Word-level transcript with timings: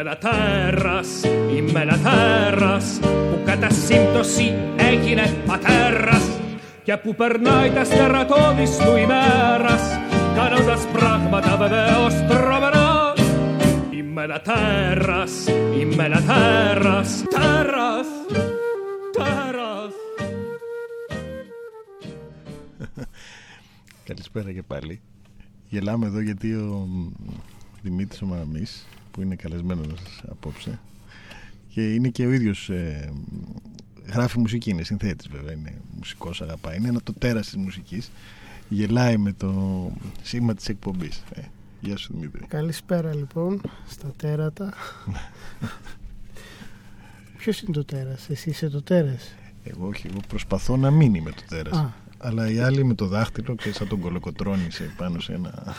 Είμαι 0.00 0.10
ένα 0.10 0.18
τέρας, 0.18 1.22
είμαι 1.56 1.80
ένα 1.80 1.98
τέρας 1.98 2.98
που 3.02 3.40
κατά 3.44 3.70
σύμπτωση 3.70 4.54
έγινε 4.76 5.42
πατέρας. 5.46 6.40
Και 6.82 6.96
που 6.96 7.14
περνάει 7.14 7.70
τα 7.70 7.84
στερατώδης 7.84 8.76
του 8.76 8.96
ημέρας 8.96 9.82
κάνοντας 10.34 10.86
πράγματα 10.92 11.56
βεβαίως 11.56 12.14
τρομερά. 12.14 13.12
Είμαι 13.90 14.22
ένα 14.22 14.40
τέρας, 14.40 15.46
είμαι 15.80 16.04
ένα 16.04 16.22
τέρας, 16.22 17.22
τέρας, 17.30 18.06
τέρας. 19.12 19.92
Καλησπέρα 24.04 24.52
και 24.52 24.62
πάλι. 24.62 25.00
Γελάμε 25.68 26.06
εδώ 26.06 26.20
γιατί 26.20 26.52
ο 26.52 26.88
Δημήτρης 27.82 28.22
ο 28.22 28.26
Μαραμής 28.26 28.86
που 29.10 29.22
είναι 29.22 29.34
καλεσμένος 29.34 30.22
απόψε 30.30 30.78
και 31.68 31.94
είναι 31.94 32.08
και 32.08 32.26
ο 32.26 32.32
ίδιος 32.32 32.68
ε, 32.68 33.12
γράφει 34.06 34.38
μουσική, 34.38 34.70
είναι 34.70 34.82
συνθέτης 34.82 35.28
βέβαια, 35.28 35.52
είναι 35.52 35.74
μουσικός 35.96 36.42
αγαπάει, 36.42 36.76
είναι 36.76 36.88
ένα 36.88 37.00
το 37.02 37.12
τέρας 37.12 37.44
της 37.46 37.56
μουσικής 37.56 38.10
γελάει 38.68 39.16
με 39.16 39.32
το 39.32 39.52
σήμα 40.22 40.54
της 40.54 40.68
εκπομπής. 40.68 41.22
Ε, 41.34 41.40
γεια 41.80 41.96
σου 41.96 42.12
Δημήτρη. 42.12 42.46
Καλησπέρα 42.46 43.14
λοιπόν 43.14 43.60
στα 43.88 44.12
τέρατα. 44.16 44.74
Ποιος 47.38 47.60
είναι 47.60 47.72
το 47.72 47.84
τέρας, 47.84 48.28
εσύ 48.28 48.50
είσαι 48.50 48.68
το 48.68 48.82
τέρας; 48.82 49.34
Εγώ 49.64 49.86
όχι, 49.86 50.06
εγώ 50.06 50.20
προσπαθώ 50.28 50.76
να 50.76 50.90
μην 50.90 51.14
είμαι 51.14 51.30
το 51.30 51.42
τέρας. 51.48 51.86
Αλλά 52.18 52.50
οι 52.50 52.58
άλλοι 52.58 52.84
με 52.84 52.94
το 52.94 53.06
δάχτυλο 53.06 53.54
και 53.54 53.72
σαν 53.72 53.88
τον 53.88 54.00
κολοκοτρώνεις 54.00 54.74
σε, 54.74 54.92
πάνω 54.96 55.20
σε 55.20 55.32
ένα 55.32 55.74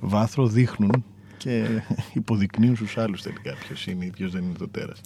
βάθρο 0.00 0.46
δείχνουν 0.46 1.04
και 1.42 1.82
υποδεικνύουν 2.12 2.76
στους 2.76 2.98
άλλους 2.98 3.22
τελικά 3.22 3.54
ποιος 3.54 3.86
είναι 3.86 4.04
ή 4.04 4.10
ποιος 4.10 4.32
δεν 4.32 4.42
είναι 4.42 4.58
το 4.58 4.68
τέρας. 4.68 5.00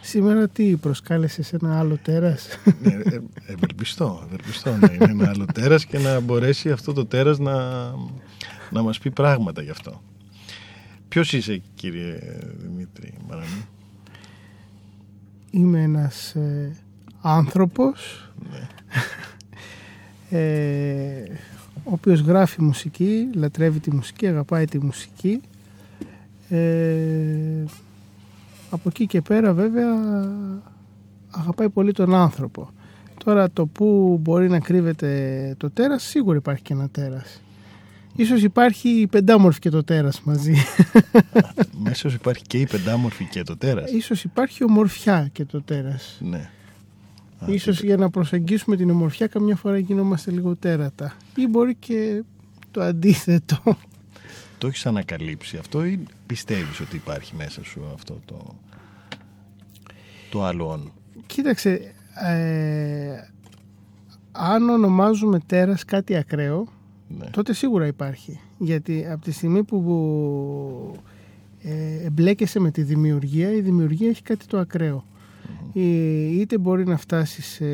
Σήμερα 0.00 0.48
τι 0.48 0.76
προσκάλεσες 0.76 1.52
ένα 1.52 1.78
άλλο 1.78 1.98
τέρας; 2.02 2.48
ναι, 2.82 2.92
ε, 2.92 3.20
ευελπιστώ, 3.46 4.22
ευελπιστώ 4.26 4.76
να 4.76 4.92
είναι 4.92 5.10
ένα 5.10 5.28
άλλο 5.28 5.44
τέρας 5.54 5.86
και 5.86 5.98
να 5.98 6.20
μπορέσει 6.20 6.70
αυτό 6.70 6.92
το 6.92 7.06
τέρας 7.06 7.38
να, 7.38 7.54
να 8.70 8.82
μας 8.82 8.98
πει 8.98 9.10
πράγματα 9.10 9.62
γι' 9.62 9.70
αυτό. 9.70 10.02
Ποιος 11.08 11.32
είσαι 11.32 11.62
κύριε 11.74 12.18
Δημήτρη 12.56 13.14
Μαραμή; 13.28 13.66
Είμαι 15.50 15.82
ένας 15.82 16.34
ε, 16.34 16.76
άνθρωπος 17.20 18.30
ναι. 18.50 18.68
ε, 20.38 21.22
ο 21.84 21.92
οποίος 21.92 22.20
γράφει 22.20 22.62
μουσική, 22.62 23.28
λατρεύει 23.34 23.80
τη 23.80 23.94
μουσική, 23.94 24.26
αγαπάει 24.26 24.64
τη 24.64 24.78
μουσική 24.78 25.40
ε, 26.48 27.64
από 28.70 28.88
εκεί 28.88 29.06
και 29.06 29.20
πέρα 29.20 29.52
βέβαια 29.52 29.94
αγαπάει 31.30 31.68
πολύ 31.68 31.92
τον 31.92 32.14
άνθρωπο. 32.14 32.70
Τώρα 33.24 33.50
το 33.50 33.66
που 33.66 34.18
μπορεί 34.22 34.48
να 34.48 34.58
κρύβεται 34.60 35.54
το 35.58 35.70
τέρας, 35.70 36.02
σίγουρα 36.02 36.36
υπάρχει 36.36 36.62
και 36.62 36.72
ένα 36.72 36.88
τέρας. 36.88 37.42
Ίσως 38.16 38.42
υπάρχει 38.42 38.88
η 38.88 39.06
πεντάμορφη 39.06 39.58
και 39.58 39.70
το 39.70 39.84
τέρας 39.84 40.22
μαζί. 40.22 40.54
Ίσως 41.92 42.14
υπάρχει 42.14 42.42
και 42.46 42.58
η 42.58 42.66
πεντάμορφη 42.66 43.24
και 43.24 43.42
το 43.42 43.56
τέρας. 43.56 43.90
Ίσως 43.90 44.24
υπάρχει 44.24 44.64
ομορφιά 44.64 45.28
και 45.32 45.44
το 45.44 45.62
τέρας. 45.62 46.18
Ναι. 46.20 46.50
Ίσως 47.46 47.82
για 47.82 47.96
να 47.96 48.10
προσεγγίσουμε 48.10 48.76
την 48.76 48.90
ομορφιά 48.90 49.26
καμιά 49.26 49.56
φορά 49.56 49.78
γινόμαστε 49.78 50.30
λίγο 50.30 50.56
τέρατα. 50.56 51.16
Ή 51.36 51.46
μπορεί 51.46 51.74
και 51.74 52.22
το 52.70 52.82
αντίθετο. 52.82 53.76
Το 54.58 54.66
έχεις 54.66 54.86
ανακαλύψει 54.86 55.56
αυτό 55.56 55.84
ή 55.84 56.06
πιστεύεις 56.26 56.80
ότι 56.80 56.96
υπάρχει 56.96 57.36
μέσα 57.36 57.64
σου 57.64 57.82
αυτό 57.94 58.20
το, 58.24 58.54
το 60.30 60.44
άλλο 60.44 60.92
Κοίταξε, 61.26 61.94
ε, 62.26 63.30
αν 64.32 64.68
ονομάζουμε 64.68 65.40
τέρας 65.46 65.84
κάτι 65.84 66.16
ακραίο, 66.16 66.68
ναι. 67.08 67.26
τότε 67.30 67.52
σίγουρα 67.52 67.86
υπάρχει. 67.86 68.40
Γιατί 68.58 69.06
από 69.10 69.24
τη 69.24 69.30
στιγμή 69.32 69.62
που 69.62 71.02
ε, 71.62 72.04
εμπλέκεσαι 72.04 72.60
με 72.60 72.70
τη 72.70 72.82
δημιουργία, 72.82 73.52
η 73.52 73.60
δημιουργία 73.60 74.08
έχει 74.08 74.22
κάτι 74.22 74.46
το 74.46 74.58
ακραιο 74.58 75.04
Είτε 75.72 76.58
μπορεί 76.58 76.86
να 76.86 76.96
φτάσεις 76.96 77.46
σε, 77.46 77.64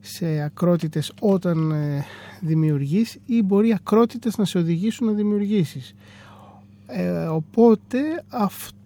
σε 0.00 0.40
ακρότητες 0.40 1.12
όταν 1.20 1.70
ε, 1.70 2.04
δημιουργείς 2.40 3.18
ή 3.26 3.42
μπορεί 3.42 3.72
ακρότητες 3.72 4.38
να 4.38 4.44
σε 4.44 4.58
οδηγήσουν 4.58 5.06
να 5.06 5.12
δημιουργήσεις. 5.12 5.94
Ε, 6.86 7.10
οπότε 7.10 7.98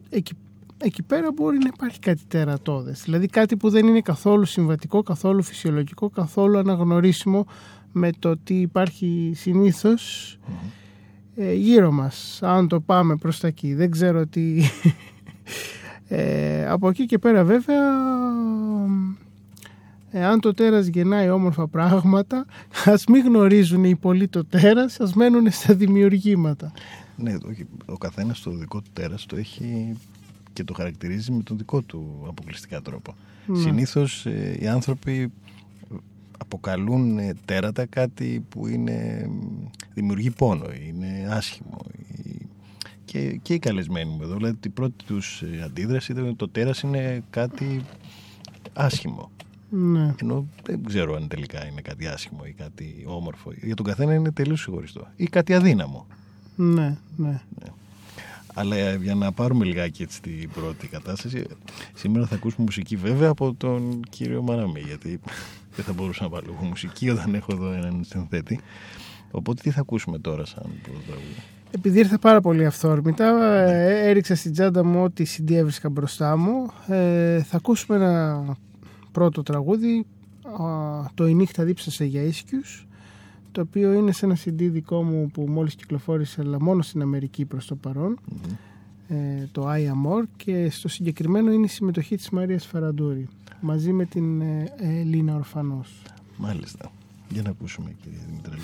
εκεί, 0.09 0.33
εκεί 0.79 1.03
πέρα 1.03 1.33
μπορεί 1.33 1.59
να 1.59 1.71
υπάρχει 1.75 1.99
κάτι 1.99 2.23
τερατώδες. 2.29 3.03
Δηλαδή 3.05 3.27
κάτι 3.27 3.57
που 3.57 3.71
δεν 3.71 3.87
είναι 3.87 4.01
καθόλου 4.01 4.45
συμβατικό, 4.45 5.03
καθόλου 5.03 5.43
φυσιολογικό, 5.43 6.11
καθόλου 6.11 6.59
αναγνωρίσιμο 6.59 7.47
με 7.93 8.11
το 8.19 8.37
τι 8.37 8.55
υπάρχει 8.55 9.33
συνήθως 9.35 10.37
ε, 11.37 11.53
γύρω 11.53 11.93
μας. 11.93 12.39
Αν 12.43 12.69
το 12.69 12.81
πάμε 12.81 13.17
προς 13.17 13.41
τα 13.41 13.47
εκεί. 13.47 13.75
Δεν 13.75 13.91
ξέρω 13.91 14.27
τι... 14.27 14.43
Ε, 16.09 16.67
από 16.69 16.89
εκεί 16.89 17.07
και 17.07 17.19
πέρα 17.19 17.45
βέβαια 17.45 17.83
εάν 20.15 20.41
το 20.41 20.55
τέρας 20.55 20.87
γεννάει 20.87 21.31
όμορφα 21.31 21.69
πράγματα 21.69 22.47
ας 22.85 23.05
μην 23.07 23.25
γνωρίζουν 23.25 23.85
οι 23.85 23.97
πολλοί 23.97 24.29
το 24.29 24.45
τέρας 24.45 25.01
ας 25.01 25.15
μένουν 25.15 25.51
στα 25.51 25.75
δημιουργήματα 25.75 26.73
ναι, 27.17 27.37
ο 27.85 27.99
καθένας 27.99 28.41
το 28.41 28.51
δικό 28.51 28.81
του 28.81 28.91
τέρας 28.93 29.27
το 29.27 29.37
έχει 29.37 29.97
και 30.53 30.65
το 30.65 30.75
χαρακτηρίζει 30.75 31.33
με 31.33 31.43
τον 31.43 31.59
δικό 31.59 31.81
του 31.81 32.25
αποκλειστικά 32.29 32.83
τρόπο 32.83 33.15
ναι. 33.47 33.59
συνήθως 33.59 34.27
ε, 34.27 34.57
οι 34.61 34.67
άνθρωποι 34.67 35.33
αποκαλούν 36.39 37.19
ε, 37.19 37.35
τέρατα 37.45 37.87
κάτι 37.87 38.45
που 38.49 38.67
είναι 38.67 39.29
δημιουργεί 39.95 40.31
πόνο, 40.31 40.67
είναι 40.89 41.29
άσχημο 41.31 41.79
και, 43.05 43.39
και 43.43 43.55
οι 43.55 43.59
καλεσμένοι 43.59 44.11
μου 44.11 44.23
εδώ. 44.23 44.37
Δηλαδή, 44.37 44.57
η 44.65 44.69
πρώτη 44.69 45.05
τους 45.05 45.43
ε, 45.43 45.63
αντίδραση 45.65 46.13
ήταν 46.13 46.25
ότι 46.25 46.37
το 46.37 46.49
τέρας 46.49 46.81
είναι 46.81 47.23
κάτι 47.31 47.81
άσχημο. 48.73 49.31
Ναι. 49.77 50.15
Ενώ 50.23 50.47
δεν 50.63 50.85
ξέρω 50.85 51.15
αν 51.15 51.29
τελικά 51.29 51.67
είναι 51.67 51.81
κάτι 51.81 52.07
άσχημο 52.07 52.41
ή 52.45 52.53
κάτι 52.53 53.05
όμορφο. 53.07 53.53
Για 53.63 53.75
τον 53.75 53.87
καθένα 53.87 54.15
είναι 54.15 54.33
τελείως 54.33 54.61
συγχωριστό. 54.61 55.07
Ή 55.17 55.25
κάτι 55.25 55.55
αδύναμο. 55.55 56.07
Ναι, 56.57 56.97
ναι. 57.17 57.41
ναι. 57.59 57.67
Αλλά 58.55 58.77
ε, 58.77 58.99
για 59.03 59.15
να 59.15 59.33
πάρουμε 59.33 59.65
λιγάκι 59.65 60.03
έτσι 60.03 60.23
την 60.23 60.51
πρώτη 60.51 60.87
κατάσταση, 60.87 61.45
σήμερα 61.95 62.27
θα 62.27 62.35
ακούσουμε 62.35 62.65
μουσική 62.65 62.97
βέβαια 62.97 63.29
από 63.29 63.55
τον 63.55 64.01
κύριο 64.11 64.43
Μαραμή, 64.43 64.81
γιατί 64.81 65.21
δεν 65.77 65.85
θα 65.85 65.93
μπορούσα 65.93 66.23
να 66.23 66.29
βάλω 66.29 66.53
μουσική 66.63 67.11
όταν 67.11 67.35
έχω 67.35 67.53
εδώ 67.53 67.73
έναν 67.73 68.05
συνθέτη. 68.05 68.61
Οπότε 69.31 69.63
τι 69.63 69.71
θα 69.71 69.81
ακούσουμε 69.81 70.19
τώρα 70.19 70.45
σαν 70.45 70.71
πρώτο 70.83 71.21
επειδή 71.75 71.99
ήρθα 71.99 72.19
πάρα 72.19 72.41
πολύ 72.41 72.67
αυθόρμητα, 72.67 73.45
ε, 73.55 74.09
έριξα 74.09 74.35
στην 74.35 74.53
τσάντα 74.53 74.85
μου 74.85 75.03
ό,τι 75.03 75.25
CD 75.29 75.53
έβρισκα 75.53 75.89
μπροστά 75.89 76.37
μου. 76.37 76.71
Ε, 76.87 77.43
θα 77.43 77.57
ακούσουμε 77.57 77.97
ένα 77.97 78.45
πρώτο 79.15 79.43
τραγούδι, 79.43 80.07
το 81.15 81.27
«Η 81.27 81.35
νύχτα 81.35 81.65
δίψασε 81.65 82.05
για 82.05 82.23
ίσκιους», 82.23 82.87
το 83.53 83.61
οποίο 83.61 83.93
είναι 83.93 84.13
σε 84.13 84.27
ένα 84.27 84.37
CD 84.45 84.53
δικό 84.57 85.03
μου 85.03 85.31
που 85.33 85.47
μόλις 85.49 85.75
κυκλοφόρησε, 85.75 86.41
αλλά 86.41 86.63
μόνο 86.63 86.83
στην 86.83 87.03
Αμερική 87.03 87.45
προς 87.45 87.67
το 87.67 87.75
παρον 87.75 88.19
ε, 89.09 89.49
το 89.53 89.71
I 89.71 89.91
Am 89.91 90.23
και 90.37 90.71
στο 90.71 90.89
συγκεκριμένο 90.89 91.53
είναι 91.53 91.65
η 91.65 91.69
συμμετοχή 91.69 92.17
της 92.17 92.31
Μαρίας 92.31 92.67
Φαραντούρη, 92.67 93.29
μαζί 93.61 93.93
με 93.93 94.05
την 94.05 94.41
ε, 94.41 95.03
Λίνα 95.05 95.35
Ορφανός. 95.35 96.03
Μάλιστα. 96.37 96.91
Για 97.29 97.43
να 97.43 97.51
ακούσουμε 97.51 97.95
κύριε 98.03 98.19
Δημητρέλη. 98.27 98.63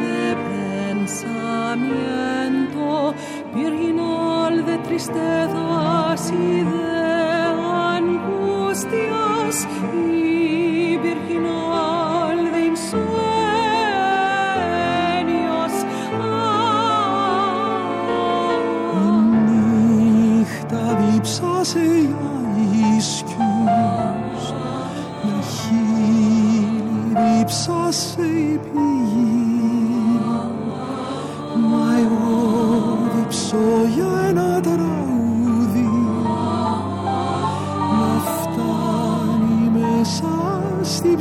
de 0.00 0.36
pensamiento 0.98 3.14
virginal 3.54 4.54
de 4.66 4.74
tristezas 4.78 6.32
y 6.32 6.64
de 6.64 6.83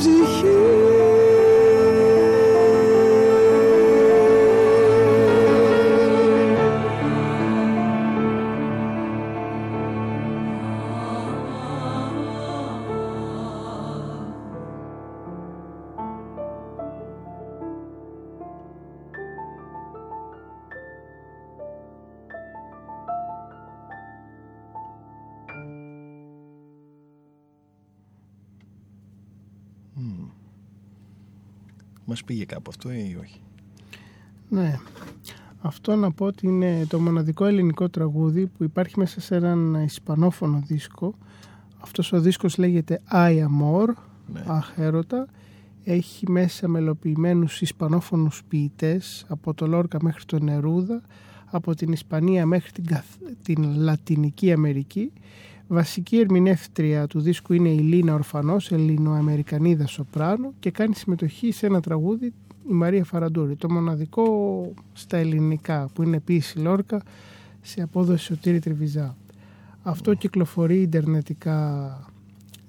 στην 0.03 0.42
Μας 32.13 32.23
πήγε 32.23 32.45
κάπου 32.45 32.69
αυτό 32.69 32.91
ή 32.91 33.17
όχι; 33.21 33.41
Ναι. 34.49 34.79
Αυτό 35.61 35.95
να 35.95 36.11
πω 36.11 36.25
ότι 36.25 36.47
είναι 36.47 36.85
το 36.89 36.99
μοναδικό 36.99 37.45
ελληνικό 37.45 37.89
τραγούδι 37.89 38.47
που 38.47 38.63
υπάρχει 38.63 38.99
μέσα 38.99 39.21
σε 39.21 39.35
έναν 39.35 39.73
ισπανόφωνο 39.73 40.63
δίσκο. 40.65 41.15
Αυτός 41.79 42.11
ο 42.11 42.19
δίσκος 42.19 42.57
λέγεται 42.57 43.01
I 43.11 43.37
Amor, 43.37 43.87
Ναι. 44.33 44.43
Αχ 44.47 44.73
έρωτα. 44.77 45.27
Έχει 45.83 46.31
μέσα 46.31 46.67
μελοποιημένους 46.67 47.61
ισπανόφωνους 47.61 48.43
ποιητές 48.47 49.25
από 49.27 49.53
το 49.53 49.67
Λόρκα 49.67 49.97
μέχρι 50.01 50.23
τον 50.25 50.43
Νερούδα, 50.43 51.01
από 51.45 51.75
την 51.75 51.91
Ισπανία 51.91 52.45
μέχρι 52.45 52.71
την, 52.71 52.85
Καθ- 52.85 53.21
την 53.41 53.63
Λατινική 53.75 54.51
Αμερική. 54.51 55.11
Βασική 55.67 56.17
ερμηνεύτρια 56.17 57.07
του 57.07 57.19
δίσκου 57.19 57.53
είναι 57.53 57.69
η 57.69 57.79
Λίνα 57.79 58.13
Ορφανός, 58.13 58.71
Ελληνοαμερικανίδα 58.71 59.87
σοπράνο 59.87 60.53
και 60.59 60.71
κάνει 60.71 60.95
συμμετοχή 60.95 61.51
σε 61.51 61.65
ένα 61.65 61.81
τραγούδι 61.81 62.33
η 62.69 62.73
Μαρία 62.73 63.03
Φαραντούρη. 63.03 63.55
Το 63.55 63.71
μοναδικό 63.71 64.25
στα 64.93 65.17
ελληνικά 65.17 65.89
που 65.93 66.03
είναι 66.03 66.15
επίση 66.15 66.59
Λόρκα 66.59 67.01
σε 67.61 67.81
απόδοση 67.81 68.23
Σωτήρη 68.23 68.59
Τριβιζά. 68.59 69.17
Αυτό 69.83 70.13
κυκλοφορεί 70.13 70.81
ιντερνετικά 70.81 71.99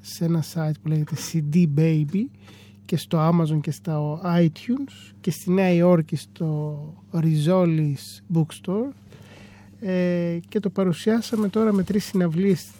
σε 0.00 0.24
ένα 0.24 0.44
site 0.54 0.74
που 0.82 0.88
λέγεται 0.88 1.14
CD 1.32 1.66
Baby 1.78 2.24
και 2.84 2.96
στο 2.96 3.30
Amazon 3.30 3.60
και 3.60 3.70
στο 3.70 4.20
iTunes 4.24 5.12
και 5.20 5.30
στη 5.30 5.50
Νέα 5.50 5.72
Υόρκη 5.72 6.16
στο 6.16 6.78
Rizzoli's 7.12 8.20
Bookstore 8.34 8.90
ε, 9.80 10.38
και 10.48 10.60
το 10.60 10.70
παρουσιάσαμε 10.70 11.48
τώρα 11.48 11.72
με 11.72 11.82
τρεις 11.82 12.04
συναυλίες 12.04 12.70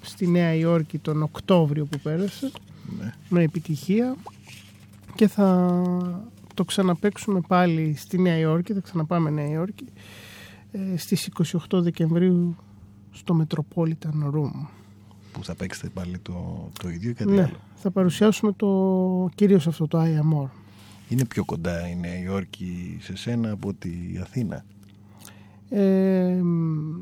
στη 0.00 0.26
Νέα 0.26 0.54
Υόρκη 0.54 0.98
τον 0.98 1.22
Οκτώβριο 1.22 1.84
που 1.84 1.98
πέρασε 1.98 2.50
Ναι. 2.98 3.12
με 3.28 3.42
επιτυχία 3.42 4.16
και 5.14 5.28
θα 5.28 5.82
το 6.54 6.64
ξαναπαίξουμε 6.64 7.40
πάλι 7.48 7.94
στη 7.96 8.18
Νέα 8.18 8.36
Υόρκη, 8.38 8.72
θα 8.72 8.80
ξαναπάμε 8.80 9.30
Νέα 9.30 9.48
Υόρκη 9.48 9.86
ε, 10.72 10.96
στις 10.96 11.30
28 11.70 11.82
Δεκεμβρίου 11.82 12.56
στο 13.10 13.46
Metropolitan 13.46 14.34
Room. 14.34 14.66
Που 15.32 15.44
θα 15.44 15.54
παίξετε 15.54 15.88
πάλι 15.88 16.18
το, 16.18 16.68
το 16.82 16.88
ίδιο 16.88 17.10
ή 17.10 17.12
κάτι 17.14 17.30
Ναι, 17.30 17.42
άλλο. 17.42 17.56
θα 17.74 17.90
παρουσιάσουμε 17.90 18.52
το, 18.52 19.28
κυρίως 19.34 19.66
αυτό 19.66 19.86
το 19.88 20.00
I 20.00 20.04
Am 20.06 20.42
More. 20.42 20.48
Είναι 21.08 21.24
πιο 21.24 21.44
κοντά 21.44 21.88
η 21.88 21.96
Νέα 21.96 22.18
Υόρκη 22.18 22.98
σε 23.00 23.16
σένα 23.16 23.50
από 23.50 23.74
τη 23.74 23.90
Αθήνα; 24.22 24.64
Ε, 25.68 26.40
μ, 26.42 27.00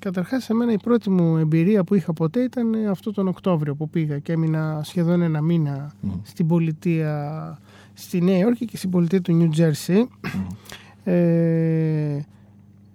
καταρχάς, 0.00 0.44
σε 0.44 0.54
μένα 0.54 0.72
η 0.72 0.78
πρώτη 0.78 1.10
μου 1.10 1.36
εμπειρία 1.36 1.84
που 1.84 1.94
είχα 1.94 2.12
ποτέ 2.12 2.40
ήταν 2.42 2.74
ε, 2.74 2.86
αυτό 2.86 3.12
τον 3.12 3.28
Οκτώβριο 3.28 3.74
που 3.74 3.88
πήγα 3.88 4.18
και 4.18 4.32
έμεινα 4.32 4.80
σχεδόν 4.84 5.22
ένα 5.22 5.40
μήνα 5.40 5.92
στην 6.22 6.46
πολιτεία 6.46 7.58
στη 7.94 8.20
Νέα 8.20 8.38
Υόρκη 8.38 8.64
και 8.64 8.76
στην 8.76 8.90
πολιτεία 8.90 9.20
του 9.20 9.32
Νιου 9.32 9.48
Τζέρσι. 9.48 10.08
Ε, 11.04 12.20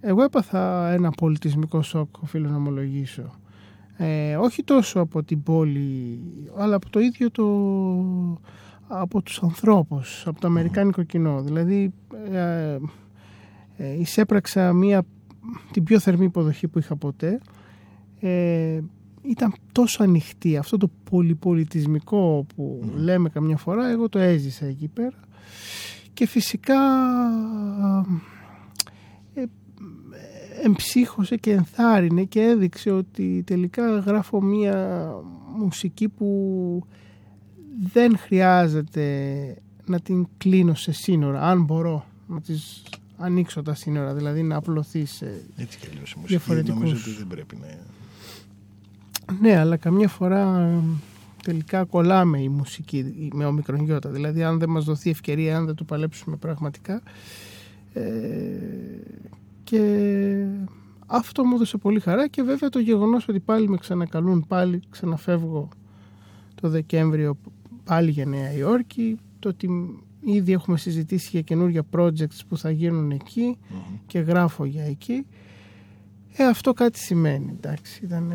εγώ 0.01 0.23
έπαθα 0.23 0.91
ένα 0.91 1.09
πολιτισμικό 1.09 1.81
σοκ, 1.81 2.21
οφείλω 2.21 2.49
να 2.49 2.55
ομολογήσω. 2.55 3.31
Ε, 3.97 4.35
όχι 4.35 4.63
τόσο 4.63 4.99
από 4.99 5.23
την 5.23 5.43
πόλη, 5.43 6.19
αλλά 6.57 6.75
από 6.75 6.89
το 6.89 6.99
ίδιο 6.99 7.31
το... 7.31 7.45
από 8.87 9.21
τους 9.21 9.43
ανθρώπους, 9.43 10.23
από 10.27 10.39
το 10.39 10.47
αμερικάνικο 10.47 11.03
κοινό. 11.03 11.41
Δηλαδή, 11.41 11.93
ε, 12.31 12.77
ε, 13.77 13.99
εισέπραξα 13.99 14.73
μία, 14.73 15.03
την 15.71 15.83
πιο 15.83 15.99
θερμή 15.99 16.25
υποδοχή 16.25 16.67
που 16.67 16.79
είχα 16.79 16.95
ποτέ. 16.95 17.39
Ε, 18.19 18.79
ήταν 19.21 19.53
τόσο 19.71 20.03
ανοιχτή. 20.03 20.57
Αυτό 20.57 20.77
το 20.77 20.89
πολυπολιτισμικό 21.09 22.45
που 22.55 22.91
λέμε 22.95 23.29
καμιά 23.29 23.57
φορά, 23.57 23.89
εγώ 23.89 24.09
το 24.09 24.19
έζησα 24.19 24.65
εκεί 24.65 24.87
πέρα. 24.87 25.19
Και 26.13 26.27
φυσικά 26.27 26.79
ε, 29.33 29.43
εμψύχωσε 30.63 31.35
και 31.35 31.51
ενθάρρυνε 31.51 32.23
και 32.23 32.41
έδειξε 32.41 32.91
ότι 32.91 33.43
τελικά 33.45 33.99
γράφω 33.99 34.41
μία 34.41 35.07
μουσική 35.57 36.09
που 36.09 36.83
δεν 37.93 38.17
χρειάζεται 38.17 39.55
να 39.85 39.99
την 39.99 40.27
κλείνω 40.37 40.73
σε 40.73 40.91
σύνορα, 40.91 41.41
αν 41.41 41.63
μπορώ 41.63 42.05
να 42.27 42.41
τις 42.41 42.83
ανοίξω 43.21 43.61
τα 43.61 43.73
σύνορα, 43.73 44.13
δηλαδή 44.13 44.43
να 44.43 44.55
απλωθείς 44.55 45.11
σε... 45.11 45.41
Έτσι 45.55 45.77
κι 45.79 45.87
αλλιώς 45.91 46.11
η 46.11 46.15
μουσική 46.15 46.27
Διαφορετικούς. 46.27 46.81
νομίζω 46.81 47.01
ότι 47.07 47.17
δεν 47.17 47.27
πρέπει 47.27 47.55
να... 47.55 47.67
Ναι, 49.41 49.57
αλλά 49.57 49.77
καμιά 49.77 50.07
φορά 50.07 50.59
ε, 50.59 50.79
τελικά 51.43 51.83
κολλάμε 51.83 52.41
η 52.41 52.49
μουσική 52.49 53.29
με 53.33 53.45
ομικρονιώτα. 53.45 54.09
Δηλαδή 54.09 54.43
αν 54.43 54.59
δεν 54.59 54.69
μας 54.69 54.85
δοθεί 54.85 55.09
ευκαιρία, 55.09 55.57
αν 55.57 55.65
δεν 55.65 55.75
το 55.75 55.83
παλέψουμε 55.83 56.35
πραγματικά. 56.35 57.01
Ε, 57.93 58.01
και 59.63 60.45
αυτό 61.05 61.43
μου 61.43 61.55
έδωσε 61.55 61.77
πολύ 61.77 61.99
χαρά 61.99 62.27
και 62.27 62.41
βέβαια 62.41 62.69
το 62.69 62.79
γεγονός 62.79 63.27
ότι 63.27 63.39
πάλι 63.39 63.69
με 63.69 63.77
ξανακαλούν, 63.77 64.45
πάλι 64.47 64.81
ξαναφεύγω 64.89 65.69
το 66.61 66.69
Δεκέμβριο 66.69 67.37
πάλι 67.83 68.11
για 68.11 68.25
Νέα 68.25 68.53
Υόρκη, 68.53 69.19
το 69.39 69.49
ότι 69.49 69.69
ήδη 70.21 70.51
έχουμε 70.51 70.77
συζητήσει 70.77 71.29
για 71.31 71.41
καινούργια 71.41 71.83
projects 71.91 72.39
που 72.47 72.57
θα 72.57 72.71
γίνουν 72.71 73.21
και 74.05 74.19
γράφω 74.19 74.65
για 74.65 74.83
εκεί. 74.83 75.25
Ε, 76.33 76.45
αυτό 76.45 76.73
κάτι 76.73 76.99
σημαίνει, 76.99 77.49
εντάξει, 77.49 78.01
ήταν... 78.03 78.33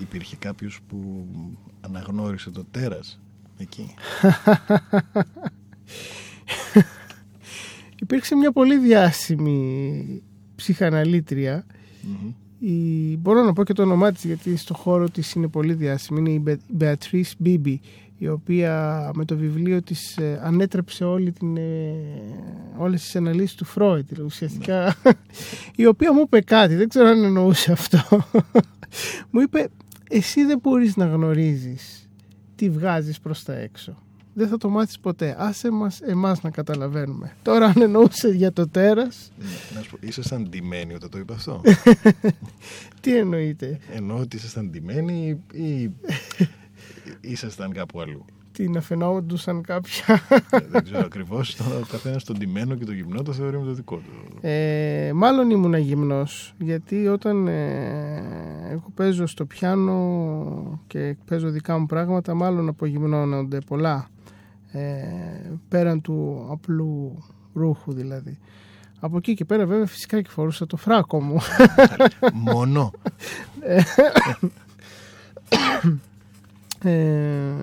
Υπήρχε 0.00 0.36
κάποιος 0.36 0.80
που 0.88 1.26
αναγνώρισε 1.80 2.50
το 2.50 2.64
τέρας 2.70 3.20
εκεί; 3.58 3.94
Υπήρξε 8.02 8.34
μια 8.34 8.52
πολύ 8.52 8.78
διάσημη 8.78 10.22
ψυχαναλήτρια 10.56 11.66
η, 12.58 13.16
μπορώ 13.16 13.42
να 13.42 13.52
πω 13.52 13.64
και 13.64 13.72
το 13.72 13.82
όνομά 13.82 14.12
της 14.12 14.24
γιατί 14.24 14.56
στο 14.56 14.74
χώρο 14.74 15.10
της 15.10 15.32
είναι 15.32 15.48
πολύ 15.48 15.74
διάσημη 15.74 16.18
είναι 16.18 16.30
η 16.30 16.58
Beatrice 16.78 17.44
Bibi 17.44 17.76
η 18.18 18.28
οποία 18.28 19.10
με 19.14 19.24
το 19.24 19.36
βιβλίο 19.36 19.82
της 19.82 20.16
ε, 20.16 20.40
ανέτρεψε 20.42 21.04
όλη 21.04 21.32
την, 21.32 21.56
ε, 21.56 21.92
όλες 22.76 23.02
τις 23.02 23.16
αναλύσεις 23.16 23.54
του 23.54 23.64
Φρόιτ 23.64 24.18
ουσιαστικά 24.18 24.96
η 25.76 25.86
οποία 25.86 26.12
μου 26.12 26.20
είπε 26.20 26.40
κάτι 26.40 26.74
δεν 26.74 26.88
ξέρω 26.88 27.08
αν 27.08 27.24
εννοούσε 27.24 27.72
αυτό 27.72 27.98
μου 29.30 29.40
είπε 29.40 29.68
εσύ 30.08 30.44
δεν 30.44 30.58
μπορείς 30.62 30.96
να 30.96 31.06
γνωρίζεις 31.06 32.08
τι 32.54 32.70
βγάζεις 32.70 33.20
προς 33.20 33.42
τα 33.42 33.54
έξω 33.54 33.96
δεν 34.38 34.48
θα 34.48 34.56
το 34.56 34.68
μάθεις 34.68 34.98
ποτέ. 34.98 35.36
Άσε 35.38 35.70
μας 35.70 36.00
εμάς 36.00 36.42
να 36.42 36.50
καταλαβαίνουμε. 36.50 37.32
Τώρα 37.42 37.66
αν 37.66 37.82
εννοούσε 37.82 38.28
για 38.28 38.52
το 38.52 38.68
τέρας... 38.68 39.32
Να 39.74 39.80
σου 39.80 39.90
πω, 39.90 39.96
ήσασταν 40.00 40.48
ντυμένοι 40.48 40.94
όταν 40.94 41.10
το 41.10 41.18
είπα 41.18 41.34
αυτό. 41.34 41.60
Τι 43.00 43.16
εννοείται; 43.16 43.78
Εννοώ 43.94 44.18
ότι 44.18 44.36
ήσασταν 44.36 44.70
ντυμένοι 44.70 45.40
ή 45.52 45.90
ήσασταν 47.20 47.72
κάπου 47.72 48.00
αλλού; 48.00 48.24
Τι 48.52 48.68
να 48.68 48.80
φαινόντουσαν 48.80 49.62
κάποια. 49.62 50.22
Ε, 50.50 50.58
δεν 50.68 50.84
ξέρω 50.84 51.04
ακριβώς. 51.04 51.60
Ο 51.60 51.86
καθένας 51.90 52.24
τον 52.24 52.38
ντυμένο 52.38 52.74
και 52.74 52.84
το 52.84 52.92
γυμνό 52.92 53.22
το 53.22 53.32
θεωρεί 53.32 53.58
με 53.58 53.64
το 53.64 53.72
δικό 53.72 53.96
του. 53.96 54.38
Ε, 54.40 55.10
μάλλον 55.14 55.50
ήμουν 55.50 55.74
γυμνός. 55.74 56.54
Γιατί 56.58 57.06
όταν 57.06 57.46
ε, 57.46 58.68
εγώ 58.70 58.92
παίζω 58.94 59.26
στο 59.26 59.44
πιάνο 59.44 60.80
και 60.86 61.16
παίζω 61.24 61.48
δικά 61.48 61.78
μου 61.78 61.86
πράγματα, 61.86 62.34
μάλλον 62.34 62.68
απογυμνώνονται 62.68 63.58
πολλά 63.66 64.08
ε, 64.72 64.80
πέραν 65.68 66.00
του 66.00 66.46
απλού 66.50 67.24
ρούχου 67.52 67.92
δηλαδή. 67.92 68.38
Από 69.00 69.16
εκεί 69.16 69.34
και 69.34 69.44
πέρα 69.44 69.66
βέβαια 69.66 69.86
φυσικά 69.86 70.22
και 70.22 70.30
φορούσα 70.30 70.66
το 70.66 70.76
φράκο 70.76 71.22
μου. 71.22 71.38
Μόνο. 72.32 72.90
ε, 76.82 77.54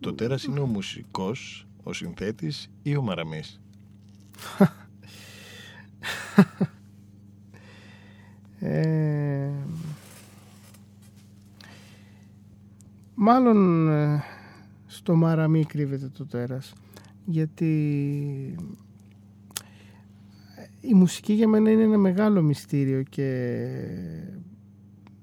το 0.00 0.14
τέρας 0.14 0.44
είναι 0.44 0.60
ο 0.60 0.66
μουσικός, 0.66 1.66
ο 1.82 1.92
συνθέτης 1.92 2.70
ή 2.82 2.96
ο 2.96 3.02
μαραμής; 3.02 3.60
ε, 8.58 9.50
μάλλον 13.14 13.88
ε, 13.88 14.22
στο 14.86 15.14
Μαραμί 15.14 15.64
κρύβεται 15.64 16.08
το 16.08 16.26
τέρας 16.26 16.72
γιατί 17.24 17.74
η 20.80 20.94
μουσική 20.94 21.32
για 21.32 21.48
μένα 21.48 21.70
είναι 21.70 21.82
ένα 21.82 21.98
μεγάλο 21.98 22.42
μυστήριο 22.42 23.02
και 23.02 23.58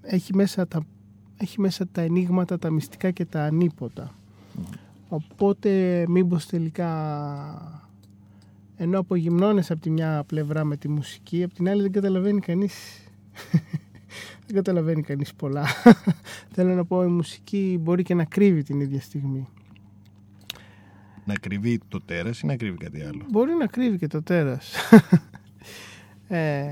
έχει 0.02 0.36
μέσα 0.36 0.68
τα, 0.68 0.86
έχει 1.42 1.62
μέσα 1.62 1.88
τα 1.88 2.02
ενίγματα, 2.02 2.60
τα 2.60 2.70
μυστικά 2.70 3.12
και 3.12 3.26
τα 3.26 3.44
ανίποτα. 3.44 4.16
Οπότε 5.10 6.04
μήπως 6.08 6.46
τελικά 6.46 7.82
ενώ 8.78 9.00
απογυμνώνες 9.00 9.72
από 9.72 9.82
τη 9.82 9.90
μια 9.90 10.24
πλευρά 10.28 10.64
με 10.64 10.78
τη 10.78 10.90
μουσική, 10.90 11.44
από 11.44 11.54
την 11.54 11.70
άλλη 11.70 11.82
δεν 11.82 11.92
καταλαβαίνει 11.92 12.40
κανείς 12.40 12.74
δεν 14.46 14.56
καταλαβαίνει 14.56 15.02
κανείς 15.02 15.34
πολλά. 15.34 15.66
Θέλω 16.54 16.74
να 16.74 16.86
πω 16.86 17.04
η 17.04 17.08
μουσική 17.08 17.80
μπορεί 17.82 18.04
και 18.04 18.14
να 18.14 18.24
κρύβει 18.24 18.64
την 18.64 18.80
ίδια 18.80 19.02
στιγμή 19.02 19.48
να 21.26 21.34
κρύβει 21.34 21.80
το 21.88 22.02
τέρας 22.02 22.40
ή 22.40 22.46
να 22.46 22.56
κρύβει 22.56 22.78
κάτι 22.78 23.02
άλλο; 23.02 23.26
Μπορεί 23.30 23.54
να 23.54 23.68
κρύβει 23.68 23.98
και 23.98 24.08
το 24.08 24.24
τέρας. 24.24 24.76
ε, 26.28 26.72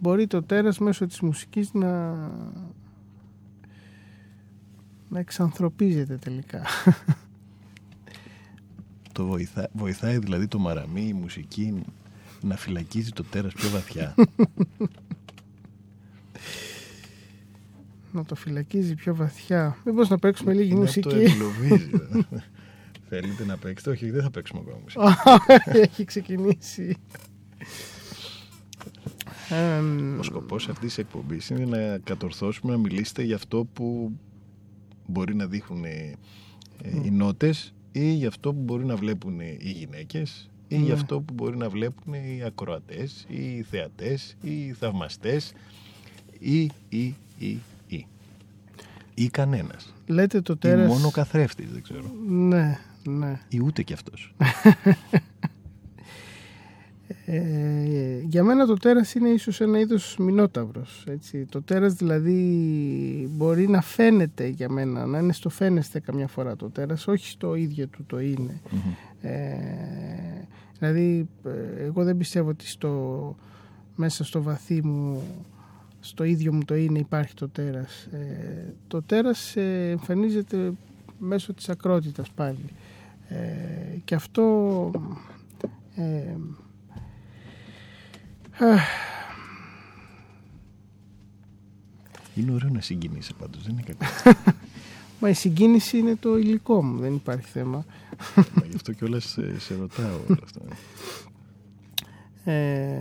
μπορεί 0.00 0.26
το 0.26 0.42
τέρας 0.42 0.78
μέσω 0.78 1.06
της 1.06 1.20
μουσικής 1.20 1.72
να 1.72 2.14
να 5.16 5.22
εξανθρωπίζεται 5.22 6.16
τελικά. 6.16 6.62
το 9.12 9.26
βοηθά, 9.26 9.68
βοηθάει 9.72 10.18
δηλαδή 10.18 10.48
το 10.48 10.58
μαραμί, 10.58 11.06
η 11.06 11.12
μουσική 11.12 11.82
να 12.42 12.56
φυλακίζει 12.56 13.10
το 13.10 13.22
τέρας 13.22 13.52
πιο 13.52 13.68
βαθιά. 13.68 14.14
να 18.12 18.24
το 18.24 18.34
φυλακίζει 18.34 18.94
πιο 18.94 19.14
βαθιά. 19.14 19.76
Μήπως 19.84 20.08
να 20.08 20.18
παίξουμε 20.18 20.52
λίγη 20.52 20.74
μουσική; 20.74 21.08
Το 21.08 21.16
Θέλετε 23.08 23.44
να 23.44 23.56
παίξετε, 23.56 23.90
όχι 23.90 24.10
δεν 24.10 24.22
θα 24.22 24.30
παίξουμε 24.30 24.60
ακόμα 24.60 25.16
Έχει 25.84 26.04
ξεκινήσει. 26.04 26.96
Ο 30.18 30.22
σκοπός 30.22 30.68
αυτής 30.68 30.88
της 30.88 30.98
εκπομπής 30.98 31.50
είναι 31.50 31.64
να 31.64 31.98
κατορθώσουμε 31.98 32.72
να 32.72 32.78
μιλήσετε 32.78 33.22
για 33.22 33.34
αυτό 33.34 33.64
που 33.72 34.18
μπορεί 35.06 35.34
να 35.34 35.46
δείχνουν 35.46 35.84
ε, 35.84 36.14
οι 37.04 37.10
νότες 37.10 37.74
ή 37.92 38.12
για 38.12 38.28
αυτό 38.28 38.54
που 38.54 38.60
μπορεί 38.60 38.84
να 38.84 38.96
βλέπουν 38.96 39.40
οι 39.40 39.70
γυναίκες 39.70 40.50
ή 40.68 40.76
για 40.76 40.86
ναι. 40.86 40.92
αυτό 40.92 41.20
που 41.20 41.34
μπορεί 41.34 41.56
να 41.56 41.68
βλέπουν 41.68 42.14
οι 42.14 42.42
ακροατές 42.44 43.26
ή 43.28 43.56
οι 43.56 43.62
θεατές 43.62 44.36
ή 44.42 44.66
οι 44.66 44.72
θαυμαστές 44.72 45.52
ή, 46.38 46.62
ή, 46.88 47.14
ή, 47.38 47.58
ή. 47.86 48.06
Ή 49.14 49.28
κανένας. 49.28 49.94
Λέτε 50.06 50.40
το 50.40 50.56
τέρας... 50.56 50.90
Ή 50.90 50.92
μόνο 50.92 51.10
καθρέφτης, 51.10 51.72
δεν 51.72 51.82
ξέρω. 51.82 52.12
Ναι, 52.28 52.78
ναι. 53.04 53.40
Ή 53.48 53.60
ούτε 53.60 53.82
κι 53.82 53.92
αυτός. 53.92 54.34
Ε, 57.28 58.20
για 58.24 58.42
μένα 58.44 58.66
το 58.66 58.74
τέρας 58.74 59.14
είναι 59.14 59.28
ίσως 59.28 59.60
ένα 59.60 59.78
είδος 59.78 60.16
μηνόταυρος. 60.18 61.04
Έτσι. 61.08 61.44
Το 61.44 61.62
τέρας 61.62 61.94
δηλαδή 61.94 63.30
μπορεί 63.30 63.68
να 63.68 63.80
φαίνεται 63.80 64.46
για 64.46 64.68
μένα, 64.68 65.06
να 65.06 65.18
είναι 65.18 65.32
στο 65.32 65.48
φαίνεστε 65.48 66.00
καμιά 66.00 66.26
φορά 66.26 66.56
το 66.56 66.70
τέρας, 66.70 67.06
όχι 67.06 67.28
στο 67.28 67.54
ίδιο 67.54 67.86
του 67.86 68.04
το 68.06 68.20
ειναι 68.20 68.60
Ε, 69.20 69.56
δηλαδή 70.78 71.28
ε, 71.44 71.84
εγώ 71.84 72.04
δεν 72.04 72.16
πιστεύω 72.16 72.48
ότι 72.48 72.66
στο, 72.66 73.34
μέσα 73.96 74.24
στο 74.24 74.42
βαθύ 74.42 74.84
μου, 74.84 75.22
στο 76.00 76.24
ίδιο 76.24 76.52
μου 76.52 76.64
το 76.64 76.74
είναι 76.74 76.98
υπάρχει 76.98 77.34
το 77.34 77.48
τέρας. 77.48 78.08
Ε, 78.12 78.74
το 78.88 79.02
τέρας 79.02 79.56
ε, 79.56 79.90
εμφανίζεται 79.90 80.72
μέσω 81.18 81.54
της 81.54 81.68
ακρότητας 81.68 82.30
πάλι. 82.30 82.64
Ε, 83.28 83.36
και 84.04 84.14
αυτό 84.14 84.90
ε, 85.96 86.36
είναι 92.34 92.52
ωραίο 92.52 92.70
να 92.70 92.80
συγκινήσει 92.80 93.34
πάντως, 93.38 93.62
δεν 93.62 93.72
είναι 93.72 93.82
κακό. 93.82 94.04
Μα 95.20 95.28
η 95.28 95.32
συγκίνηση 95.32 95.98
είναι 95.98 96.16
το 96.16 96.38
υλικό 96.38 96.82
μου, 96.82 96.98
δεν 96.98 97.14
υπάρχει 97.14 97.46
θέμα. 97.46 97.84
Μα 98.36 98.66
γι' 98.68 98.74
αυτό 98.74 98.92
κιόλας 98.92 99.24
σε, 99.24 99.60
σε 99.60 99.74
ρωτάω 99.74 100.20
όλα 100.28 100.38
αυτά. 100.42 100.60
Ε, 102.44 103.00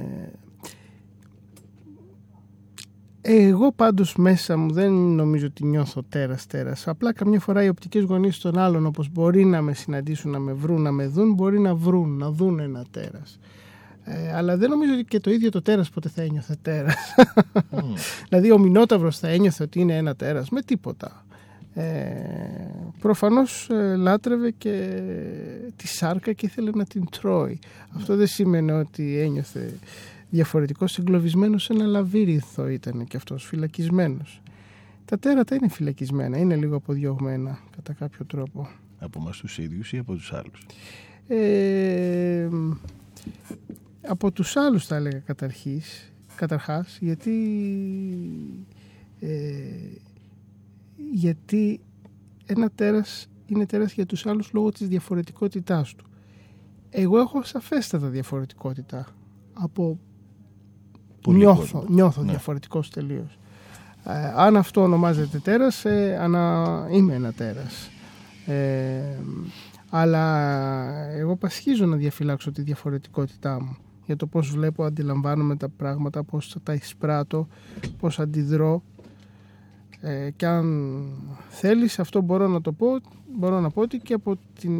εγώ 3.22 3.72
πάντως 3.72 4.16
μέσα 4.16 4.58
μου 4.58 4.72
δεν 4.72 4.94
νομίζω 4.94 5.46
ότι 5.46 5.66
νιώθω 5.66 6.04
τέρας 6.10 6.48
τέρας. 6.48 6.88
Απλά 6.88 7.14
καμιά 7.14 7.40
φορά 7.40 7.64
οι 7.64 7.70
οπτικές 7.70 8.04
γωνίες 8.04 8.40
των 8.40 8.58
άλλων 8.58 8.86
όπως 8.86 9.10
μπορεί 9.12 9.46
να 9.46 9.62
με 9.62 9.74
συναντήσουν, 9.74 10.32
να 10.32 10.40
με 10.40 10.54
βρουν, 10.54 10.82
να 10.82 10.92
με 10.92 11.08
δουν, 11.08 11.34
μπορεί 11.34 11.60
να 11.60 11.76
βρουν, 11.76 12.18
να 12.18 12.30
δουν 12.30 12.60
ένα 12.60 12.86
τέρας. 12.92 13.40
Ε, 14.08 14.36
αλλά 14.36 14.58
δεν 14.58 14.70
νομίζω 14.70 14.94
ότι 14.94 15.04
και 15.04 15.20
το 15.20 15.32
ίδιο 15.32 15.50
το 15.50 15.62
τέρας 15.62 15.90
ποτέ 15.90 16.10
θα 16.10 16.22
ένιωθε 16.22 16.56
τέρας. 16.62 17.16
Mm. 17.72 17.82
δηλαδή 18.30 18.52
ο 18.52 18.58
Μινόταυρος 18.58 19.20
θα 19.20 19.28
ένιωθε 19.28 19.64
ότι 19.64 19.80
είναι 19.80 19.98
ένα 19.98 20.16
τέρας 20.16 20.50
με 20.50 20.62
τίποτα. 20.62 21.26
Ε, 21.74 21.84
προφανώς 23.00 23.70
ε, 23.70 23.96
λάτρευε 23.96 24.52
και 24.52 25.02
τη 25.76 25.88
σάρκα 25.88 26.34
και 26.34 26.46
ήθελε 26.46 26.70
να 26.74 26.86
την 26.86 27.06
τρώει. 27.10 27.60
Αυτό 27.96 28.16
δεν 28.16 28.28
σημαίνει 28.28 28.72
ότι 28.72 29.18
ένιωθε 29.20 29.74
διαφορετικός, 30.30 30.98
εγκλωβισμένος 30.98 31.64
σε 31.64 31.74
ένα 31.74 31.86
λαβύρινθο 31.86 32.68
ήταν 32.68 33.06
και 33.08 33.18
αυτός, 33.18 33.44
φυλακισμένος. 33.46 34.42
Τα 35.06 35.20
τέρατα 35.20 35.56
είναι 35.56 35.70
φυλακισμένα, 35.70 36.38
είναι 36.38 36.56
λίγο 36.56 36.76
αποδιωγμένα 36.76 37.60
κατά 37.76 37.94
κάποιο 37.94 38.26
τρόπο. 38.26 38.68
Από 39.00 39.20
εμάς 39.22 39.38
τους 39.38 39.58
ίδιους 39.58 39.94
ή 39.94 39.98
από 39.98 40.14
τους 40.14 40.34
άλλους; 40.34 40.66
Ε, 41.28 42.48
από 44.08 44.32
τους 44.32 44.56
άλλους 44.56 44.86
θα 44.86 44.96
έλεγα 44.96 45.20
καταρχής, 45.20 46.12
καταρχάς, 46.36 46.98
γιατί, 47.02 47.32
ε, 49.20 49.28
γιατί 51.12 51.80
ένα 52.46 52.70
τέρας 52.70 53.28
είναι 53.46 53.66
τέρας 53.66 53.94
για 53.94 54.06
τους 54.06 54.26
άλλους 54.26 54.52
λόγω 54.54 54.72
της 54.72 54.88
διαφορετικότητάς 54.88 55.96
του. 55.96 56.06
Εγώ 56.90 57.20
έχω 57.20 57.44
σαφέστατα 57.44 58.08
διαφορετικότητα 58.08 59.08
από 59.54 60.00
Πολύ 61.22 61.38
νιώθω, 61.38 61.60
κόσμο. 61.62 61.86
νιώθω 61.90 62.22
Ναι. 62.22 62.30
διαφορετικός 62.30 62.90
τελείως. 62.90 63.38
Ε, 64.06 64.34
αν 64.36 64.58
αυτό 64.58 64.82
ονομάζεται 64.82 65.40
τέρας, 65.40 65.86
ε, 65.86 66.18
ανα, 66.22 66.88
είμαι 66.92 67.14
ένα 67.14 67.34
τέρας. 67.34 67.90
Ε, 68.46 69.20
αλλά 69.90 70.44
εγώ 71.10 71.36
πασχίζω 71.36 71.86
να 71.86 71.96
διαφυλάξω 71.96 72.52
τη 72.52 72.62
διαφορετικότητά 72.62 73.62
μου 73.62 73.78
για 74.06 74.16
το 74.16 74.28
πώς 74.28 74.50
βλέπω, 74.50 74.84
αντιλαμβάνομαι 74.84 75.56
τα 75.56 75.70
πράγματα, 75.70 76.24
πώς 76.24 76.56
τα 76.64 76.74
εισπράττω, 76.74 77.48
πώς 78.00 78.20
αντιδρώ 78.20 78.84
ε, 80.02 80.30
και 80.36 80.46
αν 80.46 81.04
θέλεις 81.50 82.00
αυτό 82.00 82.22
μπορώ 82.22 82.48
να 82.48 82.62
το 82.62 82.72
πω 82.72 82.88
μπορώ 83.38 83.60
να 83.60 83.70
πω 83.70 83.82
ότι 83.82 83.98
και 83.98 84.14
από, 84.14 84.38
την, 84.60 84.80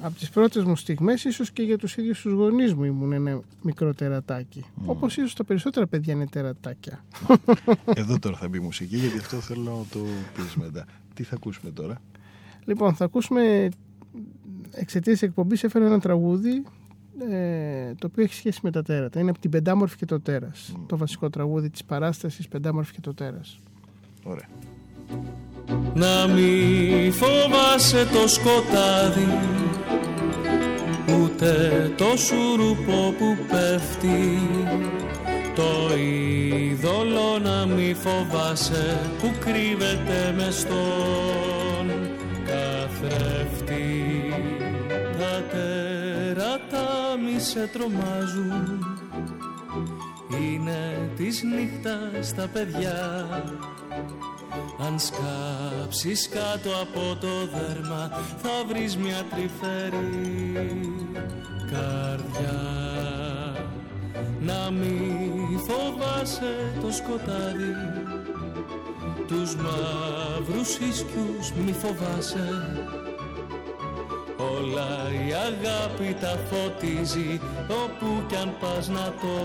από 0.00 0.18
τις 0.18 0.30
πρώτες 0.30 0.64
μου 0.64 0.76
στιγμές 0.76 1.24
ίσως 1.24 1.50
και 1.50 1.62
για 1.62 1.78
τους 1.78 1.96
ίδιους 1.96 2.20
τους 2.20 2.32
γονείς 2.32 2.74
μου 2.74 2.84
ήμουν 2.84 3.12
ένα 3.12 3.40
μικρό 3.62 3.94
τερατάκι 3.94 4.64
όπως 4.86 5.16
ίσως 5.16 5.34
τα 5.34 5.44
περισσότερα 5.44 5.86
παιδιά 5.86 6.14
είναι 6.14 6.26
τερατάκια 6.26 7.04
Εδώ 7.94 8.18
τώρα 8.18 8.36
θα 8.36 8.48
μπει 8.48 8.58
η 8.58 8.60
μουσική 8.60 8.96
γιατί 8.96 9.18
αυτό 9.18 9.36
θέλω 9.36 9.62
να 9.62 10.00
το 10.00 10.06
πεις 10.34 10.54
μετά. 10.54 10.86
Τι 11.14 11.22
θα 11.22 11.34
ακούσουμε 11.34 11.70
τώρα; 11.70 12.00
Λοιπόν, 12.64 12.94
θα 12.94 13.04
ακούσουμε 13.04 13.68
εξαιτίας 14.70 15.18
τη 15.18 15.26
εκπομπής 15.26 15.64
έφερα 15.64 15.86
ένα 15.86 16.00
τραγούδι 16.00 16.62
ε, 17.20 17.94
το 17.98 18.06
οποίο 18.06 18.22
έχει 18.22 18.34
σχέση 18.34 18.60
με 18.62 18.70
τα 18.70 18.82
τέρατα. 18.82 19.20
Είναι 19.20 19.30
από 19.30 19.38
την 19.38 19.50
Πεντάμορφη 19.50 19.96
και 19.96 20.06
το 20.06 20.20
Τέρας. 20.20 20.72
Το 20.86 20.96
βασικό 20.96 21.30
τραγούδι 21.30 21.70
της 21.70 21.84
παράστασης 21.84 22.48
Πεντάμορφη 22.48 22.92
και 22.92 23.00
το 23.00 23.14
Τέρας. 23.14 23.58
Ωραία. 24.22 24.48
Να 25.94 26.26
μη 26.26 27.10
φοβάσαι 27.10 28.06
το 28.12 28.28
σκοτάδι 28.28 29.28
Ούτε 31.20 31.92
το 31.96 32.16
σουρουπό 32.16 33.14
που 33.18 33.36
πέφτει 33.50 34.38
Το 35.54 35.96
είδωλο 35.96 37.38
να 37.42 37.66
μη 37.66 37.94
φοβάσαι 37.94 39.00
Που 39.20 39.30
κρύβεται 39.40 40.34
μες 40.36 40.58
στον 40.58 42.19
καθρέφτη 43.00 44.34
Τα 45.18 45.42
τέρατα 45.52 47.16
μη 47.24 47.40
σε 47.40 47.66
τρομάζουν. 47.66 48.84
Είναι 50.40 51.10
της 51.16 51.42
νύχτας 51.42 52.34
τα 52.34 52.48
παιδιά. 52.52 53.28
Αν 54.86 54.98
σκάψεις 54.98 56.28
κάτω 56.28 56.70
από 56.82 57.16
το 57.20 57.46
δέρμα 57.46 58.10
θα 58.42 58.64
βρεις 58.68 58.96
μια 58.96 59.24
τρυφερή 59.30 60.64
καρδιά. 61.70 62.58
Να 64.40 64.70
μη 64.70 65.60
φοβάσαι 65.66 66.72
το 66.80 66.92
σκοτάδι 66.92 67.74
Τους 69.26 69.54
μαύρους 69.54 70.78
ίσκιους 70.78 71.52
μη 71.64 71.72
φοβάσαι. 71.72 72.48
Όλα 74.36 75.10
η 75.26 75.32
αγάπη 75.32 76.16
τα 76.20 76.38
φωτίζει 76.50 77.40
όπου 77.68 78.06
κι 78.28 78.36
αν 78.36 78.52
πας 78.60 78.88
να 78.88 79.14
το 79.20 79.36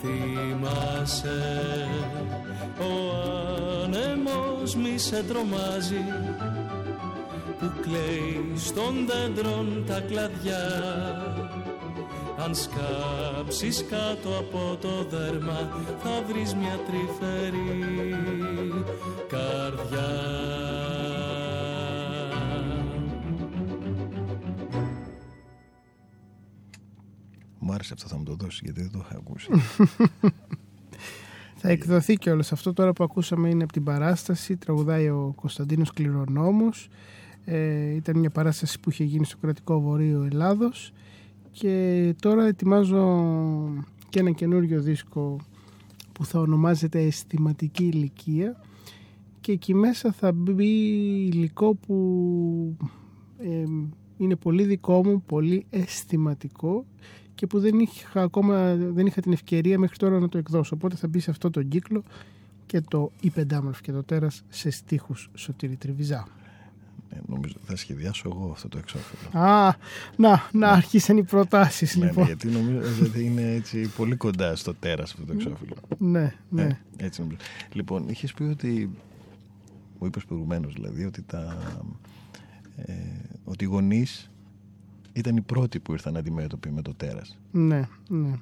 θυμάσαι. 0.00 1.88
Ο 2.78 2.92
άνεμος 3.84 4.74
μη 4.74 4.98
σε 4.98 5.22
τρομάζει 5.22 6.04
που 7.58 7.70
κλαίει 7.82 8.52
στον 8.56 9.06
δέντρον 9.06 9.84
τα 9.86 10.00
κλαδιά 10.00 10.62
αν 12.44 12.54
σκάψεις 12.54 13.84
κάτω 13.90 14.38
από 14.38 14.76
το 14.80 15.04
δέρμα 15.04 15.68
θα 16.02 16.22
βρεις 16.28 16.54
μια 16.54 16.78
τρυφερή 16.86 17.94
καρδιά 19.28 20.12
Μου 27.58 27.72
άρεσε 27.72 27.92
αυτό, 27.94 28.08
θα 28.08 28.16
μου 28.16 28.24
το 28.24 28.34
δώσεις 28.34 28.60
γιατί 28.60 28.80
δεν 28.80 28.90
το 28.90 28.98
είχα 29.04 29.16
ακούσει. 29.16 29.48
Θα 31.56 31.68
εκδοθεί 31.68 32.14
και 32.14 32.30
όλο 32.30 32.44
αυτό 32.50 32.72
τώρα 32.72 32.92
που 32.92 33.04
ακούσαμε 33.04 33.48
είναι 33.48 33.62
από 33.62 33.72
την 33.72 33.84
παράσταση. 33.84 34.56
Τραγουδάει 34.56 35.08
ο 35.08 35.32
Κωνσταντίνος 35.36 35.92
Κληρονόμος. 35.92 36.88
Ε, 37.44 37.94
ήταν 37.94 38.18
μια 38.18 38.30
παράσταση 38.30 38.80
που 38.80 38.90
είχε 38.90 39.04
γίνει 39.04 39.24
στο 39.24 39.36
κρατικό 39.40 39.80
βορείο 39.80 40.22
Ελλάδος 40.22 40.92
και 41.54 42.14
τώρα 42.20 42.46
ετοιμάζω 42.46 43.24
και 44.08 44.20
ένα 44.20 44.30
καινούριο 44.30 44.80
δίσκο 44.80 45.36
που 46.12 46.24
θα 46.24 46.40
ονομάζεται 46.40 47.00
Αισθηματική 47.00 47.84
Ηλικία 47.84 48.60
και 49.40 49.52
εκεί 49.52 49.74
μέσα 49.74 50.12
θα 50.12 50.32
μπει 50.32 50.64
υλικό 51.32 51.74
που 51.74 52.76
ε, 53.38 53.64
είναι 54.16 54.36
πολύ 54.36 54.64
δικό 54.64 55.04
μου, 55.04 55.22
πολύ 55.26 55.66
αισθηματικό 55.70 56.84
και 57.34 57.46
που 57.46 57.60
δεν 57.60 57.78
είχα 57.78 58.22
ακόμα 58.22 58.74
δεν 58.74 59.06
είχα 59.06 59.20
την 59.20 59.32
ευκαιρία 59.32 59.78
μέχρι 59.78 59.96
τώρα 59.96 60.18
να 60.18 60.28
το 60.28 60.38
εκδώσω. 60.38 60.74
Οπότε 60.74 60.96
θα 60.96 61.08
μπει 61.08 61.18
σε 61.18 61.30
αυτό 61.30 61.50
το 61.50 61.62
κύκλο 61.62 62.02
και 62.66 62.80
το 62.80 63.10
«Η 63.20 63.30
Πεντάμορφη 63.30 63.82
και 63.82 63.92
το 63.92 64.02
τέρας» 64.02 64.44
σε 64.48 64.70
στίχους 64.70 65.30
Σωτήρη 65.34 65.76
Τριβιζά. 65.76 66.26
Ε, 67.14 67.18
νομίζω 67.26 67.54
θα 67.66 67.76
σχεδιάσω 67.76 68.30
εγώ 68.34 68.50
αυτό 68.52 68.68
το 68.68 68.78
εξώφυλλο. 68.78 69.40
Α, 69.44 69.74
να, 70.16 70.48
να 70.52 70.68
αρχίσαν 70.68 71.16
οι 71.16 71.22
προτάσεις 71.22 71.96
Ναι, 71.96 72.04
ναι, 72.04 72.10
λοιπόν. 72.10 72.26
γιατί 72.26 72.48
νομίζω 72.48 73.04
ότι 73.04 73.24
είναι 73.24 73.52
έτσι 73.52 73.88
πολύ 73.96 74.16
κοντά 74.16 74.56
στο 74.56 74.74
τέρας 74.74 75.12
αυτό 75.12 75.24
το 75.24 75.32
εξώφυλλο. 75.32 75.74
Ναι, 75.98 76.34
ναι. 76.48 76.62
Ε, 76.62 76.78
έτσι 76.96 77.20
νομίζω. 77.20 77.38
Λοιπόν, 77.72 78.08
είχες 78.08 78.32
πει 78.32 78.42
ότι. 78.42 78.90
Μου 79.98 80.06
είπες 80.06 80.24
προηγουμένως 80.24 80.72
δηλαδή 80.72 81.04
ότι, 81.04 81.22
τα, 81.22 81.56
ε, 82.76 82.92
ότι 83.44 83.64
οι 83.64 83.66
γονείς 83.66 84.30
ήταν 85.12 85.36
οι 85.36 85.40
πρώτοι 85.40 85.78
που 85.80 85.92
ήρθαν 85.92 86.16
αντιμέτωποι 86.16 86.70
με 86.70 86.82
το 86.82 86.94
τέρας. 86.94 87.38
Ναι, 87.50 87.88
ναι. 88.08 88.38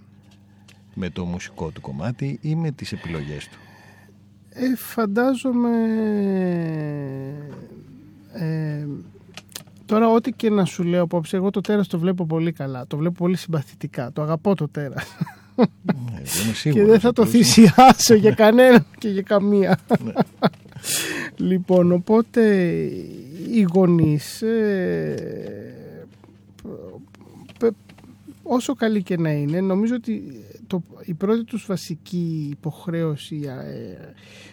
Με 0.95 1.11
το 1.11 1.25
μουσικό 1.25 1.71
του 1.71 1.81
κομμάτι 1.81 2.39
ή 2.43 2.55
με 2.55 2.71
τις 2.71 2.93
επιλογές 2.93 3.49
του; 3.49 3.59
Ε, 4.49 4.77
φαντάζομαι... 4.77 5.71
Ε, 8.33 8.87
τώρα 9.87 10.09
ό,τι 10.09 10.31
και 10.33 10.51
να 10.51 10.65
σου 10.65 10.83
λέω 10.83 11.03
απόψε, 11.03 11.37
εγώ 11.37 11.51
το 11.51 11.61
τέρας 11.61 11.87
το 11.87 11.99
βλέπω 11.99 12.27
πολύ 12.27 12.53
καλά. 12.53 12.87
Το 12.87 12.97
βλέπω 12.97 13.15
πολύ 13.15 13.37
συμπαθητικά. 13.37 14.11
Το 14.13 14.23
αγαπώ 14.23 14.55
το 14.55 14.69
τέρας. 14.69 15.05
Ε, 15.57 15.63
εγώ 15.85 15.99
είμαι 16.43 16.51
και 16.51 16.55
σίγουρος, 16.55 16.89
δεν 16.89 17.01
θα 17.01 17.13
το 17.13 17.23
απλώς- 17.23 17.37
θυσιάσω 17.45 18.15
για 18.15 18.33
κανένα 18.35 18.85
και 18.99 19.09
για 19.09 19.23
καμία. 19.23 19.79
Ναι. 20.05 20.13
λοιπόν, 21.37 21.93
οπότε 21.93 22.65
οι 23.53 23.67
γονείς 23.75 24.43
ε, 24.43 25.75
π- 27.59 27.75
όσο 28.43 28.75
καλή 28.75 29.03
και 29.03 29.17
να 29.17 29.31
είναι, 29.31 29.61
νομίζω 29.61 29.95
ότι 29.95 30.23
το, 30.67 30.83
η 31.05 31.15
πρώτη 31.15 31.45
τους 31.45 31.65
βασική 31.67 32.49
υποχρέωση, 32.51 33.41
ε, 33.45 33.97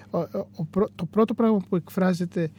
ο- 0.10 0.38
ο- 0.38 0.48
ο 0.56 0.63
πρω- 0.65 0.92
το 0.96 1.06
πρώτο 1.06 1.34
πράγμα 1.34 1.58
που 1.70 1.76
εκφράζεται 1.76 2.50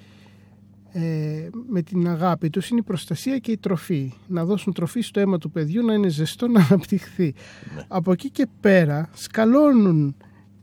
ε, 0.92 1.48
με 1.68 1.82
την 1.82 2.08
αγάπη 2.08 2.50
τους 2.50 2.68
είναι 2.68 2.80
η 2.80 2.82
προστασία 2.82 3.38
και 3.38 3.52
η 3.52 3.56
τροφή. 3.56 4.12
Να 4.28 4.44
δώσουν 4.44 4.72
τροφή 4.72 5.00
στο 5.00 5.20
αίμα 5.20 5.38
του 5.38 5.50
παιδιού 5.50 5.84
να 5.84 5.94
είναι 5.94 6.08
ζεστό 6.08 6.48
να 6.48 6.60
αναπτυχθεί. 6.60 7.34
Ναι. 7.74 7.82
Από 7.88 8.12
εκεί 8.12 8.30
και 8.30 8.46
πέρα 8.60 9.08
σκαλώνουν 9.12 10.16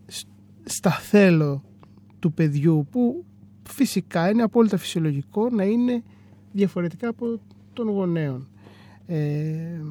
σ- 0.07 0.27
στα 0.63 0.91
θέλω 0.91 1.63
του 2.19 2.33
παιδιού 2.33 2.87
που 2.91 3.25
φυσικά 3.69 4.29
είναι 4.29 4.41
απόλυτα 4.43 4.77
φυσιολογικό 4.77 5.49
να 5.49 5.63
είναι 5.63 6.03
διαφορετικά 6.51 7.07
από 7.09 7.39
των 7.73 7.89
γονέων. 7.89 8.47
Ε, 9.05 9.81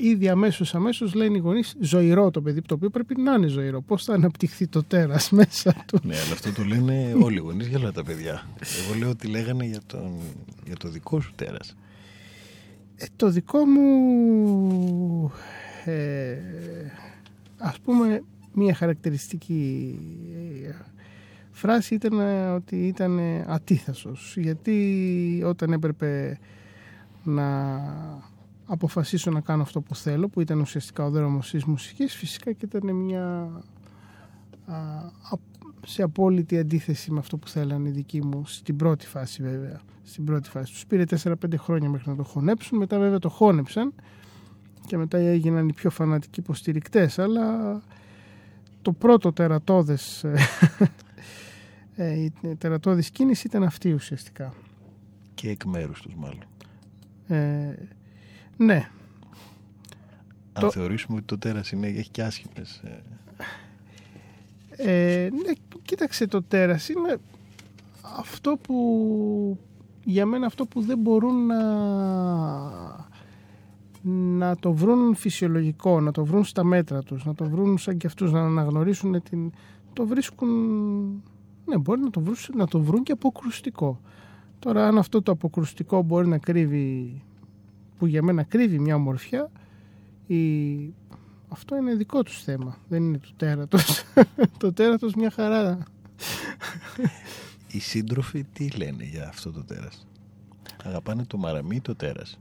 ήδη 0.00 0.28
αμέσως 0.28 0.74
αμέσως 0.74 1.14
λένε 1.14 1.36
οι 1.36 1.40
γονείς 1.40 1.76
ζωηρό 1.80 2.30
το 2.30 2.40
παιδί 2.40 2.62
το 2.62 2.74
οποίο 2.74 2.90
πρέπει 2.90 3.20
να 3.20 3.32
είναι 3.32 3.46
ζωηρό 3.46 3.80
πώς 3.80 4.04
θα 4.04 4.14
αναπτυχθεί 4.14 4.66
το 4.66 4.82
τέρας 4.82 5.30
μέσα 5.38 5.84
του 5.86 5.98
Ναι, 6.02 6.16
αλλά 6.16 6.32
αυτό 6.32 6.52
το 6.52 6.64
λένε 6.64 7.16
όλοι 7.20 7.36
οι 7.36 7.40
γονείς 7.40 7.66
για 7.66 7.78
όλα 7.78 7.92
τα 7.92 8.04
παιδιά. 8.04 8.46
Εγώ 8.84 8.98
λέω 8.98 9.10
ότι 9.10 9.26
λέγανε 9.26 9.64
για, 9.64 9.80
τον, 9.86 10.12
για 10.66 10.76
το 10.76 10.88
δικό 10.88 11.20
σου 11.20 11.32
τέρας. 11.34 11.76
Ε, 12.96 13.04
το 13.16 13.30
δικό 13.30 13.64
μου 13.64 15.32
ε, 15.84 16.36
ας 17.58 17.78
πούμε 17.84 18.22
μία 18.52 18.74
χαρακτηριστική 18.74 19.98
ε, 20.66 20.74
φράση 21.50 21.94
ήταν 21.94 22.20
ε, 22.20 22.46
ότι 22.46 22.86
ήταν 22.86 23.18
ε, 23.18 23.44
ατίθασος 23.48 24.36
γιατί 24.36 25.42
όταν 25.44 25.72
έπρεπε 25.72 26.38
να 27.24 27.70
αποφασίσω 28.66 29.30
να 29.30 29.40
κάνω 29.40 29.62
αυτό 29.62 29.80
που 29.80 29.94
θέλω 29.94 30.28
που 30.28 30.40
ήταν 30.40 30.60
ουσιαστικά 30.60 31.04
ο 31.04 31.10
δρόμος 31.10 31.50
της 31.50 31.64
μουσικής 31.64 32.14
φυσικά 32.14 32.52
και 32.52 32.64
ήταν 32.64 32.96
μια 32.96 33.50
α, 34.66 34.76
σε 35.86 36.02
απόλυτη 36.02 36.58
αντίθεση 36.58 37.10
με 37.10 37.18
αυτό 37.18 37.36
που 37.36 37.48
θέλανε 37.48 37.88
οι 37.88 37.92
δικοί 37.92 38.24
μου 38.24 38.46
στην 38.46 38.76
πρώτη 38.76 39.06
φάση 39.06 39.42
βέβαια 39.42 39.80
στην 40.02 40.24
πρώτη 40.24 40.48
φάση 40.48 40.72
τους 40.72 40.86
πήρε 40.86 41.04
4-5 41.22 41.34
χρόνια 41.56 41.88
μέχρι 41.88 42.10
να 42.10 42.16
το 42.16 42.22
χωνέψουν 42.22 42.78
μετά 42.78 42.98
βέβαια 42.98 43.18
το 43.18 43.28
χώνεψαν 43.28 43.92
και 44.86 44.96
μετά 44.96 45.18
έγιναν 45.18 45.68
οι 45.68 45.72
πιο 45.72 45.90
φανατικοί 45.90 46.40
υποστηρικτές, 46.40 47.18
αλλά 47.18 47.80
το 48.82 48.92
πρώτο 48.92 49.32
τερατώδες 49.32 50.24
ε, 51.94 52.20
η 52.22 52.32
τερατώδης 52.58 53.10
κίνηση 53.10 53.46
ήταν 53.46 53.62
αυτή 53.62 53.92
ουσιαστικά 53.92 54.54
Και 55.34 55.48
εκ 55.48 55.64
μέρους 55.64 56.02
τους 56.02 56.14
μάλλον. 56.14 56.44
ε, 57.26 57.74
ναι 58.56 58.88
Αν 60.52 60.62
Το- 60.62 60.70
θεωρήσουμε 60.70 61.16
ότι 61.16 61.26
το 61.26 61.38
τέρας 61.38 61.70
είναι, 61.72 61.86
έχει 61.86 62.10
και 62.10 62.22
άσχημες... 62.22 62.82
ε, 62.84 63.02
Ε, 64.76 65.28
ναι, 65.30 65.52
κοίταξε 65.82 66.26
το 66.26 66.42
τέρας 66.42 66.88
είναι 66.88 67.16
αυτό 68.18 68.56
που 68.62 69.58
για 70.04 70.26
μένα 70.26 70.46
αυτό 70.46 70.66
που 70.66 70.80
δεν 70.80 70.98
μπορούν 70.98 71.46
να 71.46 71.62
να 74.36 74.56
το 74.56 74.72
βρουν 74.72 75.14
φυσιολογικό, 75.14 76.00
να 76.00 76.10
το 76.12 76.24
βρουν 76.24 76.44
στα 76.44 76.64
μέτρα 76.64 77.02
τους, 77.02 77.24
να 77.24 77.34
το 77.34 77.48
βρουν 77.48 77.78
σαν 77.78 77.96
και 77.96 78.06
αυτούς, 78.06 78.32
να 78.32 78.40
αναγνωρίσουν 78.44 79.22
την... 79.22 79.52
το 79.92 80.06
βρίσκουν, 80.06 80.48
ναι 81.66 81.78
μπορεί 81.78 82.00
να 82.00 82.10
το, 82.10 82.20
βρουν, 82.20 82.36
να 82.54 82.66
το 82.66 82.80
βρουν 82.80 83.02
και 83.02 83.12
αποκρουστικό. 83.12 84.00
Τώρα 84.58 84.86
αν 84.88 84.98
αυτό 84.98 85.22
το 85.22 85.32
αποκρουστικό 85.32 86.02
μπορεί 86.02 86.28
να 86.28 86.38
κρύβει, 86.38 87.22
που 88.04 88.10
για 88.10 88.22
μένα 88.22 88.42
κρύβει 88.42 88.78
μια 88.78 88.94
ομορφιά, 88.94 89.50
η... 90.26 90.94
αυτό 91.48 91.76
είναι 91.76 91.94
δικό 91.94 92.22
τους 92.22 92.42
θέμα, 92.42 92.78
δεν 92.88 93.02
είναι 93.02 93.18
του 93.18 93.32
τέρατος. 93.36 94.04
το 94.58 94.72
τέρατος 94.72 95.14
μια 95.14 95.30
χαρά. 95.30 95.78
Οι 97.66 97.78
σύντροφοι 97.78 98.44
τι 98.44 98.70
λένε 98.70 99.04
για 99.04 99.28
αυτό 99.28 99.52
το 99.52 99.64
τέρας; 99.64 100.06
Αγαπάνε 100.84 101.24
το 101.24 101.36
μαραμί 101.36 101.76
ή 101.76 101.80
το 101.80 101.94
τέρας; 101.94 102.38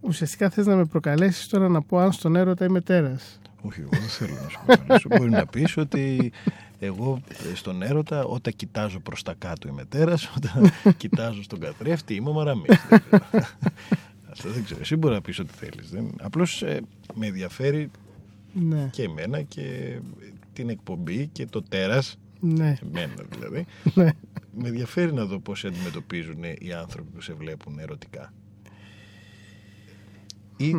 Ουσιαστικά 0.00 0.50
θες 0.50 0.66
να 0.66 0.76
με 0.76 0.84
προκαλέσεις 0.84 1.48
τώρα 1.48 1.68
να 1.68 1.82
πω 1.82 1.98
αν 1.98 2.12
στον 2.12 2.36
έρωτα 2.36 2.64
είμαι 2.64 2.80
τέρας. 2.80 3.40
Όχι, 3.62 3.80
εγώ 3.80 3.90
δεν 3.90 4.08
θέλω 4.08 4.34
να 4.42 4.48
σου 4.48 4.60
προκαλέσω. 4.66 5.08
Μπορεί 5.16 5.30
να 5.30 5.46
πεις 5.46 5.76
ότι 5.76 6.32
εγώ 6.84 7.20
ε, 7.50 7.54
στον 7.54 7.82
έρωτα 7.82 8.24
όταν 8.24 8.52
κοιτάζω 8.56 9.00
προς 9.00 9.22
τα 9.22 9.34
κάτω 9.38 9.68
είμαι 9.68 9.84
τέρας, 9.84 10.30
όταν 10.36 10.72
κοιτάζω 10.96 11.42
στον 11.42 11.60
καθρέφτη 11.60 12.14
είμαι 12.14 12.28
ο 12.28 12.32
μαραμής. 12.32 12.86
Δεν 12.88 13.02
ξέρω. 13.06 13.24
Αυτό 14.30 14.50
δεν 14.50 14.64
ξέρω. 14.64 14.80
Εσύ 14.80 14.96
μπορεί 14.96 15.14
να 15.14 15.20
πεις 15.20 15.38
ό,τι 15.38 15.52
θέλεις. 15.52 15.90
Δεν... 15.90 16.14
Απλώς 16.20 16.62
ε, 16.62 16.80
με 17.14 17.26
ενδιαφέρει 17.26 17.90
Ναι, 18.52 18.88
και 18.92 19.02
εμένα 19.02 19.42
και 19.42 19.98
την 20.52 20.68
εκπομπή 20.68 21.26
και 21.26 21.46
το 21.46 21.62
τέρας, 21.62 22.18
ναι, 22.40 22.78
εμένα 22.82 23.24
δηλαδή, 23.30 23.66
ναι. 23.94 24.10
με 24.54 24.68
ενδιαφέρει 24.68 25.12
να 25.12 25.24
δω 25.24 25.38
πώς 25.38 25.58
σε 25.58 25.66
αντιμετωπίζουν 25.66 26.42
οι 26.58 26.72
άνθρωποι 26.72 27.10
που 27.10 27.20
σε 27.20 27.32
βλέπουν 27.32 27.78
ερωτικά. 27.78 28.32
Ή 30.56 30.74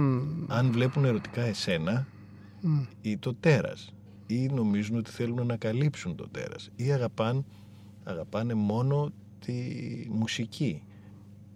αν 0.47 0.71
βλέπουν 0.71 1.05
ερωτικά 1.05 1.41
εσένα 1.41 2.07
ή 3.01 3.17
το 3.17 3.33
τέρας 3.33 3.93
ή 4.27 4.47
νομίζουν 4.47 4.97
ότι 4.97 5.11
θέλουν 5.11 5.45
να 5.45 5.55
καλύψουν 5.57 6.15
το 6.15 6.27
τέρας 6.31 6.69
ή 6.75 6.91
αγαπάν, 6.91 7.45
αγαπάνε 8.03 8.53
μόνο 8.53 9.11
τη 9.45 9.53
μουσική 10.09 10.81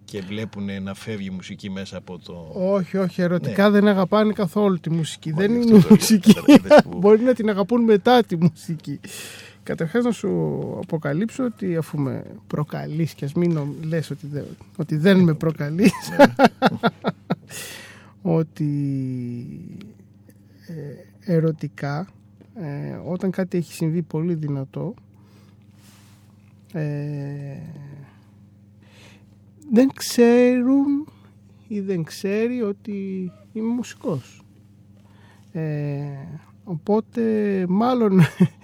και 0.04 0.20
βλέπουν 0.20 0.82
να 0.82 0.94
φεύγει 0.94 1.26
η 1.26 1.30
μουσική 1.34 1.70
μέσα 1.70 1.96
από 1.96 2.18
το... 2.18 2.50
Όχι, 2.54 2.96
όχι, 2.96 3.22
ερωτικά 3.22 3.70
δεν 3.70 3.88
αγαπάνε 3.88 4.32
καθόλου 4.32 4.80
τη 4.80 4.90
μουσική. 4.90 5.30
Μα, 5.30 5.36
δεν 5.36 5.50
γι' 5.50 5.56
είναι 5.68 5.76
αυτό 5.76 5.80
το 5.80 5.86
λέω. 5.88 5.96
μουσική. 5.96 6.32
Τώρα 6.34 6.46
είδες 6.54 6.82
που- 6.82 6.98
Μπορεί 7.00 7.20
να 7.22 7.34
την 7.34 7.48
αγαπούν 7.48 7.82
μετά 7.84 8.22
τη 8.24 8.36
μουσική. 8.36 9.00
Καταρχάς 9.62 10.04
να 10.04 10.10
σου 10.10 10.28
αποκαλύψω 10.82 11.44
ότι 11.44 11.76
αφού 11.76 11.98
με 11.98 12.24
προκαλείς 12.46 13.14
και 13.14 13.24
ας 13.24 13.32
μην 13.32 13.52
νο- 13.52 13.74
λες 13.82 14.10
ότι 14.10 14.26
δεν, 14.26 14.44
ότι 14.76 14.96
δεν 14.96 15.18
με 15.20 15.34
προκαλείς 15.34 15.92
ότι 18.22 18.70
ε, 20.66 21.32
ερωτικά 21.34 22.08
ε, 22.60 23.00
όταν 23.04 23.30
κάτι 23.30 23.56
έχει 23.56 23.72
συμβεί 23.72 24.02
πολύ 24.02 24.34
δυνατό 24.34 24.94
ε, 26.72 27.56
δεν 29.70 29.90
ξέρουν 29.94 31.08
ή 31.68 31.80
δεν 31.80 32.04
ξέρει 32.04 32.62
ότι 32.62 33.30
είμαι 33.52 33.74
μουσικός. 33.74 34.42
Ε, 35.52 36.08
οπότε 36.64 37.64
μάλλον 37.68 38.20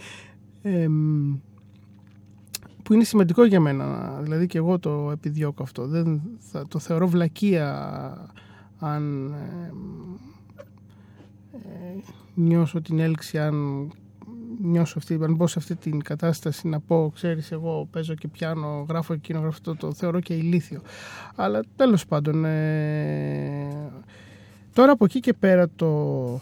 εμ, 0.62 1.36
που 2.82 2.92
είναι 2.92 3.04
σημαντικό 3.04 3.44
για 3.44 3.60
μένα 3.60 4.18
δηλαδή 4.22 4.46
και 4.46 4.58
εγώ 4.58 4.78
το 4.78 5.10
επιδιώκω 5.10 5.62
αυτό 5.62 5.86
δεν 5.86 6.22
θα, 6.38 6.66
το 6.68 6.78
θεωρώ 6.78 7.08
βλακεία 7.08 7.70
αν 8.78 9.26
εμ, 9.26 9.32
ε, 9.32 9.72
νιώσω 12.34 12.80
την 12.80 12.98
έλξη 12.98 13.38
αν 13.38 13.88
νιώσω 14.60 14.98
αυτή, 14.98 15.18
αν 15.22 15.34
μπω 15.34 15.46
σε 15.46 15.58
αυτή 15.58 15.76
την 15.76 16.02
κατάσταση 16.02 16.68
να 16.68 16.80
πω 16.80 17.10
ξέρεις 17.14 17.52
εγώ 17.52 17.88
παίζω 17.90 18.14
και 18.14 18.28
πιάνω 18.28 18.86
γράφω 18.88 19.12
εκείνο 19.12 19.38
γράφω 19.38 19.54
αυτό 19.54 19.76
το 19.76 19.92
θεωρώ 19.92 20.20
και 20.20 20.34
ηλίθιο. 20.34 20.80
Αλλά 21.34 21.60
τέλος 21.76 22.06
πάντων 22.06 22.44
ε, 22.44 23.90
τώρα 24.72 24.92
από 24.92 25.04
εκεί 25.04 25.20
και 25.20 25.32
πέρα 25.32 25.68
το 25.76 26.40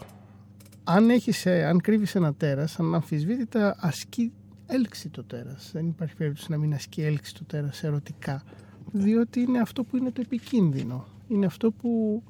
αν, 0.83 1.09
έχεις, 1.09 1.45
ε, 1.45 1.65
αν 1.65 1.81
κρύβεις 1.81 2.15
ένα 2.15 2.33
τέρας 2.33 2.79
αναμφισβήτητα 2.79 3.75
ασκεί 3.79 4.31
έλξη 4.65 5.09
το 5.09 5.23
τέρας. 5.23 5.69
Δεν 5.73 5.87
υπάρχει 5.87 6.15
περίπτωση 6.15 6.51
να 6.51 6.57
μην 6.57 6.73
ασκεί 6.73 7.01
έλξη 7.01 7.33
το 7.33 7.43
τέρας 7.43 7.83
ερωτικά 7.83 8.43
διότι 8.91 9.39
είναι 9.39 9.59
αυτό 9.59 9.83
που 9.83 9.97
είναι 9.97 10.11
το 10.11 10.21
επικίνδυνο. 10.21 11.05
Είναι 11.27 11.45
αυτό 11.45 11.71
που 11.71 12.23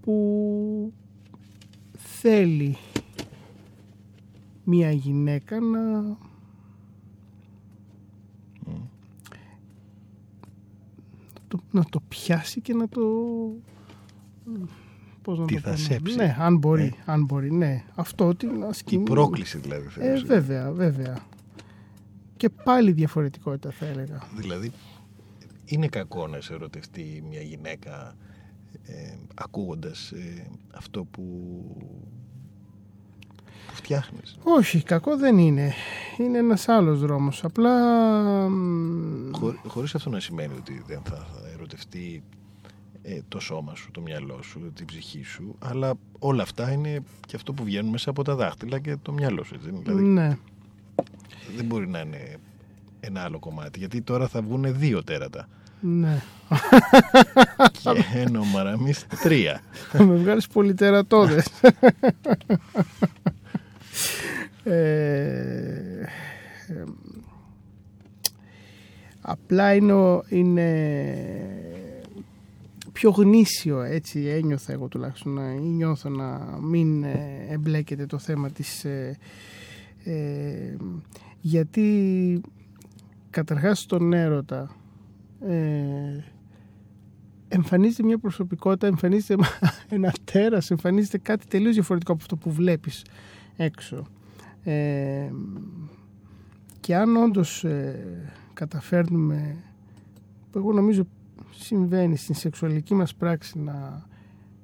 που 0.00 0.92
θέλει 2.22 2.76
μια 4.64 4.90
γυναίκα 4.90 5.60
να 5.60 6.16
το, 11.48 11.58
να 11.70 11.84
το 11.84 12.00
πιάσει 12.08 12.60
και 12.60 12.74
να 12.74 12.88
το 12.88 13.00
πώς 15.22 15.38
να 15.38 15.44
Τι 15.44 15.54
το 15.54 15.60
θα 15.60 15.70
πω, 15.70 15.76
σέψει. 15.76 16.16
ναι, 16.16 16.36
αν 16.38 16.56
μπορεί, 16.58 16.82
Ε. 16.82 16.92
αν 17.04 17.24
μπορεί, 17.24 17.52
ναι. 17.52 17.84
Αυτό 17.94 18.34
την 18.34 18.64
ασκεί. 18.64 18.94
Η 18.94 18.98
πρόκληση 18.98 19.58
δηλαδή 19.58 19.86
Ε, 19.86 19.90
θέλεις. 19.90 20.22
βέβαια, 20.22 20.72
βέβαια. 20.72 21.18
Και 22.36 22.48
πάλι 22.48 22.92
διαφορετικότητα 22.92 23.70
θα 23.70 23.86
έλεγα. 23.86 24.22
Δηλαδή, 24.36 24.70
είναι 25.64 25.86
κακό 25.88 26.26
να 26.26 26.40
σε 26.40 26.54
ερωτευτεί 26.54 27.24
μια 27.28 27.40
γυναίκα 27.40 28.14
ε, 28.86 29.16
ακούγοντας 29.34 30.10
ε, 30.10 30.46
αυτό 30.74 31.04
που, 31.04 31.22
που 33.66 33.74
φτιάχνεις. 33.74 34.38
Όχι, 34.42 34.82
κακό 34.82 35.16
δεν 35.16 35.38
είναι. 35.38 35.72
Είναι 36.18 36.38
ένας 36.38 36.68
άλλος 36.68 37.00
δρόμος. 37.00 37.44
Απλά... 37.44 37.70
μ, 38.48 39.30
Χω, 39.32 39.54
χωρίς 39.66 39.94
αυτό 39.94 40.10
να 40.10 40.20
σημαίνει 40.20 40.54
ότι 40.56 40.82
δεν 40.86 41.00
θα, 41.04 41.16
θα 41.16 41.48
ερωτευτεί 41.54 42.22
ε, 43.02 43.18
το 43.28 43.40
σώμα 43.40 43.74
σου, 43.74 43.90
το 43.90 44.00
μυαλό 44.00 44.42
σου, 44.42 44.72
την 44.74 44.86
ψυχή 44.86 45.22
σου, 45.22 45.56
αλλά 45.58 45.94
όλα 46.18 46.42
αυτά 46.42 46.72
είναι 46.72 47.02
και 47.26 47.36
αυτό 47.36 47.52
που 47.52 47.64
βγαίνουν 47.64 47.90
μέσα 47.90 48.10
από 48.10 48.24
τα 48.24 48.34
δάχτυλα 48.34 48.78
και 48.78 48.96
το 49.02 49.12
μυαλό 49.12 49.44
σου. 49.44 49.54
Έτσι, 49.54 49.66
δεν 49.70 49.74
είναι; 49.74 49.84
δηλαδή, 49.84 50.04
Ναι. 50.04 50.36
δεν 51.56 51.64
μπορεί 51.64 51.88
να 51.88 52.00
είναι 52.00 52.36
ένα 53.00 53.22
άλλο 53.22 53.38
κομμάτι, 53.38 53.78
γιατί 53.78 54.02
τώρα 54.02 54.28
θα 54.28 54.42
βγουν 54.42 54.78
δύο 54.78 55.04
τέρατα 55.04 55.48
Ναι. 55.84 56.22
και 57.72 58.04
ένα 58.14 58.40
ο 58.40 58.44
Μαραμής 58.44 59.06
τρία. 59.22 59.60
Θα 59.72 60.04
με 60.04 60.14
βγάλεις 60.16 60.46
πολυτερατώδες. 60.46 61.46
ε, 64.64 64.72
ε, 66.68 66.84
απλά 69.20 69.74
είναι, 69.74 69.92
ο- 69.92 70.24
είναι 70.28 70.68
πιο 72.92 73.10
γνήσιο 73.10 73.80
έτσι 73.82 74.20
ένιωθα 74.26 74.72
εγώ 74.72 74.86
τουλάχιστον 74.88 75.32
να- 75.32 75.52
ή 75.52 75.58
νιώθω 75.68 76.08
να 76.08 76.38
μην 76.60 77.02
ε, 77.04 77.46
εμπλέκεται 77.50 78.06
το 78.06 78.18
θέμα 78.18 78.50
της 78.50 78.84
ε, 78.84 79.18
ε, 80.04 80.76
γιατί 81.40 82.40
καταρχάς 83.30 83.78
στον 83.78 84.12
έρωτα 84.12 84.70
ε, 85.46 86.24
εμφανίζεται 87.48 88.02
μια 88.02 88.18
προσωπικότητα, 88.18 88.86
εμφανίζεται 88.86 89.36
ένα 89.88 90.12
τέρας, 90.24 90.70
εμφανίζεται 90.70 91.18
κάτι 91.18 91.46
τελείως 91.46 91.74
διαφορετικό 91.74 92.12
από 92.12 92.20
αυτό 92.22 92.36
που 92.36 92.50
βλέπεις 92.52 93.04
έξω. 93.56 94.06
Ε, 94.64 95.30
και 96.80 96.96
αν 96.96 97.16
όντως 97.16 97.64
ε, 97.64 98.30
καταφέρνουμε, 98.54 99.56
που 100.50 100.58
εγώ 100.58 100.72
νομίζω 100.72 101.06
συμβαίνει 101.50 102.16
στην 102.16 102.34
σεξουαλική 102.34 102.94
μας 102.94 103.14
πράξη 103.14 103.58
να 103.58 104.06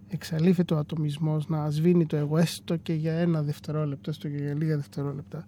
εξαλείφεται 0.09 0.75
ο 0.75 0.79
ατομισμός, 0.79 1.49
να 1.49 1.71
σβήνει 1.71 2.07
το 2.07 2.17
εγώ 2.17 2.39
έστω 2.39 2.77
και 2.77 2.93
για 2.93 3.13
ένα 3.13 3.43
δευτερόλεπτο, 3.43 4.11
έστω 4.11 4.29
και 4.29 4.37
για 4.37 4.55
λίγα 4.55 4.77
δευτερόλεπτα. 4.77 5.45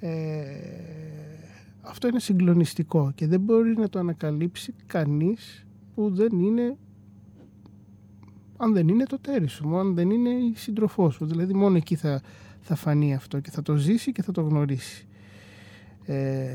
Ε, 0.00 0.46
αυτό 1.86 2.08
είναι 2.08 2.20
συγκλονιστικό 2.20 3.12
και 3.14 3.26
δεν 3.26 3.40
μπορεί 3.40 3.76
να 3.76 3.88
το 3.88 3.98
ανακαλύψει 3.98 4.74
κανείς 4.86 5.66
που 5.94 6.10
δεν 6.14 6.38
είναι 6.40 6.76
αν 8.56 8.72
δεν 8.72 8.88
είναι 8.88 9.04
το 9.04 9.18
τέρι 9.18 9.46
σου, 9.46 9.78
αν 9.78 9.94
δεν 9.94 10.10
είναι 10.10 10.30
η 10.30 10.52
σύντροφό 10.56 11.10
σου. 11.10 11.26
Δηλαδή 11.26 11.54
μόνο 11.54 11.76
εκεί 11.76 11.96
θα, 11.96 12.22
θα 12.60 12.74
φανεί 12.74 13.14
αυτό 13.14 13.40
και 13.40 13.50
θα 13.50 13.62
το 13.62 13.76
ζήσει 13.76 14.12
και 14.12 14.22
θα 14.22 14.32
το 14.32 14.40
γνωρίσει. 14.40 15.06
Ε, 16.04 16.48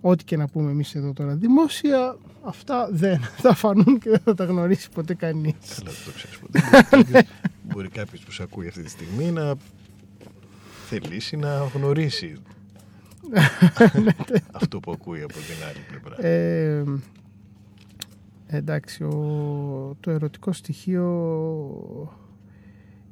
ό,τι 0.00 0.24
και 0.24 0.36
να 0.36 0.48
πούμε 0.48 0.70
εμείς 0.70 0.94
εδώ 0.94 1.12
τώρα 1.12 1.34
δημόσια, 1.34 2.16
αυτά 2.42 2.88
δεν 2.92 3.20
θα 3.44 3.54
φανούν 3.54 3.98
και 3.98 4.10
δεν 4.10 4.20
θα 4.24 4.34
τα 4.34 4.44
γνωρίσει 4.44 4.90
ποτέ 4.90 5.14
κανείς. 5.14 5.54
Καλά, 5.76 5.90
δεν 5.90 6.04
το 6.04 6.10
ξέρεις 6.14 6.38
ποτέ. 6.38 7.26
Μπορεί 7.62 7.88
κάποιος 7.88 8.20
που 8.20 8.30
σε 8.30 8.42
ακούει 8.42 8.68
αυτή 8.68 8.82
τη 8.82 8.90
στιγμή 8.90 9.30
να 9.30 9.54
θελήσει 10.86 11.36
να 11.36 11.70
γνωρίσει 11.74 12.36
αυτό 14.52 14.80
που 14.80 14.92
ακούει 14.92 15.22
από 15.22 15.32
την 15.32 15.64
άλλη 15.68 15.78
πλευρά. 15.88 16.26
Ε, 16.26 16.84
εντάξει, 18.46 19.04
ο, 19.04 19.96
το 20.00 20.10
ερωτικό 20.10 20.52
στοιχείο 20.52 21.06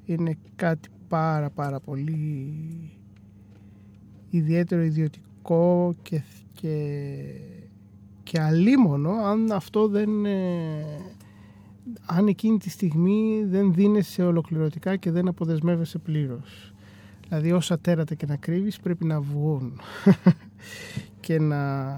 είναι 0.05 0.39
κάτι 0.57 0.89
πάρα 1.09 1.51
πάρα 1.51 1.81
πολύ 1.81 2.53
ιδιαίτερο 4.31 4.83
ιδιωτικό 4.83 5.95
και, 6.03 6.23
και, 6.53 7.25
και 8.23 8.41
αλίμονο 8.41 9.11
αν 9.11 9.53
αυτό 9.53 9.89
δεν 9.89 10.25
ε, 10.25 10.85
αν 12.07 12.27
εκείνη 12.27 12.59
τη 12.59 12.71
στιγμή 12.71 13.45
δεν 13.45 13.73
δίνεσαι 13.73 14.23
ολοκληρωτικά 14.23 14.97
και 14.97 15.11
δεν 15.11 15.29
αποδεσμεύεσαι 15.29 15.99
πλήρως. 15.99 16.74
Δηλαδή 17.35 17.53
όσα 17.53 17.79
τέρατα 17.79 18.15
και 18.15 18.27
να 18.27 18.37
κρύβεις 18.37 18.81
πρέπει 18.81 19.05
να 19.05 19.21
βγουν 19.21 19.81
και 21.21 21.39
να 21.39 21.93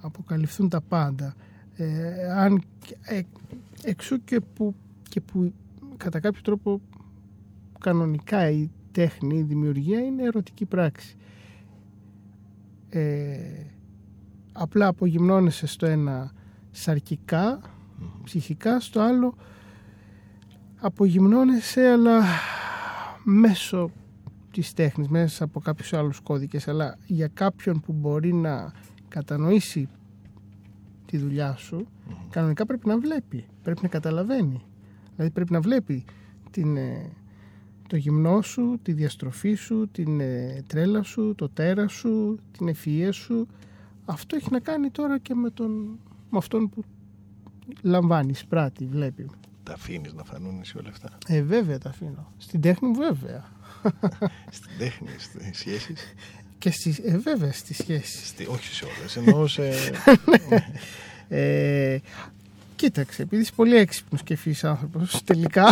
αποκαλυφθούν 0.00 0.68
τα 0.68 0.80
πάντα. 0.80 1.34
Ε, 1.76 2.32
αν, 2.32 2.62
ε, 3.02 3.20
εξού 3.82 4.24
και 4.24 4.40
που, 4.40 4.74
και 5.08 5.20
που 5.20 5.52
κατά 5.96 6.20
κάποιο 6.20 6.42
τρόπο 6.42 6.80
κανονικά 7.78 8.50
η 8.50 8.70
τέχνη, 8.92 9.38
η 9.38 9.42
δημιουργία 9.42 10.00
είναι 10.00 10.22
ερωτική 10.22 10.64
πράξη. 10.64 11.16
Ε, 12.88 13.36
απλά 14.52 14.86
απογυμνώνεσαι 14.86 15.66
στο 15.66 15.86
ένα 15.86 16.32
σαρκικά, 16.70 17.60
ψυχικά, 18.24 18.80
στο 18.80 19.00
άλλο 19.00 19.34
απογυμνώνεσαι 20.80 21.88
αλλά 21.88 22.22
μέσω 23.24 23.90
της 24.50 24.72
τέχνης, 24.72 25.08
μέσα 25.08 25.44
από 25.44 25.60
κάποιους 25.60 25.92
άλλους 25.92 26.20
κώδικες, 26.20 26.68
αλλά 26.68 26.98
για 27.06 27.28
κάποιον 27.28 27.80
που 27.80 27.92
μπορεί 27.92 28.32
να 28.32 28.72
κατανοήσει 29.08 29.88
τη 31.06 31.18
δουλειά 31.18 31.56
σου, 31.56 31.86
κανονικά 32.30 32.66
πρέπει 32.66 32.86
να 32.88 32.98
βλέπει, 32.98 33.46
πρέπει 33.62 33.78
να 33.82 33.88
καταλαβαίνει. 33.88 34.62
Δηλαδή 35.14 35.32
πρέπει 35.32 35.52
να 35.52 35.60
βλέπει 35.60 36.04
την, 36.50 36.76
ε, 36.76 37.10
το 37.88 37.96
γυμνό 37.96 38.42
σου, 38.42 38.78
τη 38.82 38.92
διαστροφή 38.92 39.54
σου, 39.54 39.88
την 39.92 40.20
ε, 40.20 40.62
τρέλα 40.66 41.02
σου, 41.02 41.34
το 41.36 41.48
τέρα 41.48 41.88
σου, 41.88 42.38
την 42.58 42.74
ευφυΐα 42.74 43.08
σου. 43.12 43.46
Αυτό 44.04 44.36
έχει 44.36 44.48
να 44.50 44.60
κάνει 44.60 44.90
τώρα 44.90 45.18
και 45.18 45.34
με, 45.34 45.50
τον, 45.50 45.98
με 46.30 46.38
αυτόν 46.38 46.68
που 46.68 46.84
λαμβάνεις, 47.82 48.44
πράττει, 48.44 48.86
βλέπει. 48.86 49.30
Τα 49.64 49.72
αφήνεις 49.72 50.12
να 50.12 50.24
φανούν 50.24 50.60
εσύ 50.60 50.78
όλα 50.78 50.88
αυτά; 50.88 51.08
Ε, 51.28 51.42
βέβαια 51.42 51.78
τα 51.78 51.88
αφήνω. 51.88 52.32
Στην 52.38 52.60
τέχνη 52.60 52.88
μου 52.88 52.94
βέβαια. 52.94 53.44
Στην 54.58 54.70
τέχνη, 54.78 55.08
στις 55.18 55.58
σχέσεις; 55.58 56.14
Και 56.58 56.70
στις, 56.70 56.98
ε, 56.98 57.18
βέβαια 57.18 57.52
στις 57.52 57.76
σχέσεις. 57.76 58.28
Στη, 58.28 58.46
όχι 58.46 58.74
σε 58.74 58.84
όλες. 58.84 59.16
Εννοώ 59.16 59.46
σε. 59.46 59.62
Ε, 61.28 61.98
κοίταξε, 62.76 63.22
επειδή 63.22 63.42
είσαι 63.42 63.52
πολύ 63.54 63.76
έξυπνος 63.76 64.22
και 64.22 64.32
ευφύης 64.32 64.64
άνθρωπος, 64.64 65.22
τελικά... 65.24 65.64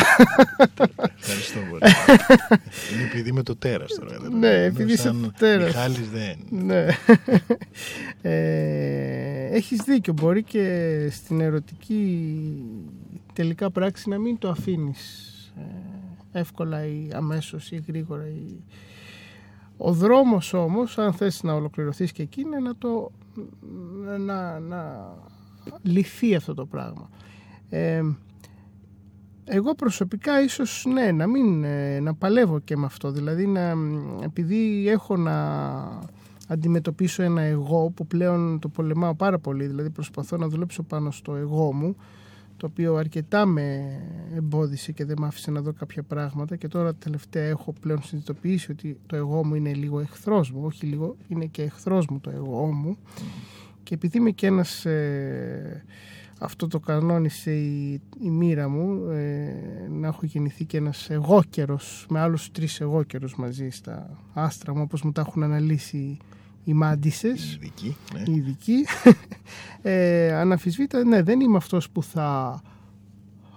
Ευχαριστώ 1.19 1.59
πολύ. 1.71 1.83
Είναι 2.93 3.03
επειδή 3.13 3.29
είμαι 3.29 3.43
το 3.43 3.57
τέρας 3.57 3.95
τώρα. 3.99 4.17
δηλαδή. 4.17 4.35
Ναι, 4.39 4.49
Ενώ 4.49 4.65
επειδή 4.65 4.93
είσαι 4.93 5.03
σαν 5.03 5.23
το 5.23 5.33
τέρας. 5.39 5.67
Μιχάλης 5.67 6.09
δεν. 6.11 6.37
ναι. 6.51 6.87
ε, 8.23 9.57
έχεις 9.57 9.81
δίκιο, 9.83 10.13
μπορεί 10.13 10.43
και 10.43 11.09
στην 11.11 11.41
ερωτική 11.41 11.99
τελικά 13.33 13.71
πράξη 13.71 14.09
να 14.09 14.19
μην 14.19 14.39
το 14.39 14.49
αφήνεις 14.49 15.29
ε, 15.57 16.39
εύκολα 16.39 16.87
ή 16.87 17.09
αμέσως 17.15 17.71
ή 17.71 17.85
γρήγορα. 17.87 18.27
Ή... 18.27 18.65
Ο 19.77 19.93
δρόμος 19.93 20.53
όμως, 20.53 20.99
αν 20.99 21.13
θες 21.13 21.43
να 21.43 21.55
ολοκληρωθείς 21.55 22.13
και 22.13 22.23
εκεί, 22.23 22.41
είναι 22.41 22.59
να 22.59 22.77
το 22.77 23.11
να, 24.19 24.61
να 24.61 25.13
λυθεί 25.83 26.35
αυτό 26.35 26.55
το 26.55 26.67
πράγμα. 26.67 27.09
Ε, 27.69 28.03
εγώ 29.45 29.75
προσωπικά 29.75 30.43
ίσως 30.43 30.85
ναι, 30.89 31.13
να 31.13 31.27
μην 31.27 31.65
ε, 31.65 32.01
να 32.01 32.15
παλεύω 32.15 32.59
και 32.59 32.77
με 32.77 32.87
αυτό. 32.87 33.11
Δηλαδή 33.11 33.47
να, 33.47 33.75
επειδή 34.23 34.89
έχω 34.89 35.17
να 35.17 35.35
αντιμετωπίσω 36.49 37.23
ένα 37.23 37.41
εγώ 37.41 37.91
που 37.91 38.07
πλέον 38.07 38.59
το 38.59 38.69
πολεμάω 38.69 39.15
πάρα 39.15 39.39
πολύ. 39.39 39.67
Δηλαδή 39.67 39.91
προσπαθώ 39.91 40.37
να 40.37 40.49
δουλέψω 40.49 40.83
πάνω 40.83 41.11
στο 41.11 41.35
εγώ 41.35 41.73
μου 41.73 41.97
το 42.63 42.69
οποίο 42.71 42.97
αρκετά 42.97 43.47
με 43.47 43.99
εμπόδισε 44.35 44.93
και 44.93 45.05
δεν 45.05 45.17
με 45.21 45.27
άφησε 45.27 45.51
να 45.51 45.61
δω 45.61 45.73
κάποια 45.73 46.03
πράγματα 46.03 46.57
και 46.57 46.69
τώρα 46.69 46.95
τελευταία 46.95 47.45
έχω 47.45 47.75
πλέον 47.81 48.03
συνειδητοποιήσει 48.03 48.71
ότι 48.71 48.99
το 49.07 49.17
εγώ 49.17 49.45
μου 49.45 49.55
είναι 49.55 49.75
λίγο 49.75 50.01
εχθρός 50.01 50.51
μου, 50.51 50.61
όχι 50.65 50.87
λίγο, 50.87 51.17
είναι 51.29 51.45
και 51.45 51.63
εχθρός 51.63 52.07
μου 52.07 52.21
το 52.21 52.31
εγώ 52.31 52.73
μου. 52.73 52.97
Και 53.83 53.95
επειδή 53.95 54.19
είμαι 54.19 54.31
και 54.31 54.47
ένας, 54.47 54.85
ε, 54.85 55.85
αυτό 56.39 56.69
το 56.69 56.81
κανόνισε 56.81 57.53
η, 57.53 58.01
η 58.21 58.31
μοίρα 58.31 58.69
μου, 58.69 59.11
ε, 59.11 59.55
να 59.91 60.07
έχω 60.07 60.21
γεννηθεί 60.23 60.65
και 60.65 60.77
ένας 60.77 61.11
εγώκερος, 61.11 62.07
με 62.09 62.21
άλλους 62.21 62.51
τρεις 62.51 62.81
εγώκερους 62.81 63.37
μαζί 63.37 63.69
στα 63.71 64.19
άστρα 64.33 64.75
μου, 64.75 64.83
όπως 64.83 65.03
μου 65.03 65.13
τα 65.13 65.21
έχουν 65.21 65.43
αναλύσει 65.43 66.19
οι 66.65 66.73
μάντισες, 66.75 67.55
Ειδική. 67.55 67.97
Ναι. 68.15 68.23
οι 68.27 68.33
ειδικοί. 68.37 68.85
ε, 69.83 70.33
αναφυσβήτα, 70.35 71.05
ναι, 71.05 71.23
δεν 71.23 71.41
είμαι 71.41 71.57
αυτός 71.57 71.91
που 71.91 72.03
θα 72.03 72.63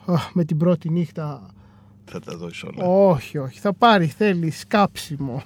α, 0.06 0.14
με 0.34 0.44
την 0.46 0.58
πρώτη 0.58 0.90
νύχτα 0.90 1.50
Θα 2.06 2.20
τα 2.20 2.38
δώσεις 2.38 2.64
όλα. 2.64 2.86
όχι, 2.86 3.38
όχι. 3.38 3.60
Θα 3.60 3.74
πάρει, 3.74 4.06
θέλει 4.08 4.50
σκάψιμο 4.50 5.44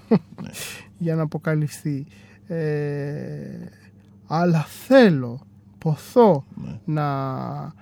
για 0.98 1.16
να 1.16 1.22
αποκαλυφθεί. 1.22 2.06
Ε, 2.48 3.66
αλλά 4.28 4.64
θέλω, 4.64 5.42
ποθώ 5.78 6.46
Ναι. 6.56 6.80
να 6.86 7.04
α, 7.62 7.74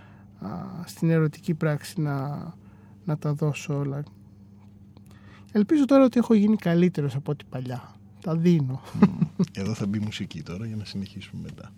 στην 0.86 1.10
ερωτική 1.10 1.54
πράξη 1.54 2.02
να, 2.02 2.38
να 3.06 3.18
τα 3.18 3.34
δώσω 3.34 3.78
όλα. 3.78 4.04
Ελπίζω 5.52 5.86
τώρα 5.86 6.04
ότι 6.04 6.20
έχω 6.20 6.34
γίνει 6.34 6.56
καλύτερος 6.56 7.16
από 7.16 7.32
ό,τι 7.32 7.46
παλιά. 7.50 7.96
Τα 8.28 8.36
δίνω. 8.36 8.82
Εδώ 9.54 9.74
θα 9.74 9.86
μπει 9.86 10.00
μουσική 10.00 10.44
τώρα 10.44 10.66
για 10.66 10.76
να 10.76 10.86
συνεχίσουμε 10.86 11.42
μετά. 11.42 11.72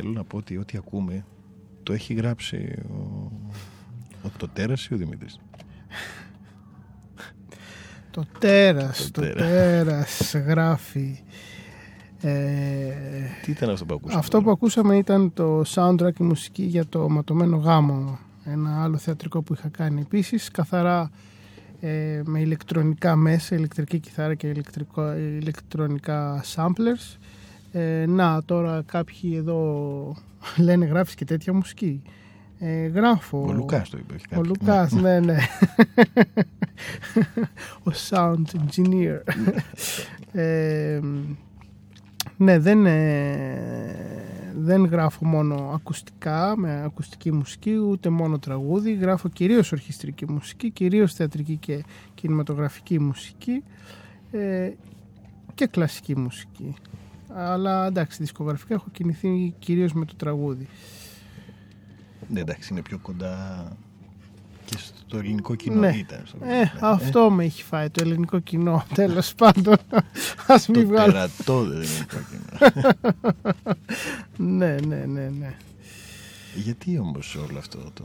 Θέλω 0.00 0.12
να 0.12 0.24
πω 0.24 0.36
ότι 0.36 0.56
ό,τι 0.56 0.76
ακούμε 0.78 1.24
το 1.82 1.92
έχει 1.92 2.14
γράψει 2.14 2.74
ο, 2.90 3.30
ο 4.22 4.30
το 4.36 4.48
τέρας 4.48 4.86
ή 4.86 4.94
ο 4.94 4.96
Δημήτρης. 4.96 5.40
Το 8.10 8.24
τέρας, 8.38 9.10
Το 9.10 9.20
το, 9.20 9.20
τέρας. 9.20 9.48
τέρας 9.50 10.34
γράφει. 10.34 11.22
Ε, 12.20 12.92
Τι 13.44 13.50
ήταν 13.50 13.70
αυτό 13.70 13.84
που 13.84 13.94
ακούσαμε. 13.94 14.18
αυτό 14.18 14.36
που 14.36 14.42
τώρα; 14.42 14.54
ακούσαμε 14.56 14.96
ήταν 14.96 15.32
το 15.32 15.62
soundtrack 15.74 16.18
η 16.20 16.22
μουσική 16.22 16.62
για 16.62 16.86
το 16.86 17.08
ματωμένο 17.08 17.56
γάμο. 17.56 18.18
Ένα 18.44 18.82
άλλο 18.82 18.96
θεατρικό 18.96 19.42
που 19.42 19.52
είχα 19.52 19.68
κάνει 19.68 20.00
επίσης, 20.00 20.50
καθαρά 20.50 21.10
ε, 21.80 22.20
με 22.24 22.40
ηλεκτρονικά 22.40 23.16
μέσα, 23.16 23.56
ηλεκτρική 23.56 23.98
κιθάρα 23.98 24.34
και 24.34 24.46
ηλεκτρικό, 24.46 25.16
ηλεκτρονικά 25.16 26.44
samplers. 26.54 27.16
Ε, 27.72 28.04
να, 28.08 28.42
τώρα 28.44 28.82
κάποιοι 28.86 29.34
εδώ 29.36 30.16
λένε 30.66 30.84
γράφεις 30.84 31.14
και 31.14 31.24
τέτοια 31.24 31.52
μουσική. 31.52 32.02
Ε, 32.58 32.86
γράφω. 32.86 33.44
Ο 33.48 33.52
Λουκάς 33.52 33.88
το 33.88 33.98
είπε. 33.98 34.14
όχι 34.14 34.24
Ο 34.24 34.34
κάποιοι. 34.34 34.52
Λουκάς, 34.60 34.92
ναι, 34.92 35.20
ναι. 35.20 35.36
Ο 37.86 37.90
sound 38.10 38.44
engineer. 38.56 39.18
Ε, 40.32 41.00
ναι, 42.36 42.58
δεν, 42.58 42.86
ε, 42.86 44.10
δεν 44.56 44.84
γράφω 44.84 45.24
μόνο 45.24 45.70
ακουστικά, 45.74 46.54
με 46.56 46.82
ακουστική 46.84 47.32
μουσική, 47.32 47.76
ούτε 47.76 48.08
μόνο 48.08 48.38
τραγούδι. 48.38 48.94
Γράφω 48.94 49.28
κυρίως 49.28 49.72
ορχιστρική 49.72 50.30
μουσική, 50.30 50.70
κυρίως 50.70 51.14
θεατρική 51.14 51.56
και 51.56 51.84
κινηματογραφική 52.14 53.00
μουσική 53.00 53.62
ε, 54.30 54.70
και 55.54 55.66
κλασική 55.66 56.16
μουσική. 56.18 56.74
Αλλά 57.34 57.86
εντάξει, 57.86 58.18
δισκογραφικά 58.20 58.74
έχω 58.74 58.86
κινηθεί 58.92 59.54
κυρίως 59.58 59.92
με 59.92 60.04
το 60.04 60.14
τραγούδι. 60.16 60.68
Ναι, 62.28 62.40
εντάξει, 62.40 62.68
είναι 62.72 62.82
πιο 62.82 62.98
κοντά 62.98 63.64
και 64.64 64.76
στο 64.78 65.18
ελληνικό 65.18 65.54
κοινό 65.54 65.80
Ναι. 65.80 65.88
ήταν. 65.96 66.22
στο- 66.26 66.38
Ε, 66.42 66.46
ναι. 66.46 66.70
αυτό 66.80 67.30
με 67.30 67.44
έχει 67.44 67.62
φάει 67.62 67.90
το 67.90 68.02
ελληνικό 68.02 68.38
κοινό, 68.38 68.84
τέλος 68.94 69.34
πάντων. 69.34 69.76
Ας 70.46 70.66
Το 70.66 70.72
μην 70.78 70.86
βγάλω. 70.88 71.12
τερατό 71.12 71.64
δεν 71.64 71.76
ελληνικό 71.82 72.16
κοινό. 72.30 72.70
Ναι, 74.56 74.74
ναι, 74.86 75.04
ναι, 75.06 75.28
ναι. 75.28 75.54
Γιατί 76.54 76.98
όμως 76.98 77.34
όλο 77.48 77.58
αυτό 77.58 77.78
το... 77.92 78.04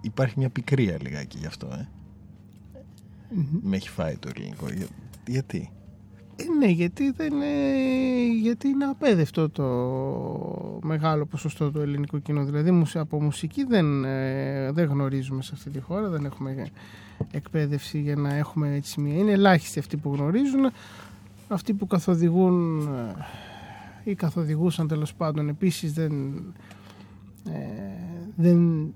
Υπάρχει 0.00 0.34
μια 0.38 0.48
πικρία 0.50 0.96
λιγάκι 1.02 1.38
γι' 1.38 1.46
αυτό, 1.46 1.66
ε. 1.72 1.88
Με 3.62 3.76
έχει 3.76 3.88
φάει 3.88 4.16
το 4.16 4.28
ελληνικό. 4.36 4.68
Για- 4.72 4.86
Γιατί; 5.26 5.70
Ε, 6.40 6.58
ναι, 6.58 6.66
γιατί, 6.66 7.10
δεν 7.10 7.32
είναι, 7.32 7.46
γιατί 8.40 8.68
είναι 8.68 8.84
απέδευτο 8.84 9.48
το 9.48 9.66
μεγάλο 10.82 11.26
ποσοστό 11.26 11.70
του 11.70 11.80
ελληνικού 11.80 12.22
κοινού. 12.22 12.44
Δηλαδή 12.44 12.70
μουσ- 12.70 12.96
από 12.96 13.22
μουσική 13.22 13.64
δεν, 13.64 14.04
ε, 14.04 14.72
δεν 14.72 14.88
γνωρίζουμε 14.88 15.42
σε 15.42 15.50
αυτή 15.54 15.70
τη 15.70 15.80
χώρα, 15.80 16.08
δεν 16.08 16.24
έχουμε 16.24 16.66
εκπαίδευση 17.30 18.00
για 18.00 18.16
να 18.16 18.34
έχουμε 18.34 18.74
έτσι 18.74 19.00
μια... 19.00 19.14
Είναι 19.14 19.32
ελάχιστοι 19.32 19.78
αυτοί 19.78 19.96
που 19.96 20.14
γνωρίζουν, 20.14 20.70
αυτοί 21.48 21.72
που 21.72 21.86
καθοδηγούν 21.86 22.80
ε, 24.04 24.10
ή 24.10 24.14
καθοδηγούσαν 24.14 24.88
τέλος 24.88 25.14
πάντων 25.14 25.48
επίσης 25.48 25.92
δεν, 25.92 26.12
ε, 27.44 27.58
δεν, 28.36 28.92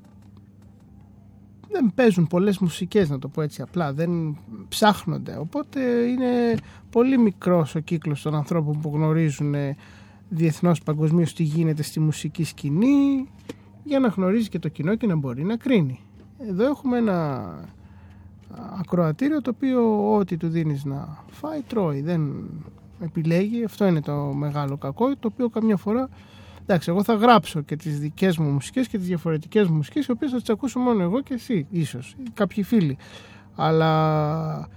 δεν 1.70 1.92
παίζουν 1.94 2.26
πολλές 2.26 2.58
μουσικές 2.58 3.08
να 3.10 3.18
το 3.18 3.28
πω 3.28 3.42
έτσι 3.42 3.62
απλά, 3.62 3.92
δεν 3.92 4.38
ψάχνονται. 4.68 5.36
Οπότε 5.36 5.80
είναι 5.80 6.54
πολύ 6.90 7.18
μικρός 7.18 7.74
ο 7.74 7.80
κύκλος 7.80 8.22
των 8.22 8.34
ανθρώπων 8.34 8.80
που 8.80 8.90
γνωρίζουν 8.94 9.54
ε, 9.54 9.76
διεθνώς 10.28 10.82
παγκοσμίως 10.82 11.34
τι 11.34 11.42
γίνεται 11.42 11.82
στη 11.82 12.00
μουσική 12.00 12.44
σκηνή 12.44 13.28
για 13.84 13.98
να 13.98 14.08
γνωρίζει 14.08 14.48
και 14.48 14.58
το 14.58 14.68
κοινό 14.68 14.94
και 14.94 15.06
να 15.06 15.16
μπορεί 15.16 15.44
να 15.44 15.56
κρίνει. 15.56 16.00
Εδώ 16.38 16.64
έχουμε 16.64 16.98
ένα 16.98 17.48
ακροατήριο 18.78 19.42
το 19.42 19.50
οποίο 19.54 20.14
ό,τι 20.14 20.36
του 20.36 20.48
δίνεις 20.48 20.84
να 20.84 21.24
φάει 21.30 21.60
τρώει, 21.60 22.00
δεν 22.00 22.50
επιλέγει, 23.00 23.64
αυτό 23.64 23.86
είναι 23.86 24.00
το 24.00 24.14
μεγάλο 24.16 24.76
κακό 24.76 25.16
το 25.16 25.28
οποίο 25.32 25.48
καμιά 25.48 25.76
φορά 25.76 26.08
εντάξει 26.66 26.90
εγώ 26.90 27.02
θα 27.02 27.14
γράψω 27.14 27.60
και 27.60 27.76
τις 27.76 27.98
δικές 28.00 28.36
μου 28.38 28.50
μουσικές 28.50 28.88
και 28.88 28.98
τις 28.98 29.06
διαφορετικές 29.06 29.68
μου 29.68 29.76
μουσικές 29.76 30.06
οι 30.06 30.10
οποίες 30.10 30.30
θα 30.30 30.38
τις 30.40 30.48
ακούσω 30.50 30.78
μόνο 30.80 31.02
εγώ 31.02 31.22
και 31.22 31.34
εσύ 31.34 31.66
ίσως, 31.70 32.14
ή 32.18 32.30
κάποιοι 32.34 32.62
φίλοι 32.62 32.96
αλλά 33.56 34.68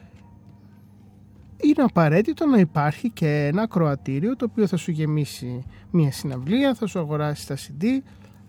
είναι 1.57 1.83
απαραίτητο 1.83 2.45
να 2.45 2.57
υπάρχει 2.57 3.09
και 3.09 3.45
ένα 3.45 3.61
ακροατήριο 3.61 4.35
το 4.35 4.45
οποίο 4.51 4.67
θα 4.67 4.77
σου 4.77 4.91
γεμίσει 4.91 5.63
μια 5.91 6.11
συναυλία, 6.11 6.73
θα 6.73 6.87
σου 6.87 6.99
αγοράσει 6.99 7.47
τα 7.47 7.55
CD. 7.57 7.83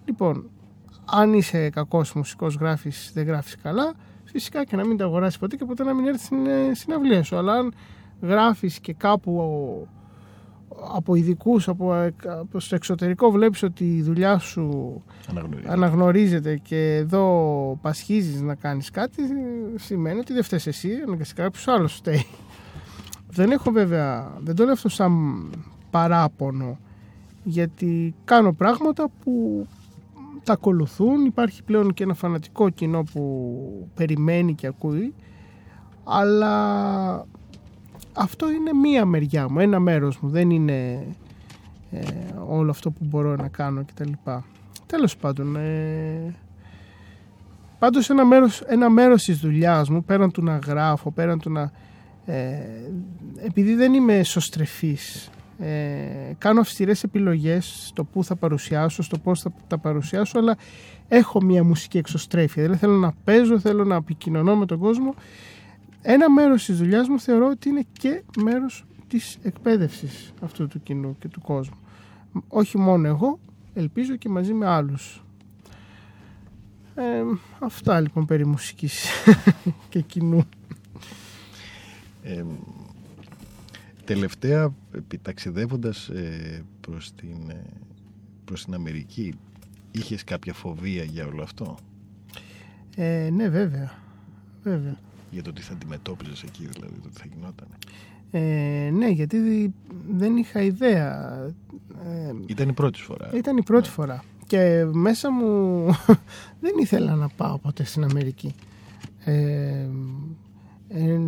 Λοιπόν, 0.05 0.51
αν 1.05 1.33
είσαι 1.33 1.71
κακός 1.71 2.13
μουσικός, 2.13 2.55
γράφεις, 2.55 3.11
δεν 3.15 3.27
γράφεις 3.27 3.57
καλά, 3.57 3.93
φυσικά 4.25 4.65
και 4.65 4.77
να 4.77 4.87
μην 4.87 4.97
τα 4.97 5.05
αγοράσεις 5.05 5.39
ποτέ 5.39 5.57
και 5.57 5.65
ποτέ 5.65 5.85
να 5.85 5.95
μην 5.95 6.07
έρθει 6.07 6.25
στην 6.25 6.47
ε, 6.47 6.75
συναυλία 6.75 7.23
σου. 7.23 7.37
Αλλά 7.37 7.53
αν 7.53 7.73
γράφεις 8.23 8.81
και 8.81 8.93
κάπου 8.93 9.37
ο- 9.39 9.89
από 10.95 11.15
ειδικούς, 11.15 11.69
από, 11.69 12.13
από 12.27 12.61
στο 12.61 12.75
εξωτερικό 12.75 13.31
βλέπεις 13.31 13.63
ότι 13.63 13.97
η 13.97 14.03
δουλειά 14.03 14.39
σου 14.39 15.03
Αναγνωρίζω. 15.31 15.69
αναγνωρίζεται 15.73 16.57
και 16.57 16.95
εδώ 16.95 17.79
πασχίζεις 17.83 18.41
να 18.41 18.55
κάνεις 18.55 18.91
κάτι 18.91 19.23
σημαίνει 19.77 20.19
ότι 20.19 20.33
δεν 20.33 20.43
φταίς 20.43 20.67
εσύ 20.67 20.91
αναγκαστικά 21.07 21.43
κάποιος 21.43 21.69
άλλος 21.69 21.95
φταίει 21.95 22.27
δεν 23.31 23.51
έχω 23.51 23.71
βέβαια 23.71 24.33
δεν 24.41 24.55
το 24.55 24.65
λέω 24.65 24.73
αυτό 24.73 24.89
σαν 24.89 25.13
παράπονο 25.91 26.79
γιατί 27.43 28.15
κάνω 28.25 28.53
πράγματα 28.53 29.09
που 29.25 29.67
τα 30.45 30.53
ακολουθούν 30.53 31.25
υπάρχει 31.25 31.63
πλέον 31.63 31.95
και 31.95 32.03
ένα 32.03 32.15
φανατικό 32.15 32.71
κοινό 32.71 33.03
που 33.13 33.89
περιμένει 33.95 34.55
και 34.55 34.67
ακούει 34.67 35.15
αλλά 36.05 37.27
αυτό 38.19 38.51
είναι 38.51 38.73
μία 38.73 39.05
μεριά 39.05 39.49
μου, 39.49 39.59
ένα 39.59 39.79
μέρος 39.79 40.19
μου 40.19 40.29
δεν 40.29 40.51
είναι 40.51 41.07
ε, 41.91 42.01
όλο 42.49 42.71
αυτό 42.71 42.91
που 42.91 43.05
μπορώ 43.05 43.37
να 43.37 43.49
κάνω 43.49 43.85
κτλ. 43.85 44.13
Τέλος 44.87 45.17
πάντων, 45.17 45.57
ε, 45.57 46.35
πάντως 47.79 48.11
ένα 48.11 48.25
μέρος, 48.25 48.61
ένα 48.61 48.91
μέρος 48.91 49.25
της 49.25 49.39
δουλειάς 49.39 49.89
μου, 49.89 50.05
πέραν 50.05 50.31
του 50.31 50.43
να 50.43 50.57
γράφω, 50.57 51.11
πέραν 51.11 51.39
του 51.39 51.51
να... 51.51 51.73
Ε, 52.27 52.59
επειδή 53.45 53.75
δεν 53.75 53.95
είμαι 53.95 54.23
σωστρεφής, 54.23 55.31
ε, 55.59 56.33
κάνω 56.39 56.61
αυστηρές 56.61 57.03
επιλογές 57.03 57.85
στο 57.87 58.05
πού 58.05 58.25
θα 58.25 58.37
παρουσιάσω, 58.37 59.03
στο 59.03 59.19
πώς 59.19 59.41
θα 59.41 59.53
τα 59.67 59.79
παρουσιάσω, 59.79 60.39
αλλά 60.39 60.57
έχω 61.09 61.43
μια 61.43 61.65
μουσική 61.65 61.99
εξωστρέφεια. 61.99 62.63
Δηλαδή 62.63 62.81
θέλω 62.81 62.97
να 62.97 63.13
παίζω, 63.25 63.59
θέλω 63.59 63.85
να 63.85 63.95
επικοινωνώ 63.95 64.57
με 64.57 64.67
τον 64.67 64.79
κόσμο. 64.79 65.15
Ένα 66.03 66.31
μέρος 66.31 66.65
της 66.65 66.79
δουλειάς 66.79 67.09
μου 67.09 67.21
θεωρώ 67.21 67.49
ότι 67.49 67.69
είναι 67.69 67.85
και 67.93 68.23
μέρος 68.43 68.85
της 69.09 69.39
εκπαίδευσης 69.43 70.33
αυτού 70.43 70.67
του 70.69 70.83
κοινού 70.83 71.17
και 71.19 71.29
του 71.29 71.41
κόσμου. 71.41 71.77
Όχι 72.49 72.79
μόνο 72.79 73.07
εγώ, 73.09 73.39
ελπίζω 73.75 74.17
και 74.17 74.29
μαζί 74.29 74.53
με 74.53 74.67
άλλους. 74.67 75.23
Ε, 76.95 77.23
αυτά 77.59 78.01
λοιπόν 78.01 78.27
περί 78.27 78.47
μουσικής 78.47 79.07
και 79.91 80.01
κοινού. 80.01 80.45
Ε, 82.23 82.45
τελευταία, 84.05 84.75
επί- 84.95 85.23
ταξιδεύοντας 85.23 86.09
ε, 86.09 86.65
προς, 86.81 87.13
την, 87.15 87.51
ε, 87.51 87.63
προς 88.45 88.65
την 88.65 88.75
Αμερική, 88.75 89.35
είχες 89.91 90.25
κάποια 90.25 90.53
φοβία 90.53 91.05
για 91.05 91.27
όλο 91.27 91.43
αυτό, 91.43 91.77
Ε, 92.97 93.29
ναι 93.33 93.49
βέβαια, 93.49 93.99
βέβαια. 94.63 94.97
Για 95.31 95.43
το 95.43 95.53
τι 95.53 95.63
θα 95.63 95.73
αντιμετώπιζες 95.73 96.43
εκεί, 96.43 96.67
δηλαδή, 96.73 96.95
το 97.03 97.09
τι 97.09 97.19
θα 97.21 97.27
γινόταν. 97.35 97.67
Ε, 98.31 98.91
ναι, 98.93 99.09
γιατί 99.09 99.39
δι- 99.39 99.73
δεν 100.11 100.37
είχα 100.37 100.63
ιδέα. 100.63 101.33
Ε, 102.05 102.33
Ήταν 102.47 102.69
η 102.69 102.73
πρώτη 102.73 103.01
φορά. 103.01 103.31
ήταν 103.35 103.57
η 103.57 103.63
πρώτη 103.63 103.89
φορά. 103.89 104.25
Και 104.47 104.85
μέσα 104.93 105.31
μου 105.33 105.85
δεν 106.61 106.73
ήθελα 106.81 107.15
να 107.15 107.29
πάω 107.29 107.59
ποτέ 107.59 107.85
στην 107.85 108.05
Αμερική. 108.05 108.55
Ε, 109.25 109.89
ε, 110.89 111.21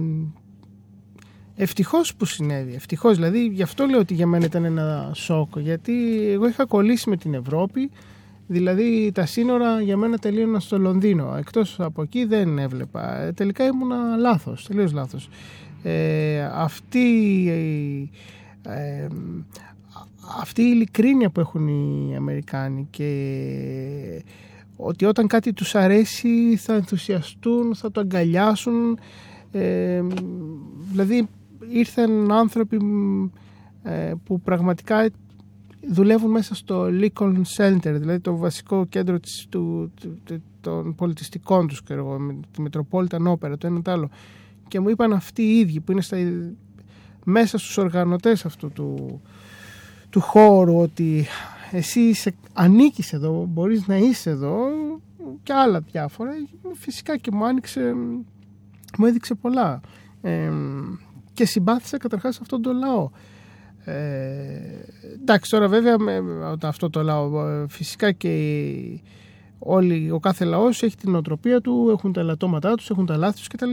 ευτυχώς 1.56 2.14
που 2.14 2.24
συνέβη. 2.24 2.74
Ευτυχώς, 2.74 3.14
δηλαδή 3.16 3.46
γι' 3.46 3.62
αυτό 3.62 3.86
λέω 3.86 3.98
ότι 3.98 4.14
για 4.14 4.26
μένα 4.26 4.44
ήταν 4.44 4.64
ένα 4.64 5.10
σοκ. 5.14 5.58
Γιατί 5.58 6.26
εγώ 6.30 6.48
είχα 6.48 6.66
κολλήσει 6.66 7.08
με 7.10 7.16
την 7.16 7.34
Ευρώπη. 7.34 7.90
Δηλαδή 8.52 9.10
τα 9.14 9.26
σύνορα 9.26 9.80
για 9.80 9.96
μένα 9.96 10.18
τελείωναν 10.18 10.60
στο 10.60 10.78
Λονδίνο. 10.78 11.34
Εκτός 11.38 11.80
από 11.80 12.02
εκεί 12.02 12.24
δεν 12.24 12.58
έβλεπα. 12.58 13.20
Ε, 13.20 13.32
τελικά 13.32 13.64
ήμουνα 13.64 14.16
λάθος, 14.16 14.66
τελείως 14.66 14.92
λάθος. 14.92 15.28
Ε, 15.82 16.44
αυτή, 16.52 17.48
ε, 18.62 19.06
αυτή 20.40 20.62
η 20.62 20.70
ειλικρίνεια 20.74 21.30
που 21.30 21.40
έχουν 21.40 21.68
οι 21.68 22.16
Αμερικάνοι 22.16 22.86
και 22.90 24.24
ότι 24.76 25.04
όταν 25.04 25.26
κάτι 25.26 25.52
τους 25.52 25.74
αρέσει 25.74 26.56
θα 26.56 26.74
ενθουσιαστούν, 26.74 27.74
θα 27.74 27.90
το 27.90 28.00
αγκαλιάσουν. 28.00 28.98
Ε, 29.52 30.02
δηλαδή 30.90 31.28
ήρθαν 31.68 32.32
άνθρωποι 32.32 32.78
ε, 33.82 34.12
που 34.24 34.40
πραγματικά 34.40 35.10
δουλεύουν 35.88 36.30
μέσα 36.30 36.54
στο 36.54 36.86
Lincoln 36.90 37.42
Center, 37.56 37.94
δηλαδή 37.98 38.20
το 38.20 38.36
βασικό 38.36 38.86
κέντρο 38.86 39.20
της, 39.20 39.46
του, 39.48 39.92
του, 40.00 40.20
του, 40.24 40.42
των 40.60 40.94
πολιτιστικών 40.94 41.66
τους, 41.66 41.82
και 41.82 41.92
εγώ, 41.92 42.18
με 42.18 42.40
τη 42.52 42.62
Metropolitan 42.62 43.32
Opera, 43.32 43.58
το 43.58 43.66
ένα 43.66 43.82
το 43.82 43.90
άλλο. 43.90 44.10
Και 44.68 44.80
μου 44.80 44.88
είπαν 44.88 45.12
αυτοί 45.12 45.42
οι 45.42 45.58
ίδιοι 45.58 45.80
που 45.80 45.92
είναι 45.92 46.00
στα, 46.00 46.16
μέσα 47.24 47.58
στους 47.58 47.78
οργανωτές 47.78 48.44
αυτού 48.44 48.70
του, 48.70 49.20
του 50.10 50.20
χώρου 50.20 50.80
ότι 50.80 51.26
εσύ 51.70 52.00
είσαι, 52.00 52.34
ανήκεις 52.52 53.12
εδώ, 53.12 53.46
μπορείς 53.48 53.86
να 53.86 53.96
είσαι 53.96 54.30
εδώ 54.30 54.58
και 55.42 55.52
άλλα 55.52 55.80
διάφορα. 55.80 56.30
Φυσικά 56.74 57.16
και 57.16 57.30
μου 57.32 57.44
άνοιξε, 57.44 57.94
μου 58.98 59.06
έδειξε 59.06 59.34
πολλά. 59.34 59.80
Ε, 60.22 60.52
και 61.32 61.44
συμπάθησα 61.44 61.96
καταρχάς 61.96 62.40
αυτόν 62.40 62.62
τον 62.62 62.76
λαό. 62.76 63.10
Ε, 63.90 64.84
εντάξει 65.20 65.50
τώρα 65.50 65.68
βέβαια 65.68 65.98
με, 65.98 66.22
αυτό 66.62 66.90
το 66.90 67.02
λαό 67.02 67.46
ε, 67.48 67.66
φυσικά 67.68 68.12
και 68.12 68.30
όλοι, 69.58 70.10
ο 70.10 70.18
κάθε 70.18 70.44
λαός 70.44 70.82
έχει 70.82 70.96
την 70.96 71.14
οτροπία 71.14 71.60
του, 71.60 71.88
έχουν 71.90 72.12
τα 72.12 72.20
ελαττώματά 72.20 72.74
τους, 72.74 72.90
έχουν 72.90 73.06
τα 73.06 73.16
λάθη 73.16 73.38
τους 73.38 73.46
κτλ. 73.46 73.72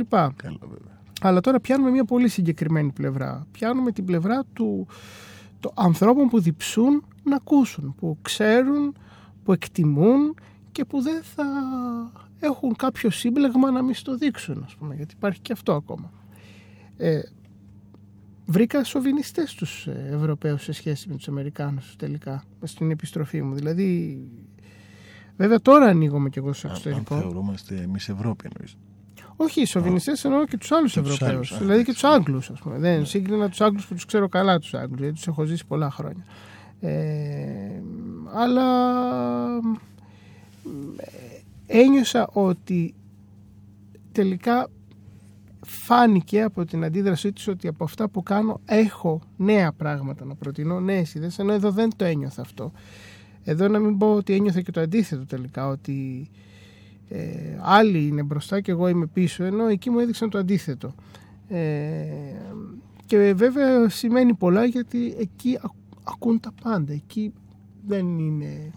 Αλλά 1.22 1.42
τώρα 1.42 1.60
πιάνουμε 1.60 1.90
μια 1.90 2.06
πολύ 2.06 2.28
συγκεκριμένη 2.28 2.92
πλευρά. 2.92 3.48
Πιάνουμε 3.52 3.92
την 3.92 4.06
πλευρά 4.06 4.44
του 4.54 4.88
το, 5.60 5.72
ανθρώπων 5.76 6.28
που 6.28 6.40
διψούν 6.40 7.04
να 7.24 7.36
ακούσουν, 7.36 7.96
που 7.98 8.18
ξέρουν, 8.22 8.96
που 9.44 9.52
εκτιμούν 9.52 10.36
και 10.72 10.86
που 10.86 11.02
δεν 11.02 11.22
θα 11.24 11.46
έχουν 12.40 12.76
κάποιο 12.76 13.10
σύμπλεγμα 13.10 13.72
να 13.72 13.82
μην 13.82 13.94
στο 13.94 14.16
δείξουν, 14.16 14.64
ας 14.66 14.76
πούμε, 14.76 14.96
γιατί 14.96 15.14
υπάρχει 15.18 15.40
και 15.40 15.54
αυτό 15.54 15.74
ακόμα. 15.74 16.12
Ε, 16.98 17.20
βρήκα 18.48 18.84
σοβινιστές 18.84 19.54
τους 19.54 19.88
ε, 19.88 20.10
Ευρωπαίους 20.14 20.64
σε 20.64 20.72
σχέση 20.72 21.10
με 21.10 21.16
τους 21.16 21.28
Αμερικάνους 21.28 21.96
τελικά 21.96 22.44
στην 22.64 22.92
επιστροφή 22.92 23.42
μου. 23.42 23.54
Δηλαδή, 23.54 24.22
βέβαια 25.38 25.62
τώρα 25.62 25.86
ανοίγομαι 25.86 26.30
κι 26.30 26.38
εγώ 26.38 26.54
στο 26.54 26.68
εξωτερικό. 26.68 27.16
Αν 27.16 27.22
θεωρούμαστε 27.22 27.76
εμείς 27.76 28.10
Ευρώπη 28.10 28.50
εννοείς. 28.54 28.78
Όχι, 29.36 29.62
οι 29.62 29.66
σοβινιστές 29.66 30.26
εννοώ 30.26 30.46
και 30.46 30.58
τους 30.58 30.72
άλλους 30.72 30.98
Ευρωπαίους. 30.98 31.58
Δηλαδή 31.58 31.84
και 31.84 31.92
τους 31.92 32.04
Άγγλους, 32.04 32.50
ας 32.50 32.60
πούμε. 32.60 32.78
Δεν 32.78 33.00
ναι. 33.00 33.06
σύγκρινα 33.06 33.50
τους 33.50 33.62
Άγγλους 33.62 33.88
που 33.88 33.94
τους 33.94 34.06
ξέρω 34.06 34.28
καλά 34.28 34.60
τους 34.60 34.74
Άγγλους, 34.74 35.00
γιατί 35.00 35.16
τους 35.16 35.28
έχω 35.28 35.44
ζήσει 35.44 35.66
πολλά 35.66 35.92
χρόνια. 35.92 36.26
Ε, 36.80 37.82
αλλά 38.34 38.88
ε, 40.98 41.80
ένιωσα 41.80 42.28
ότι 42.34 42.96
τελικά 44.12 44.68
φάνηκε 45.70 46.42
από 46.42 46.66
την 46.66 46.84
αντίδρασή 46.84 47.34
της 47.34 47.48
ότι 47.48 47.68
από 47.68 47.84
αυτά 47.84 48.10
που 48.10 48.24
κάνω 48.24 48.60
έχω 48.66 49.22
νέα 49.38 49.72
πράγματα 49.72 50.26
να 50.26 50.36
προτείνω, 50.36 50.80
νέες 50.80 51.14
ιδέες, 51.14 51.40
ενώ 51.40 51.54
εδώ 51.54 51.72
δεν 51.72 51.90
το 51.96 52.06
ένιωθα 52.06 52.42
αυτό. 52.42 52.72
Εδώ 53.44 53.68
να 53.68 53.80
μην 53.80 53.98
πω 53.98 54.14
ότι 54.14 54.34
ένιωθα 54.34 54.62
και 54.62 54.72
το 54.72 54.82
αντίθετο 54.82 55.26
τελικά, 55.26 55.68
ότι 55.68 56.30
ε, 57.10 57.58
άλλοι 57.62 58.08
είναι 58.08 58.24
μπροστά 58.24 58.62
και 58.62 58.72
εγώ 58.72 58.88
είμαι 58.88 59.06
πίσω, 59.06 59.44
ενώ 59.44 59.68
εκεί 59.68 59.90
μου 59.90 60.00
έδειξαν 60.00 60.30
το 60.30 60.38
αντίθετο. 60.38 60.96
Ε, 61.48 62.06
και 63.06 63.34
βέβαια 63.34 63.90
σημαίνει 63.90 64.34
πολλά 64.34 64.66
γιατί 64.66 65.16
εκεί 65.20 65.60
ακούν 66.04 66.40
τα 66.40 66.52
πάντα. 66.62 66.94
Εκεί 66.94 67.34
δεν 67.88 68.20
είναι 68.20 68.72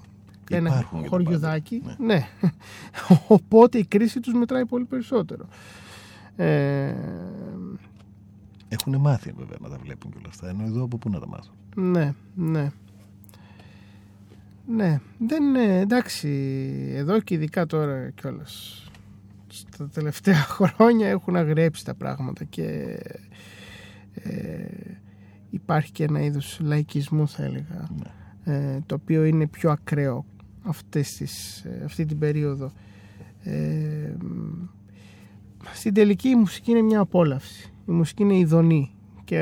ένα 0.51 0.89
χωριουδάκι. 1.09 1.83
Ναι. 1.99 2.15
ναι. 2.15 2.29
Οπότε 3.29 3.79
η 3.79 3.85
κρίση 3.85 4.21
τους 4.21 4.33
μετράει 4.35 4.67
πολύ 4.67 4.85
περισσότερο. 4.85 5.49
Ε, 6.37 6.95
Έχουν 8.69 8.97
μάθει 8.97 9.33
βέβαια 9.37 9.57
να 9.61 9.69
τα 9.69 9.79
βλέπουν 9.83 10.11
και 10.11 10.17
όλα 10.19 10.29
αυτά. 10.29 10.49
Ενώ 10.49 10.65
εδώ 10.65 10.85
από 10.85 10.99
πού 10.99 11.11
να 11.11 11.21
τα 11.21 11.27
μάθουν; 11.29 11.55
Ναι, 11.77 12.15
ναι. 12.35 12.71
Ναι, 14.67 15.01
δεν 15.19 15.43
είναι 15.43 15.79
εντάξει. 15.81 16.29
Εδώ 16.95 17.21
και 17.21 17.35
ειδικά 17.35 17.67
τώρα 17.67 18.11
κιόλας. 18.11 18.85
Στα 19.49 19.89
τελευταία 19.89 20.43
χρόνια 20.59 21.09
έχουν 21.09 21.37
αγρέψει 21.37 21.85
τα 21.85 21.95
πράγματα 21.95 22.45
και 22.45 22.99
ε, 24.15 24.65
υπάρχει 25.51 25.93
και 25.93 26.05
ένα 26.05 26.21
είδος 26.21 26.59
λαϊκισμού 26.63 27.29
θα 27.29 27.45
έλεγα 27.45 27.89
ναι. 27.99 28.55
ε, 28.55 28.81
το 28.87 28.95
οποίο 28.95 29.25
είναι 29.25 29.47
πιο 29.47 29.71
ακραίο 29.71 30.25
αυτές 30.63 31.17
τις, 31.17 31.65
ε, 31.65 31.83
αυτή 31.85 32.07
την 32.07 32.19
περίοδο 32.19 32.73
ε, 33.43 34.13
στην 35.73 35.95
τελική 35.95 36.29
η 36.29 36.35
μουσική 36.35 36.71
είναι 36.71 36.83
μια 36.83 37.01
απόλαυση 37.01 37.73
η 37.89 37.93
μουσική 37.93 38.23
είναι 38.23 38.37
ειδονή 38.37 38.91
και 39.25 39.39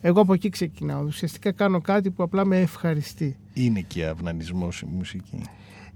εγώ 0.00 0.20
από 0.20 0.32
εκεί 0.32 0.48
ξεκινάω. 0.48 1.02
Ουσιαστικά 1.02 1.52
κάνω 1.52 1.80
κάτι 1.80 2.10
που 2.10 2.22
απλά 2.22 2.44
με 2.44 2.60
ευχαριστεί. 2.60 3.36
Είναι 3.52 3.80
και 3.80 4.06
αυνανισμός 4.06 4.80
η 4.80 4.86
μουσική. 4.86 5.42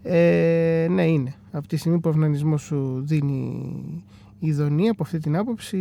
Ε, 0.02 0.86
ναι, 0.90 1.06
είναι. 1.06 1.34
Από 1.50 1.68
τη 1.68 1.76
στιγμή 1.76 1.98
που 1.98 2.08
ο 2.08 2.12
αυνανισμός 2.12 2.62
σου 2.62 3.02
δίνει 3.04 4.04
ειδονή, 4.38 4.88
από 4.88 5.02
αυτή 5.02 5.18
την 5.18 5.36
άποψη. 5.36 5.78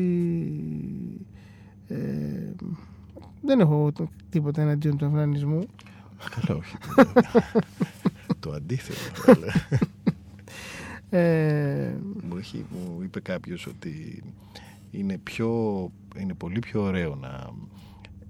Ε, 1.88 1.96
δεν 3.42 3.60
έχω 3.60 3.92
τίποτα 4.30 4.62
εναντίον 4.62 4.98
του 4.98 5.06
αυνανισμού. 5.06 5.68
Καλά, 6.30 6.60
όχι. 6.60 6.76
το 8.40 8.52
αντίθετο. 8.52 9.36
Ε, 11.14 11.96
μου, 12.30 12.42
μου 12.72 13.02
είπε 13.04 13.20
κάποιος 13.20 13.68
ότι 13.68 14.24
είναι, 14.92 15.18
πιο, 15.18 15.92
είναι 16.18 16.34
πολύ 16.34 16.60
πιο 16.60 16.82
ωραίο 16.82 17.16
να 17.16 17.50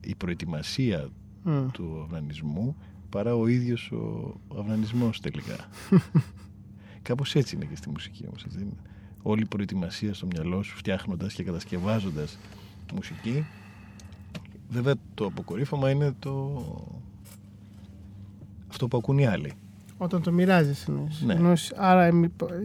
η 0.01 0.15
προετοιμασία 0.15 1.09
του 1.71 2.01
αυνανισμού 2.03 2.75
παρά 3.09 3.35
ο 3.35 3.47
ίδιος 3.47 3.91
ο, 3.91 4.33
αυνανισμός 4.57 5.19
τελικά. 5.19 5.55
Κάπως 7.01 7.35
έτσι 7.35 7.55
είναι 7.55 7.65
και 7.65 7.75
στη 7.75 7.89
μουσική 7.89 8.25
όμως. 8.27 8.43
Έτσι. 8.43 8.67
Όλη 9.21 9.41
η 9.41 9.45
προετοιμασία 9.45 10.13
στο 10.13 10.25
μυαλό 10.25 10.63
σου 10.63 10.77
φτιάχνοντας 10.77 11.33
και 11.33 11.43
κατασκευάζοντας 11.43 12.37
μουσική 12.93 13.45
βέβαια 14.69 14.95
το 15.13 15.25
αποκορύφωμα 15.25 15.89
είναι 15.89 16.15
το 16.19 16.63
αυτό 18.67 18.87
που 18.87 18.97
ακούν 18.97 19.17
οι 19.17 19.27
άλλοι. 19.27 19.53
Όταν 20.01 20.21
το 20.21 20.31
μοιράζεις 20.31 20.87
ναι. 21.25 21.53
άρα 21.75 22.07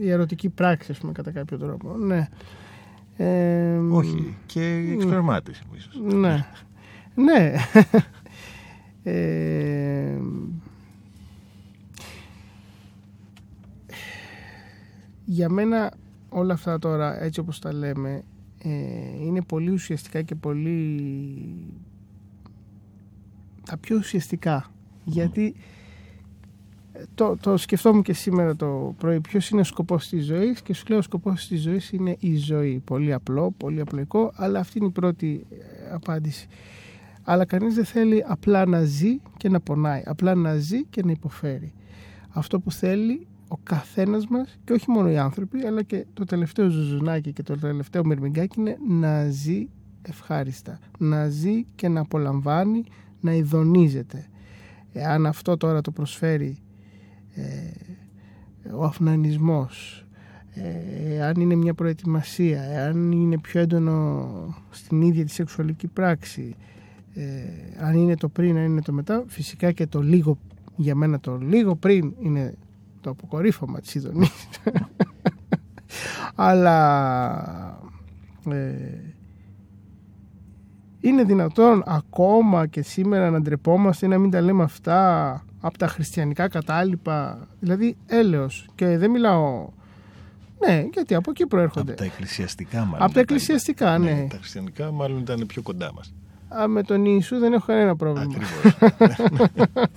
η 0.01 0.09
ερωτική 0.09 0.49
πράξη, 0.49 0.93
πούμε, 0.99 1.11
κατά 1.11 1.31
κάποιο 1.31 1.57
τρόπο. 1.57 1.97
Ναι. 1.97 2.27
Ε, 3.17 3.77
Όχι. 3.77 4.37
Και 4.45 4.77
η 4.77 4.91
εξπερμάτιση, 4.91 5.63
ίσως. 5.75 5.99
Ναι. 6.01 6.45
Ναι. 7.15 7.53
ε, 9.11 10.17
για 15.25 15.49
μένα 15.49 15.93
όλα 16.29 16.53
αυτά 16.53 16.79
τώρα 16.79 17.23
έτσι 17.23 17.39
όπως 17.39 17.59
τα 17.59 17.73
λέμε 17.73 18.23
ε, 18.57 18.69
είναι 19.21 19.41
πολύ 19.41 19.69
ουσιαστικά 19.71 20.21
και 20.21 20.35
πολύ 20.35 21.01
τα 23.65 23.77
πιο 23.77 23.97
ουσιαστικά 23.97 24.71
γιατί 25.03 25.55
το, 27.15 27.37
το 27.41 27.57
σκεφτόμουν 27.57 28.01
και 28.01 28.13
σήμερα 28.13 28.55
το 28.55 28.95
πρωί 28.97 29.19
ποιος 29.21 29.49
είναι 29.49 29.61
ο 29.61 29.63
σκοπός 29.63 30.07
της 30.07 30.25
ζωής 30.25 30.61
και 30.61 30.73
σου 30.73 30.83
λέω 30.87 30.97
ο 30.97 31.01
σκοπός 31.01 31.47
της 31.47 31.61
ζωής 31.61 31.91
είναι 31.91 32.15
η 32.19 32.35
ζωή 32.35 32.81
πολύ 32.85 33.13
απλό, 33.13 33.53
πολύ 33.57 33.81
απλοϊκό 33.81 34.31
αλλά 34.35 34.59
αυτή 34.59 34.77
είναι 34.77 34.87
η 34.87 34.91
πρώτη 34.91 35.45
ε, 35.49 35.93
απάντηση 35.93 36.47
αλλά 37.29 37.45
κανείς 37.45 37.75
δεν 37.75 37.85
θέλει 37.85 38.23
απλά 38.27 38.65
να 38.65 38.83
ζει 38.83 39.19
και 39.37 39.49
να 39.49 39.59
πονάει, 39.59 40.01
απλά 40.05 40.35
να 40.35 40.55
ζει 40.55 40.83
και 40.83 41.03
να 41.03 41.11
υποφέρει. 41.11 41.73
Αυτό 42.29 42.59
που 42.59 42.71
θέλει 42.71 43.27
ο 43.47 43.57
καθένας 43.63 44.27
μας 44.27 44.57
και 44.63 44.73
όχι 44.73 44.91
μόνο 44.91 45.09
οι 45.09 45.17
άνθρωποι 45.17 45.65
αλλά 45.65 45.83
και 45.83 46.05
το 46.13 46.23
τελευταίο 46.23 46.69
ζουζουνάκι 46.69 47.33
και 47.33 47.43
το 47.43 47.57
τελευταίο 47.57 48.05
μυρμηγκάκι 48.05 48.59
είναι 48.59 48.77
να 48.87 49.29
ζει 49.29 49.67
ευχάριστα, 50.01 50.79
να 50.97 51.27
ζει 51.27 51.63
και 51.63 51.87
να 51.87 52.01
απολαμβάνει, 52.01 52.83
να 53.19 53.33
ειδονίζεται. 53.33 54.25
Εάν 54.93 55.25
αυτό 55.25 55.57
τώρα 55.57 55.81
το 55.81 55.91
προσφέρει 55.91 56.57
ε, 56.57 56.66
ο 58.71 58.83
αφνανισμός, 58.83 60.05
ε, 60.53 61.23
αν 61.23 61.41
είναι 61.41 61.55
μια 61.55 61.73
προετοιμασία, 61.73 62.87
αν 62.87 63.11
είναι 63.11 63.37
πιο 63.37 63.61
έντονο 63.61 64.55
στην 64.69 65.01
ίδια 65.01 65.25
τη 65.25 65.31
σεξουαλική 65.31 65.87
πράξη, 65.87 66.55
ε, 67.13 67.23
αν 67.79 67.95
είναι 67.95 68.15
το 68.15 68.27
πριν, 68.27 68.57
αν 68.57 68.63
είναι 68.63 68.81
το 68.81 68.93
μετά, 68.93 69.23
φυσικά 69.27 69.71
και 69.71 69.87
το 69.87 70.01
λίγο, 70.01 70.37
για 70.75 70.95
μένα 70.95 71.19
το 71.19 71.37
λίγο 71.37 71.75
πριν 71.75 72.13
είναι 72.19 72.53
το 73.01 73.09
αποκορύφωμα 73.09 73.79
της 73.79 73.95
ειδονής. 73.95 74.47
Αλλά 76.35 77.79
ε, 78.49 79.13
είναι 80.99 81.23
δυνατόν 81.23 81.83
ακόμα 81.85 82.67
και 82.67 82.81
σήμερα 82.81 83.29
να 83.29 83.41
ντρεπόμαστε 83.41 84.07
να 84.07 84.17
μην 84.17 84.31
τα 84.31 84.41
λέμε 84.41 84.63
αυτά 84.63 85.41
από 85.67 85.77
τα 85.77 85.87
χριστιανικά 85.87 86.47
κατάλοιπα, 86.47 87.47
δηλαδή 87.59 87.97
έλεος 88.05 88.67
και 88.75 88.97
δεν 88.97 89.11
μιλάω 89.11 89.69
ναι, 90.67 90.85
γιατί 90.93 91.15
από 91.15 91.29
εκεί 91.31 91.45
προέρχονται. 91.45 91.91
Από 91.91 91.99
τα 91.99 92.05
εκκλησιαστικά 92.05 92.79
μάλλον. 92.85 93.01
Από 93.05 93.13
τα 93.13 93.19
εκκλησιαστικά, 93.19 93.97
ναι. 93.97 94.11
ναι. 94.11 94.27
Τα 94.29 94.37
χριστιανικά 94.37 94.91
μάλλον 94.91 95.19
ήταν 95.19 95.45
πιο 95.47 95.61
κοντά 95.61 95.93
μας. 95.93 96.13
Α, 96.61 96.67
με 96.67 96.83
τον 96.83 97.05
Ιησού 97.05 97.37
δεν 97.37 97.53
έχω 97.53 97.65
κανένα 97.65 97.95
πρόβλημα. 97.95 98.33
Ακριβώς. 98.35 98.77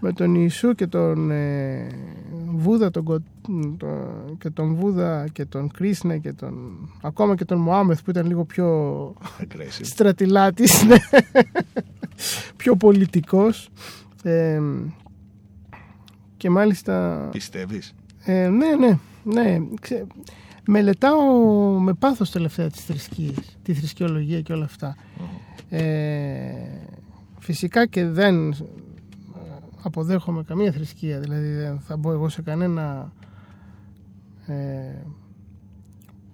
με 0.00 0.12
τον 0.12 0.34
Ιησού 0.34 0.74
και 0.74 0.86
τον 0.86 1.30
ε, 1.30 1.86
Βούδα 2.54 2.90
τον, 2.90 3.04
Κο- 3.04 3.22
τον- 3.76 4.36
και 4.38 4.50
τον 4.50 4.74
Βούδα 4.74 5.28
και 5.32 5.44
τον 5.44 5.70
Κρίσνα 5.70 6.16
και 6.16 6.32
τον 6.32 6.54
ακόμα 7.02 7.34
και 7.34 7.44
τον 7.44 7.58
Μωάμεθ 7.58 8.02
που 8.02 8.10
ήταν 8.10 8.26
λίγο 8.26 8.44
πιο 8.44 8.68
Aggressive. 9.40 9.80
στρατιλάτης 9.82 10.84
ναι. 10.84 10.96
πιο 12.56 12.76
πολιτικός 12.76 13.68
ε, 14.22 14.60
και 16.36 16.50
μάλιστα 16.50 17.28
Πιστεύεις; 17.32 17.94
ε, 18.24 18.48
ναι 18.48 18.76
ναι 18.76 18.98
ναι 19.24 19.58
ξε, 19.80 20.06
μελετάω 20.66 21.22
με 21.78 21.94
πάθος 21.94 22.30
τελευταία 22.30 22.70
τις 22.70 22.84
θρησκείες 22.84 23.58
τη 23.62 23.74
θρησκεολογία 23.74 24.40
και 24.40 24.52
όλα 24.52 24.64
αυτά 24.64 24.96
ε, 25.68 26.52
φυσικά 27.38 27.86
και 27.86 28.06
δεν 28.06 28.50
ε, 28.50 28.56
αποδέχομαι 29.82 30.42
καμία 30.42 30.72
θρησκεία 30.72 31.20
δηλαδή 31.20 31.52
δεν 31.54 31.80
θα 31.80 31.96
μπω 31.96 32.12
εγώ 32.12 32.28
σε 32.28 32.42
κανένα 32.42 33.12
ε, 34.46 34.96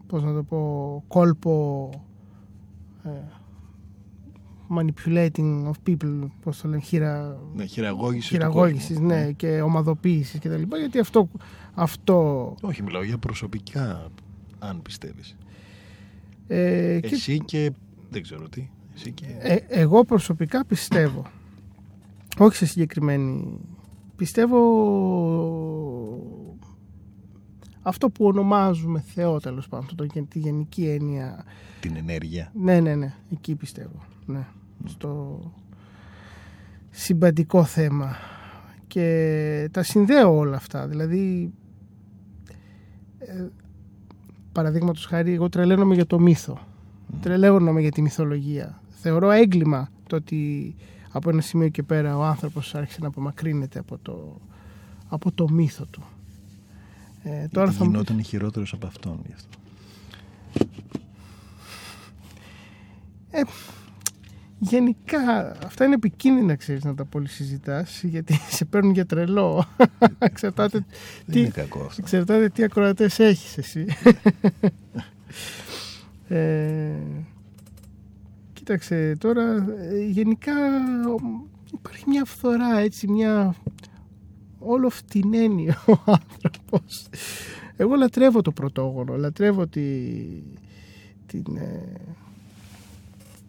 πώς 0.06 0.24
να 0.24 0.34
το 0.34 0.42
πω 0.42 1.04
κόλπο 1.08 1.90
ε, 3.04 3.10
manipulating 4.70 5.64
of 5.70 5.90
people 5.90 6.28
πώς 6.42 6.60
το 6.60 6.68
λένε 6.68 6.80
χειρα, 6.80 7.40
Ναι, 7.54 7.64
χειραγώγησης. 7.64 8.28
του 8.28 8.34
χειραγώγησης 8.34 8.88
κόσμου. 8.96 9.06
ναι, 9.06 9.32
και 9.32 9.60
ομαδοποίησης 9.60 10.40
και 10.40 10.48
τα 10.48 10.56
λοιπά 10.56 10.78
γιατί 10.78 10.98
αυτό, 10.98 11.28
αυτό 11.74 12.54
Όχι, 12.60 12.82
μιλάω 12.82 13.02
για 13.02 13.18
προσωπικά, 13.18 14.08
αν 14.58 14.82
πιστεύεις. 14.82 15.36
ε, 16.46 16.98
και- 17.02 17.14
Εσύ 17.14 17.38
και 17.44 17.72
δεν 18.10 18.22
ξέρω 18.22 18.48
τι. 18.48 18.68
Εσύ 18.94 19.12
και... 19.12 19.24
Ε, 19.38 19.56
εγώ 19.68 20.04
προσωπικά 20.04 20.64
πιστεύω. 20.64 21.22
Όχι 22.38 22.56
σε 22.56 22.66
συγκεκριμένη. 22.66 23.58
Πιστεύω 24.16 24.58
αυτό 27.82 28.10
που 28.10 28.24
ονομάζουμε 28.26 29.00
Θεό 29.00 29.40
τέλος 29.40 29.68
πάντων, 29.68 29.88
το, 29.96 30.06
τη 30.28 30.38
γενική 30.38 30.88
έννοια. 30.88 31.44
την 31.80 31.96
ενέργεια. 31.96 32.52
Ναι, 32.54 32.80
ναι, 32.80 32.94
ναι, 32.94 33.14
εκεί 33.32 33.54
πιστεύω. 33.54 34.02
Ναι. 34.26 34.46
Στο 34.84 35.40
συμπαντικό 36.90 37.64
θέμα. 37.64 38.16
Και 38.86 39.68
τα 39.72 39.82
συνδέω 39.82 40.36
όλα 40.36 40.56
αυτά. 40.56 40.86
Δηλαδή, 40.86 41.52
ε, 43.18 43.46
παραδείγματος 44.52 45.06
χάρη, 45.06 45.32
εγώ 45.32 45.48
τρελαίνομαι 45.48 45.94
για 45.94 46.06
το 46.06 46.18
μύθο. 46.18 46.58
Τρελαίνομαι 47.20 47.80
για 47.80 47.90
τη 47.90 48.02
μυθολογία. 48.02 48.80
Θεωρώ 48.88 49.30
έγκλημα 49.30 49.90
το 50.06 50.16
ότι 50.16 50.74
από 51.12 51.30
ένα 51.30 51.40
σημείο 51.40 51.68
και 51.68 51.82
πέρα 51.82 52.16
ο 52.16 52.22
άνθρωπος 52.24 52.74
άρχισε 52.74 52.98
να 53.00 53.06
απομακρύνεται 53.08 53.78
από 53.78 53.98
το, 54.02 54.40
από 55.08 55.32
το 55.32 55.48
μύθο 55.50 55.84
του. 55.90 56.02
Ε, 57.22 57.28
τώρα 57.28 57.40
Γιατί 57.40 57.54
θα 57.58 57.64
μου 57.64 57.70
πεις- 57.72 58.00
γινόταν 58.00 58.22
χειρότερος 58.24 58.72
από 58.72 58.86
αυτόν 58.86 59.20
γι' 59.26 59.32
αυτό. 59.32 59.58
Γενικά, 64.58 65.56
αυτά 65.66 65.84
είναι 65.84 65.94
επικίνδυνα, 65.94 66.54
ξέρεις, 66.54 66.84
να 66.84 66.94
τα 66.94 67.04
πολύ 67.04 67.28
συζητάς, 67.28 68.02
γιατί 68.02 68.34
σε 68.56 68.64
παίρνουν 68.64 68.92
για 68.92 69.06
τρελό. 69.06 69.64
Εξαρτάται 70.18 70.78
Δεν 70.78 71.34
τι, 71.34 71.40
είναι 71.40 71.48
κακό 71.48 71.78
αυτό. 71.80 71.94
εξαρτάται 71.98 72.48
τι 72.48 72.62
ακροατές 72.62 73.18
έχεις 73.18 73.58
εσύ. 73.58 73.86
ε, 76.28 76.92
κοίταξε, 78.52 79.16
τώρα, 79.18 79.66
ε, 79.90 79.98
γενικά 80.08 80.52
ο- 81.08 81.46
υπάρχει 81.74 82.04
μια 82.08 82.24
φθορά, 82.24 82.78
έτσι, 82.78 83.08
μια... 83.08 83.54
Όλο 84.60 84.88
φτηνένει 84.90 85.68
ο 85.68 85.92
άνθρωπος. 86.06 87.06
Εγώ 87.76 87.94
λατρεύω 87.94 88.42
το 88.42 88.52
πρωτόγονο, 88.52 89.16
λατρεύω 89.16 89.66
τη, 89.66 89.82
την, 91.26 91.56
ε, 91.56 91.82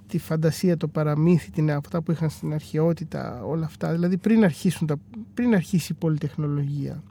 τη 0.10 0.18
φαντασία, 0.18 0.78
το 0.78 0.88
παραμύθι, 0.88 1.51
την, 1.51 1.72
αυτά 1.72 2.01
που 2.01 2.12
είχαν 2.12 2.30
στην 2.30 2.53
αρχαιότητα, 2.53 3.43
όλα 3.43 3.66
αυτά. 3.66 3.91
Δηλαδή 3.91 4.18
πριν, 4.18 4.43
αρχίσουν 4.43 4.88
τα, 4.88 4.95
πριν 5.34 5.55
αρχίσει 5.55 5.91
η 5.91 5.95
πολυτεχνολογία. 5.99 7.03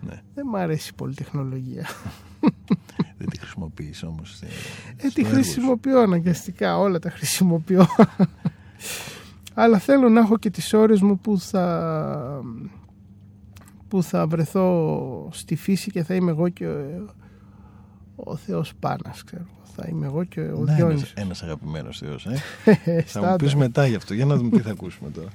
Ναι. 0.00 0.22
Δεν 0.34 0.44
μου 0.50 0.56
αρέσει 0.56 0.90
η 0.92 0.94
πολυτεχνολογία. 0.96 1.86
Δεν 3.18 3.28
τη 3.30 3.38
χρησιμοποιείς 3.38 4.02
όμως. 4.02 4.36
σε- 4.36 4.46
Ε, 4.96 5.08
στο 5.08 5.08
τη 5.08 5.20
έργο 5.20 5.28
σου. 5.28 5.34
χρησιμοποιώ 5.34 6.00
αναγκαστικά, 6.00 6.78
όλα 6.78 6.98
τα 6.98 7.10
χρησιμοποιώ. 7.10 7.86
Αλλά 9.54 9.78
θέλω 9.78 10.08
να 10.08 10.20
έχω 10.20 10.38
και 10.38 10.50
τις 10.50 10.72
ώρες 10.72 11.00
μου 11.00 11.18
που 11.18 11.38
θα, 11.40 12.42
που 13.88 14.02
θα 14.02 14.26
βρεθώ 14.26 15.28
στη 15.32 15.56
φύση 15.56 15.90
και 15.90 16.02
θα 16.02 16.14
είμαι 16.14 16.30
εγώ 16.30 16.48
και 16.48 16.66
ο, 16.66 16.78
ο 18.24 18.36
Θεός 18.36 18.72
Πάνας, 18.80 19.24
ξέρω. 19.24 19.42
Θα 19.76 19.86
είμαι 19.90 20.06
εγώ 20.06 20.24
και 20.24 20.40
ο 20.40 20.58
Να, 20.64 20.74
Διόνυσος. 20.74 21.12
ένας, 21.16 21.24
ένας 21.26 21.42
αγαπημένος 21.42 21.98
θεός, 21.98 22.26
ε. 22.26 22.30
Ε, 22.64 22.74
θα 22.84 22.92
μου 22.92 23.02
στάνταρ. 23.06 23.36
πεις 23.36 23.54
μετά 23.54 23.86
γι' 23.86 23.94
αυτό. 23.94 24.14
Για 24.14 24.24
να 24.24 24.36
δούμε 24.36 24.50
τι 24.50 24.60
θα 24.60 24.70
ακούσουμε 24.70 25.10
τώρα. 25.10 25.28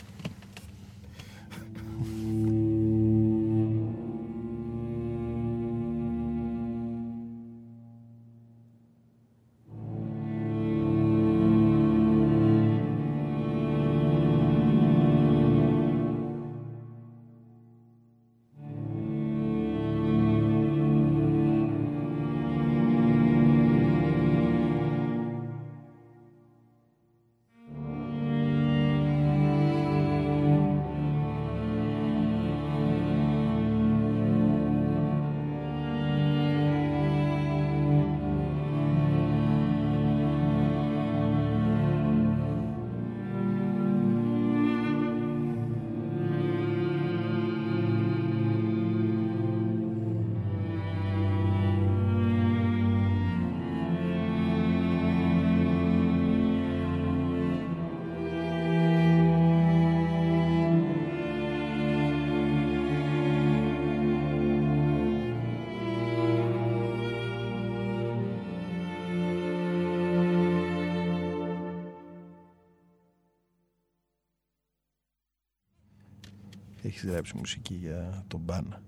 Γράψει 77.14 77.38
μουσική 77.38 77.74
για 77.74 78.24
τον 78.28 78.40
Μπάνα. 78.40 78.82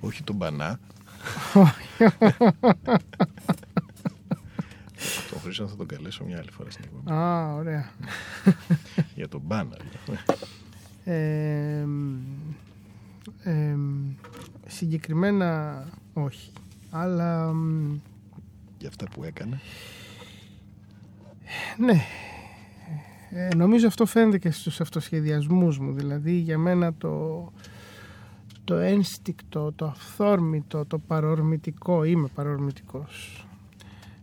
Όχι 0.00 0.22
τον 0.22 0.36
Μπανά. 0.36 0.80
τον 5.30 5.40
Χρήστο 5.42 5.68
θα 5.68 5.76
τον 5.76 5.86
καλέσω 5.86 6.24
μια 6.24 6.38
άλλη 6.38 6.50
φορά 6.50 6.70
στην 6.70 6.84
εκπομπή. 6.84 7.12
Α, 7.12 7.54
ωραία. 7.54 7.90
για 9.14 9.28
τον 9.28 9.40
Μπάνα. 9.44 9.76
δηλαδή. 9.76 10.22
Ε, 11.04 11.86
ε, 13.42 13.76
συγκεκριμένα 14.66 15.84
όχι. 16.12 16.52
Αλλά 16.90 17.52
μ, 17.52 17.94
για 18.78 18.88
αυτά 18.88 19.06
που 19.08 19.24
έκανε. 19.24 19.60
ναι. 21.78 22.00
Ε, 23.32 23.54
νομίζω 23.54 23.86
αυτό 23.86 24.06
φαίνεται 24.06 24.38
και 24.38 24.50
στους 24.50 24.80
αυτοσχεδιασμούς 24.80 25.78
μου. 25.78 25.92
Δηλαδή 25.92 26.32
για 26.32 26.58
μένα 26.58 26.94
το, 26.94 27.44
το 28.64 28.74
ένστικτο, 28.74 29.72
το 29.72 29.84
αυθόρμητο, 29.84 30.84
το 30.86 30.98
παρορμητικό. 30.98 32.04
Είμαι 32.04 32.28
παρορμητικός. 32.34 33.46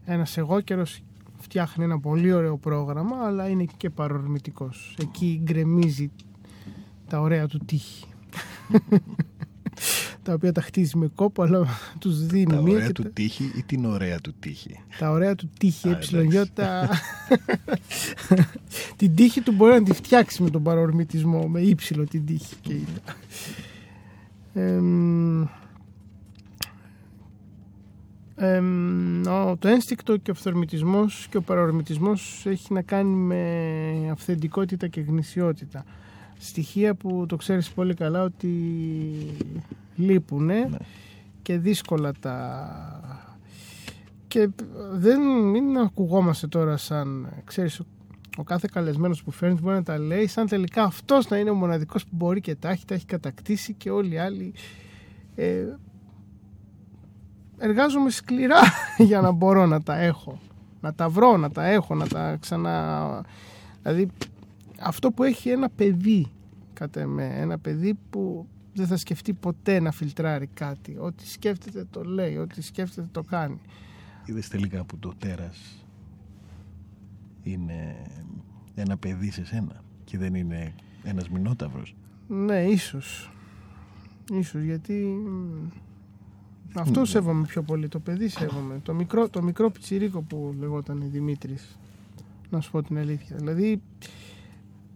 Ένας 0.05 0.37
εγώ 0.37 0.61
καιρος 0.61 1.01
φτιάχνει 1.37 1.83
ένα 1.83 1.99
πολύ 1.99 2.33
ωραίο 2.33 2.57
πρόγραμμα 2.57 3.25
αλλά 3.25 3.47
είναι 3.49 3.65
και 3.77 3.89
παρορμητικός. 3.89 4.97
Εκεί 5.01 5.41
γκρεμίζει 5.43 6.11
τα 7.07 7.19
ωραία 7.21 7.47
του 7.47 7.59
τείχη. 7.65 8.05
τα 10.27 10.33
οποία 10.33 10.51
τα 10.51 10.61
χτίζει 10.61 10.97
με 10.97 11.07
κόπο, 11.15 11.43
αλλά 11.43 11.65
τους 11.99 12.25
δίνει 12.25 12.45
Τα 12.45 12.61
μία 12.61 12.73
ωραία 12.73 12.85
και 12.87 12.93
του 12.93 13.03
τα, 13.03 13.09
τύχη 13.09 13.51
ή 13.55 13.63
την 13.63 13.85
ωραία 13.85 14.19
του 14.19 14.33
τύχη; 14.39 14.79
τα 14.99 15.11
ωραία 15.11 15.35
του 15.35 15.49
τύχη, 15.59 15.87
Α, 15.87 15.91
εψιλονιώτα. 15.91 16.89
την 18.97 19.15
τύχη 19.15 19.41
του 19.41 19.51
μπορεί 19.51 19.73
να 19.73 19.83
τη 19.83 19.93
φτιάξει 19.93 20.43
με 20.43 20.49
τον 20.49 20.63
παρορμητισμό, 20.63 21.47
με 21.47 21.61
ύψιλο 21.61 22.03
την 22.03 22.25
τύχη 22.25 22.55
και 22.61 22.73
είναι. 22.73 23.01
Εμ, 24.53 25.41
εμ, 28.35 29.21
ο- 29.27 29.57
το 29.59 29.67
ένστικτο 29.67 30.17
και 30.17 30.31
ο 30.31 30.33
φθορμητισμός 30.33 31.27
και 31.29 31.37
ο 31.37 31.41
παρορμητισμός 31.41 32.43
έχει 32.45 32.73
να 32.73 32.81
κάνει 32.81 33.15
με 33.15 34.09
αυθεντικότητα 34.11 34.87
και 34.87 35.01
γνησιότητα. 35.01 35.85
Στοιχεία 36.37 36.95
που 36.95 37.25
το 37.27 37.35
ξέρεις 37.35 37.69
πολύ 37.69 37.93
καλά 37.93 38.23
ότι 38.23 38.51
λείπουνε 39.95 40.67
Ναι. 40.69 40.77
και 41.41 41.57
δύσκολα 41.57 42.11
τα... 42.19 43.25
Και 44.27 44.49
δεν 44.91 45.21
μην 45.21 45.77
ακουγόμαστε 45.77 46.47
τώρα 46.47 46.77
σαν, 46.77 47.29
ξέρεις, 47.43 47.81
ο 48.37 48.43
κάθε 48.43 48.67
καλεσμένος 48.71 49.23
που 49.23 49.31
φέρνεις 49.31 49.61
μπορεί 49.61 49.75
να 49.75 49.83
τα 49.83 49.97
λέει 49.97 50.27
σαν 50.27 50.47
τελικά 50.47 50.83
αυτός 50.83 51.29
να 51.29 51.37
είναι 51.37 51.49
ο 51.49 51.53
μοναδικός 51.55 52.03
που 52.03 52.15
μπορεί 52.15 52.41
και 52.41 52.55
τα 52.55 52.69
έχει, 52.69 52.85
τα 52.85 52.93
έχει 52.93 53.05
κατακτήσει 53.05 53.73
και 53.73 53.89
όλοι 53.89 54.13
οι 54.13 54.17
άλλοι 54.17 54.53
ε, 55.35 55.65
εργάζομαι 57.57 58.09
σκληρά 58.09 58.59
για 58.97 59.21
να 59.21 59.31
μπορώ 59.31 59.65
να 59.65 59.81
τα 59.81 59.97
έχω 59.99 60.39
να 60.81 60.93
τα 60.93 61.09
βρω, 61.09 61.37
να 61.37 61.51
τα 61.51 61.65
έχω, 61.65 61.95
να 61.95 62.07
τα 62.07 62.37
ξανα... 62.39 63.25
Δηλαδή 63.83 64.07
αυτό 64.79 65.11
που 65.11 65.23
έχει 65.23 65.49
ένα 65.49 65.69
παιδί 65.69 66.31
κατά 66.73 67.07
με, 67.07 67.25
ένα 67.25 67.57
παιδί 67.57 67.97
που 68.09 68.47
δεν 68.73 68.87
θα 68.87 68.97
σκεφτεί 68.97 69.33
ποτέ 69.33 69.79
να 69.79 69.91
φιλτράρει 69.91 70.47
κάτι. 70.47 70.97
Ό,τι 70.99 71.27
σκέφτεται 71.27 71.85
το 71.89 72.03
λέει, 72.03 72.37
ό,τι 72.37 72.61
σκέφτεται 72.61 73.07
το 73.11 73.23
κάνει. 73.23 73.59
Είδες 74.25 74.47
τελικά 74.47 74.83
που 74.83 74.97
το 74.97 75.13
τέρας 75.17 75.85
είναι 77.43 77.95
ένα 78.75 78.97
παιδί 78.97 79.31
σε 79.31 79.45
σένα 79.45 79.83
και 80.03 80.17
δεν 80.17 80.33
είναι 80.33 80.73
ένας 81.03 81.29
μηνόταυρος; 81.29 81.95
Ναι, 82.27 82.63
ίσως. 82.63 83.31
Ίσως 84.31 84.61
γιατί 84.61 84.93
μ, 84.93 85.67
αυτό 86.73 87.05
σέβομαι 87.05 87.45
πιο 87.45 87.63
πολύ, 87.63 87.87
το 87.87 87.99
παιδί 87.99 88.27
σέβομαι. 88.27 88.79
Το 88.83 88.93
μικρό, 88.93 89.29
το 89.29 89.41
μικρό 89.41 89.69
πιτσιρίκο 89.69 90.21
που 90.21 90.55
λεγόταν 90.59 91.03
Δημήτρης, 91.11 91.77
να 92.49 92.61
σου 92.61 92.71
πω 92.71 92.83
την 92.83 92.97
αλήθεια. 92.97 93.35
Δηλαδή, 93.35 93.81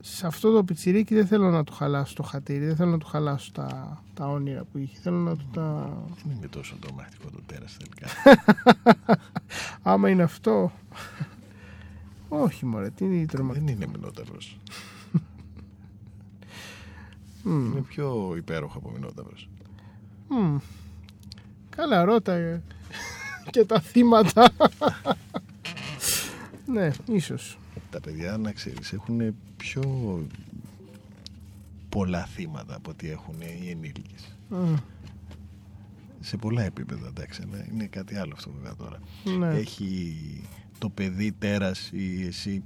σε 0.02 0.28
αυτό 0.28 0.52
το 0.52 0.64
πιτσιρίκι 0.64 1.16
δεν 1.16 1.28
θέλω 1.28 1.50
να 1.50 1.64
του 1.64 1.74
χαλάσω 1.74 2.16
το 2.16 2.24
χατήρι, 2.24 2.66
δεν 2.66 2.76
θέλω 2.76 2.92
να 2.92 2.98
του 2.98 3.06
χαλάσω 3.06 3.52
τα, 3.52 4.02
τα 4.14 4.28
όνειρα 4.28 4.64
που 4.64 4.78
είχε. 4.78 4.98
Θέλω 5.02 5.18
να 5.18 5.36
του 5.36 5.50
τα... 5.54 5.98
Δεν 6.26 6.36
είναι 6.38 6.48
τόσο 6.48 6.76
τρομακτικό 6.80 7.30
το 7.30 7.40
τέρας 7.46 7.78
τελικά. 7.78 8.08
Άμα 9.92 10.10
είναι 10.10 10.24
αυτό... 10.24 10.72
Όχι 12.30 12.66
μωρέ, 12.66 12.90
τι 12.90 13.06
είναι 13.06 13.16
η 13.16 13.26
τρομακτική. 13.26 13.66
δεν 13.66 13.76
είναι 13.76 13.88
μηνόταυρος. 13.98 14.60
Μμ. 17.44 17.66
Είναι 17.66 17.82
πιο 17.82 18.34
υπέροχο 18.38 18.78
από 18.78 18.92
μηνόταυρος. 18.92 19.50
Μμ. 20.28 20.58
Καλά, 21.70 22.04
ρώτα 22.04 22.34
ε, 22.34 22.62
και 23.50 23.66
τα 23.66 23.80
θύματα. 23.80 24.50
ναι, 26.74 26.92
ίσως. 27.06 27.58
Τα 27.92 28.00
παιδιά, 28.00 28.38
να 28.38 28.52
ξέρεις, 28.52 28.94
έχουν 28.94 29.36
πιο 29.58 29.82
πολλά 31.90 32.26
θύματα 32.26 32.76
από 32.76 32.90
ό,τι 32.90 33.10
έχουν 33.10 33.36
οι 33.42 33.70
ενήλικες. 33.70 34.38
Μ, 34.50 34.74
Σε 36.20 36.38
πολλά 36.38 36.62
επίπεδα, 36.64 37.08
εντάξει, 37.08 37.42
αλλά 37.48 37.66
είναι 37.72 37.86
κάτι 37.86 38.16
άλλο 38.16 38.34
αυτό 38.36 38.52
βέβαια 38.52 38.76
τώρα. 38.76 39.00
Ναι. 39.38 39.48
Έχει 39.48 40.16
το 40.78 40.90
παιδί 40.90 41.32
τέρας 41.32 41.90
ή 41.94 42.26
εσύ 42.26 42.64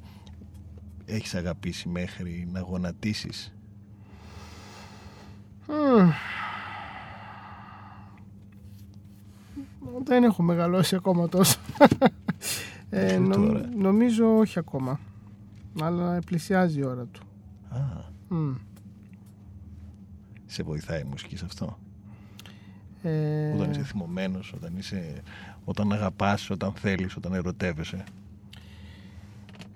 έχεις 1.05 1.35
αγαπήσει 1.35 1.89
μέχρι 1.89 2.47
να 2.51 2.59
γονατίσεις; 2.59 3.53
Μμ. 5.67 6.09
Δεν 10.03 10.23
έχω 10.23 10.43
μεγαλώσει 10.43 10.95
ακόμα 10.95 11.29
τόσο. 11.29 11.59
ε, 12.89 13.01
Μέχρι 13.17 13.19
νομ- 13.19 13.47
τώρα. 13.47 13.69
νομίζω 13.75 14.37
όχι 14.37 14.59
ακόμα. 14.59 14.99
Αλλά 15.81 16.19
πλησιάζει 16.25 16.79
η 16.79 16.85
ώρα 16.85 17.05
του. 17.05 17.21
Α, 17.69 17.79
Μμ. 18.35 18.53
σε 20.45 20.63
βοηθάει 20.63 21.01
η 21.01 21.05
μουσική 21.09 21.37
σε 21.37 21.45
αυτό; 21.45 21.77
Ε, 23.01 23.51
Όταν 23.53 23.71
είσαι 23.71 23.83
θυμωμένος, 23.83 24.53
όταν, 24.55 24.77
είσαι, 24.77 25.21
όταν 25.65 25.91
αγαπάς, 25.91 26.49
όταν 26.49 26.71
θέλεις, 26.73 27.15
όταν 27.15 27.33
ερωτεύεσαι; 27.33 28.03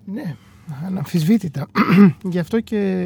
Ναι, 0.06 0.36
αναμφισβήτητα. 0.86 1.68
Γι' 2.24 2.40
αυτό 2.40 2.60
και 2.60 3.06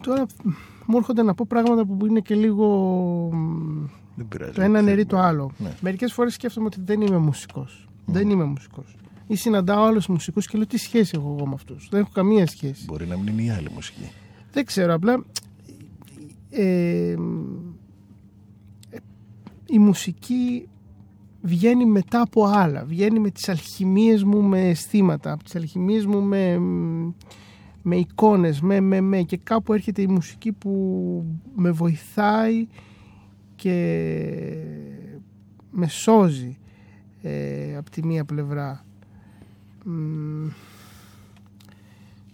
τώρα 0.00 0.26
μου 0.86 0.96
έρχονται 0.96 1.22
να 1.22 1.34
πω 1.34 1.44
πράγματα 1.48 1.84
που 1.84 2.06
είναι 2.06 2.20
και 2.20 2.34
λίγο 2.34 2.66
Δεν 4.22 4.28
πειράζει. 4.28 4.52
το 4.52 4.62
ένα 4.62 4.72
δεν 4.72 4.84
νερί 4.84 5.04
το 5.06 5.16
θέλουμε. 5.16 5.28
άλλο. 5.28 5.50
Ναι. 5.58 5.72
Μερικές 5.80 6.12
φορές 6.12 6.34
σκέφτομαι 6.34 6.66
ότι 6.66 6.80
δεν 6.84 7.00
είμαι 7.00 7.18
μουσικός. 7.18 7.88
Δεν 8.04 8.30
είμαι 8.30 8.44
μουσικός. 8.44 8.96
Ή 9.26 9.34
συναντάω 9.34 9.84
άλλους 9.84 10.06
μουσικούς 10.06 10.46
και 10.46 10.56
λέω 10.56 10.66
τι 10.66 10.76
σχέση 10.76 11.12
έχω 11.14 11.34
εγώ 11.38 11.46
με 11.46 11.54
αυτούς; 11.54 11.88
Δεν 11.90 12.00
έχω 12.00 12.10
καμία 12.12 12.46
σχέση. 12.46 12.84
Μπορεί 12.84 13.06
να 13.06 13.16
μην 13.16 13.26
είναι 13.26 13.42
η 13.42 13.50
άλλη 13.50 13.68
μουσική. 13.74 14.10
Δεν 14.52 14.64
ξέρω, 14.64 14.94
απλά 14.94 15.24
ε, 16.50 17.14
η 19.66 19.78
μουσική 19.78 20.68
βγαίνει 21.40 21.84
μετά 21.84 22.20
από 22.20 22.44
άλλα. 22.44 22.84
Βγαίνει 22.84 23.18
με 23.18 23.30
τις 23.30 23.48
αλχημίες 23.48 24.24
μου 24.24 24.42
με 24.42 24.68
αισθήματα, 24.68 25.32
από 25.32 25.44
τις 25.44 25.56
αλχημίες 25.56 26.06
μου 26.06 26.22
με, 26.22 26.58
με 27.82 27.96
εικόνες, 27.96 28.60
με, 28.60 28.80
με, 28.80 29.00
με 29.00 29.22
και 29.22 29.36
κάπου 29.36 29.72
έρχεται 29.72 30.02
η 30.02 30.06
μουσική 30.06 30.52
που 30.52 31.24
με 31.54 31.70
βοηθάει 31.70 32.66
και 33.62 34.64
με 35.70 35.88
σώζει 35.88 36.58
ε, 37.22 37.76
από 37.76 37.90
τη 37.90 38.04
μία 38.06 38.24
πλευρά. 38.24 38.84
Μ, 39.84 40.46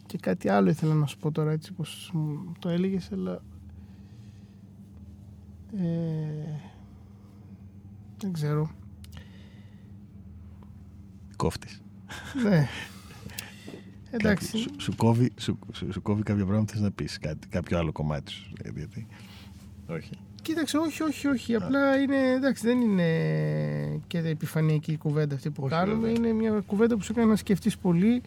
και 0.07 0.19
κάτι 0.19 0.49
άλλο 0.49 0.71
ήθελα 0.71 0.95
να 0.95 1.07
σου 1.07 1.19
πω 1.19 1.31
τώρα 1.33 1.51
έτσι 1.51 1.73
πως 1.73 2.11
μου 2.15 2.53
το 2.59 2.69
έλεγες 2.69 3.13
αλλά 3.13 3.43
ε, 5.77 6.61
δεν 8.19 8.33
ξέρω 8.33 8.71
Κόφτης. 11.37 11.83
ναι 12.45 12.67
εντάξει 14.11 14.47
Κάποιο- 14.47 14.61
Σου, 14.61 14.71
σου, 14.81 14.97
κόβει, 14.97 15.33
σου, 15.41 15.59
σου, 15.73 15.93
σου 15.93 16.03
κόβει 16.03 16.23
κάποια 16.23 16.45
πράγματα 16.47 16.73
θες 16.73 16.83
να 16.83 16.91
πεις 16.91 17.19
κάτι, 17.19 17.49
κάποιο 17.49 17.79
άλλο 17.79 17.93
κομμάτι 17.93 18.31
σου. 18.33 18.53
ε, 18.63 18.71
Γιατί. 18.77 19.07
Όχι. 19.89 20.11
Κοίταξε 20.49 20.77
όχι 20.77 21.03
όχι 21.03 21.27
όχι 21.27 21.55
απλά 21.55 21.97
είναι 21.99 22.17
εντάξει 22.37 22.67
δεν 22.67 22.81
είναι 22.81 23.05
και 24.07 24.19
επιφανειακή 24.19 24.93
η 24.93 24.97
κουβέντα 24.97 25.35
αυτή 25.35 25.51
που 25.51 25.63
Όχι, 25.65 25.75
κάνουμε 25.75 26.07
βέβαια. 26.09 26.17
είναι 26.17 26.33
μια 26.33 26.63
κουβέντα 26.67 26.97
που 26.97 27.03
σου 27.03 27.13
έκανε 27.13 27.31
να 27.31 27.37
σκεφτείς 27.37 27.79
πολύ 27.79 28.23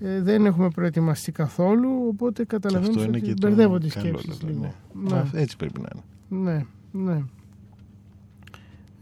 ε, 0.00 0.20
δεν 0.22 0.46
έχουμε 0.46 0.70
προετοιμαστεί 0.70 1.32
καθόλου 1.32 2.06
οπότε 2.08 2.42
Και 2.42 2.48
καταλαβαίνεις 2.48 2.96
αυτό 2.96 3.08
είναι 3.08 3.16
ότι 3.16 3.26
και 3.26 3.34
το 3.34 3.46
μπερδεύω 3.46 3.78
τις 3.78 3.94
καλό, 3.94 4.06
σκέψεις 4.06 4.38
βέβαια, 4.38 4.50
λίγο 4.52 4.74
ναι. 4.92 5.10
Ναι. 5.10 5.16
Α, 5.18 5.30
Έτσι 5.32 5.56
πρέπει 5.56 5.80
να 5.80 5.88
είναι. 5.94 6.42
Ναι, 6.42 6.66
ναι. 7.12 7.22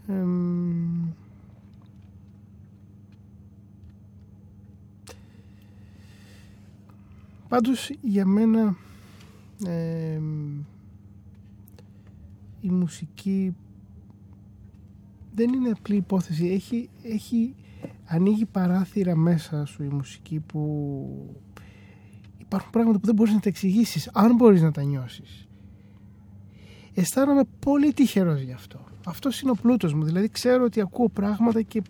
Εμ, 0.07 1.07
Πάντως 7.47 7.91
για 8.01 8.25
μένα 8.25 8.75
εμ, 9.65 10.63
η 12.65 12.69
μουσική 12.69 13.55
δεν 15.35 15.53
είναι 15.53 15.69
απλή 15.69 15.95
υπόθεση. 15.95 16.47
Έχει, 16.47 16.89
έχει 17.03 17.55
ανοίγει 18.05 18.45
παράθυρα 18.45 19.15
μέσα 19.15 19.65
σου 19.65 19.83
η 19.83 19.87
μουσική 19.87 20.39
που 20.39 21.35
υπάρχουν 22.37 22.71
πράγματα 22.71 22.99
που 22.99 23.05
δεν 23.05 23.15
μπορείς 23.15 23.33
να 23.33 23.39
τα 23.39 23.49
εξηγήσεις 23.49 24.09
αν 24.13 24.35
μπορείς 24.35 24.61
να 24.61 24.71
τα 24.71 24.83
νιώσεις 24.83 25.45
αισθάνομαι 26.95 27.43
πολύ 27.59 27.93
τυχερός 27.93 28.41
γι' 28.41 28.51
αυτό. 28.51 28.79
Αυτός 29.05 29.41
είναι 29.41 29.51
ο 29.51 29.55
πλούτος 29.61 29.93
μου. 29.93 30.03
Δηλαδή 30.03 30.29
ξέρω 30.29 30.63
ότι 30.63 30.81
ακούω 30.81 31.09
πράγματα 31.09 31.61
και 31.61 31.81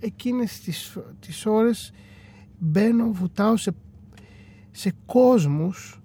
εκείνες 0.00 0.60
τις, 0.60 0.98
τις 1.20 1.46
ώρες 1.46 1.92
μπαίνω, 2.58 3.12
βουτάω 3.12 3.56
σε, 3.56 3.74
σε 4.70 4.92
κόσμους 5.06 5.97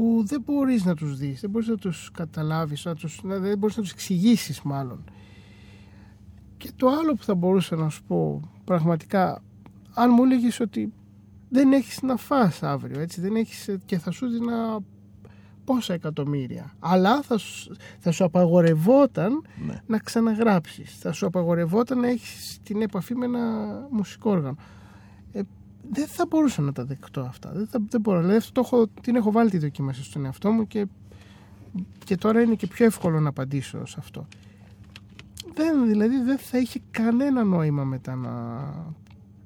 που 0.00 0.22
δεν 0.26 0.42
μπορείς 0.44 0.84
να 0.84 0.94
τους 0.94 1.16
δεις, 1.16 1.40
δεν 1.40 1.50
μπορείς 1.50 1.68
να 1.68 1.76
τους 1.76 2.10
καταλάβεις, 2.14 2.84
να 2.84 2.94
τους, 2.94 3.22
να- 3.22 3.38
δεν 3.38 3.58
μπορείς 3.58 3.76
να 3.76 3.82
τους 3.82 3.92
εξηγήσεις 3.92 4.62
μάλλον. 4.62 5.04
Και 6.56 6.70
το 6.76 6.88
άλλο 6.88 7.14
που 7.14 7.22
θα 7.24 7.34
μπορούσα 7.34 7.76
να 7.76 7.88
σου 7.88 8.02
πω 8.04 8.40
πραγματικά, 8.64 9.42
αν 9.94 10.10
μου 10.14 10.24
έλεγες 10.24 10.60
ότι 10.60 10.92
δεν 11.48 11.72
έχεις 11.72 12.02
να 12.02 12.16
φας 12.16 12.62
αύριο, 12.62 13.00
έτσι, 13.00 13.20
δεν 13.20 13.36
έχεις, 13.36 13.76
και 13.84 13.98
θα 13.98 14.10
σου 14.10 14.26
δίνα 14.28 14.78
πόσα 15.64 15.94
εκατομμύρια. 15.94 16.72
Αλλά 16.78 17.22
θα 17.22 17.38
σου, 17.38 17.74
θα 17.98 18.10
σου 18.10 18.24
απαγορευόταν 18.24 19.42
Ναι. 19.66 19.82
να 19.86 19.98
ξαναγράψεις. 19.98 20.98
Θα 20.98 21.12
σου 21.12 21.26
απαγορευόταν 21.26 22.00
να 22.00 22.08
έχεις 22.08 22.58
την 22.62 22.82
επαφή 22.82 23.14
με 23.14 23.24
ένα 23.24 23.40
μουσικό 23.90 24.30
όργανο. 24.30 24.56
Ε, 25.84 25.88
δεν 25.90 26.06
θα 26.06 26.26
μπορούσα 26.28 26.62
να 26.62 26.72
τα 26.72 26.84
δεκτώ 26.84 27.20
αυτά. 27.20 27.50
Δεν, 27.54 27.66
θα, 27.66 27.78
δεν 27.88 28.00
μπορώ. 28.00 28.18
Δηλαδή, 28.20 28.36
αυτό 28.36 28.52
το 28.52 28.60
έχω, 28.64 28.86
την 29.00 29.16
έχω 29.16 29.30
βάλει 29.32 29.50
τη 29.50 29.58
δοκίμαση 29.58 30.04
στον 30.04 30.24
εαυτό 30.24 30.50
μου 30.50 30.66
και, 30.66 30.86
και 32.04 32.16
τώρα 32.16 32.40
είναι 32.40 32.54
και 32.54 32.66
πιο 32.66 32.86
εύκολο 32.86 33.20
να 33.20 33.28
απαντήσω 33.28 33.86
σε 33.86 33.96
αυτό. 33.98 34.26
Δεν, 35.54 35.86
δηλαδή 35.86 36.22
δεν 36.22 36.38
θα 36.38 36.58
είχε 36.58 36.80
κανένα 36.90 37.44
νόημα 37.44 37.84
μετά 37.84 38.14
να... 38.14 38.30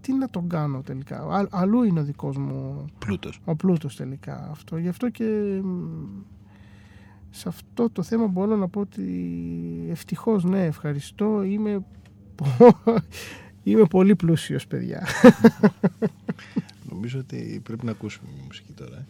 Τι 0.01 0.13
να 0.13 0.31
τον 0.31 0.49
κάνω 0.49 0.81
τελικά. 0.83 1.19
Α, 1.21 1.47
αλλού 1.51 1.83
είναι 1.83 2.01
ο 2.01 2.05
δικός 2.05 2.37
μου 2.37 2.85
Πλούτος. 2.99 3.41
ο 3.45 3.57
πλούτος 3.57 3.97
τελικά 3.97 4.49
αυτό. 4.51 4.77
Γι' 4.77 4.89
αυτό 4.89 5.09
και 5.11 5.25
μ, 5.65 5.69
σε 7.31 7.49
αυτό 7.49 7.91
το 7.91 8.03
θέμα 8.03 8.27
μπορώ 8.27 8.57
να 8.57 8.69
πω 8.69 8.81
ότι 8.81 9.07
ευτυχώς 9.91 10.45
ναι 10.45 10.65
ευχαριστώ 10.65 11.43
είμαι, 11.43 11.85
πο- 12.35 12.83
είμαι 13.65 13.85
πολύ 13.85 14.17
πλούσιος 14.17 14.67
παιδιά. 14.67 15.07
Νομίζω 16.91 17.19
ότι 17.19 17.61
πρέπει 17.65 17.85
να 17.85 17.91
ακούσουμε 17.91 18.31
μια 18.35 18.43
μουσική 18.45 18.73
τώρα. 18.73 18.97
ε. 18.97 19.05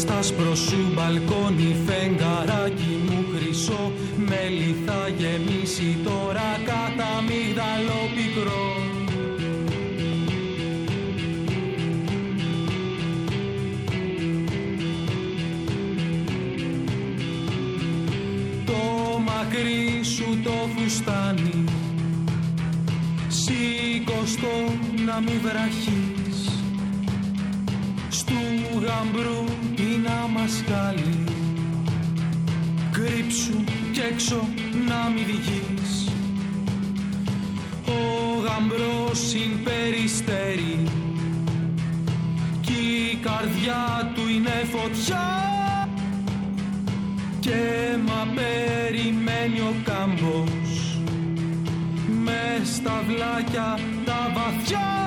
Έβγα 0.00 0.18
άσπρο 0.18 0.54
σου 0.54 0.92
μπαλκόνι 0.94 1.76
φεγγαράκι 1.86 3.02
μου 3.06 3.24
χρυσό. 3.34 3.92
Μέλι 4.16 4.76
θα 4.86 5.08
γεμίσει 5.18 5.98
τώρα 6.04 6.60
κατά 6.64 7.06
αμύγδαλο 7.18 8.00
πικρό. 8.14 8.66
Το 18.66 19.18
μακρύ 19.18 20.04
σου 20.04 20.40
το 20.44 20.68
φουστάνι. 20.76 21.64
Σήκωστο 23.28 24.54
να 25.06 25.20
μη 25.20 25.38
βραχείς 25.42 25.77
αμασκάλη 30.68 31.24
Κρύψου 32.92 33.64
κι 33.92 34.00
έξω 34.12 34.48
να 34.88 35.10
μη 35.14 35.20
βγεις. 35.20 36.08
Ο 37.86 38.38
γαμπρός 38.38 39.34
είναι 39.34 39.60
περιστέρι 39.64 40.84
Κι 42.60 42.72
η 43.12 43.16
καρδιά 43.16 44.12
του 44.14 44.28
είναι 44.28 44.64
φωτιά. 44.70 45.26
Και 47.40 47.96
μα 48.06 48.26
περιμένει 48.34 49.60
ο 49.60 49.74
κάμπος 49.84 51.00
μες 52.24 52.68
στα 52.68 53.02
βλάκια 53.06 53.78
τα 54.04 54.32
βαθιά 54.34 54.97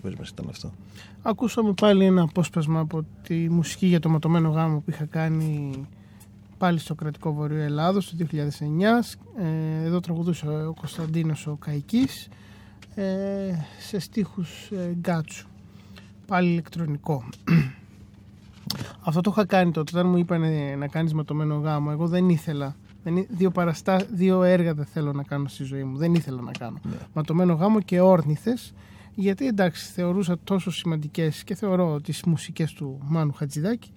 Για 0.00 0.10
πες 0.10 0.18
μας 0.18 0.28
ήταν 0.28 0.46
αυτό. 0.48 0.72
Ακούσαμε 1.22 1.72
πάλι 1.72 2.04
ένα 2.04 2.22
απόσπασμα 2.22 2.80
από 2.80 3.04
τη 3.22 3.34
μουσική 3.50 3.86
για 3.86 4.00
το 4.00 4.08
ματωμένο 4.08 4.48
γάμο 4.48 4.78
που 4.78 4.90
είχα 4.90 5.04
κάνει 5.04 5.86
πάλι 6.58 6.78
στο 6.78 6.94
κρατικό 6.94 7.32
βορείο 7.32 7.62
Ελλάδος 7.62 8.10
το 8.10 8.26
2009. 8.32 8.38
Ε, 9.38 9.84
εδώ 9.84 10.00
τραγουδούσε 10.00 10.48
ο 10.48 10.74
Κωνσταντίνος 10.74 11.46
ο 11.46 11.56
Καϊκής 11.60 12.28
ε, 12.94 13.04
σε 13.78 13.98
στίχους 13.98 14.70
ε, 14.70 14.94
Γκάτσου. 14.94 15.48
Πάλι 16.26 16.50
ηλεκτρονικό. 16.50 17.24
Αυτό 19.06 19.20
το 19.20 19.30
είχα 19.32 19.46
κάνει 19.46 19.70
τότε 19.70 19.98
όταν 19.98 20.10
μου 20.10 20.16
είπαν 20.16 20.42
να 20.78 20.88
κάνεις 20.88 21.14
ματωμένο 21.14 21.54
γάμο. 21.56 21.88
Εγώ 21.92 22.06
δεν 22.08 22.28
ήθελα. 22.28 22.76
Δεν, 23.02 23.16
εί- 23.16 23.26
δύο, 23.30 23.50
παραστά, 23.50 24.06
δύο 24.12 24.42
έργα 24.42 24.74
δεν 24.74 24.84
θέλω 24.84 25.12
να 25.12 25.22
κάνω 25.22 25.48
στη 25.48 25.64
ζωή 25.64 25.84
μου. 25.84 25.96
Δεν 25.96 26.14
ήθελα 26.14 26.42
να 26.42 26.50
κάνω. 26.58 26.80
Ματωμένο 27.12 27.54
γάμο 27.54 27.80
και 27.80 28.00
όρνηθες 28.00 28.72
γιατί 29.14 29.46
εντάξει 29.46 29.92
θεωρούσα 29.92 30.38
τόσο 30.44 30.70
σημαντικές 30.70 31.44
και 31.44 31.54
θεωρώ 31.54 32.00
τις 32.00 32.22
μουσικές 32.24 32.72
του 32.72 32.98
Μάνου 33.02 33.32
Χατζηδάκη 33.32 33.92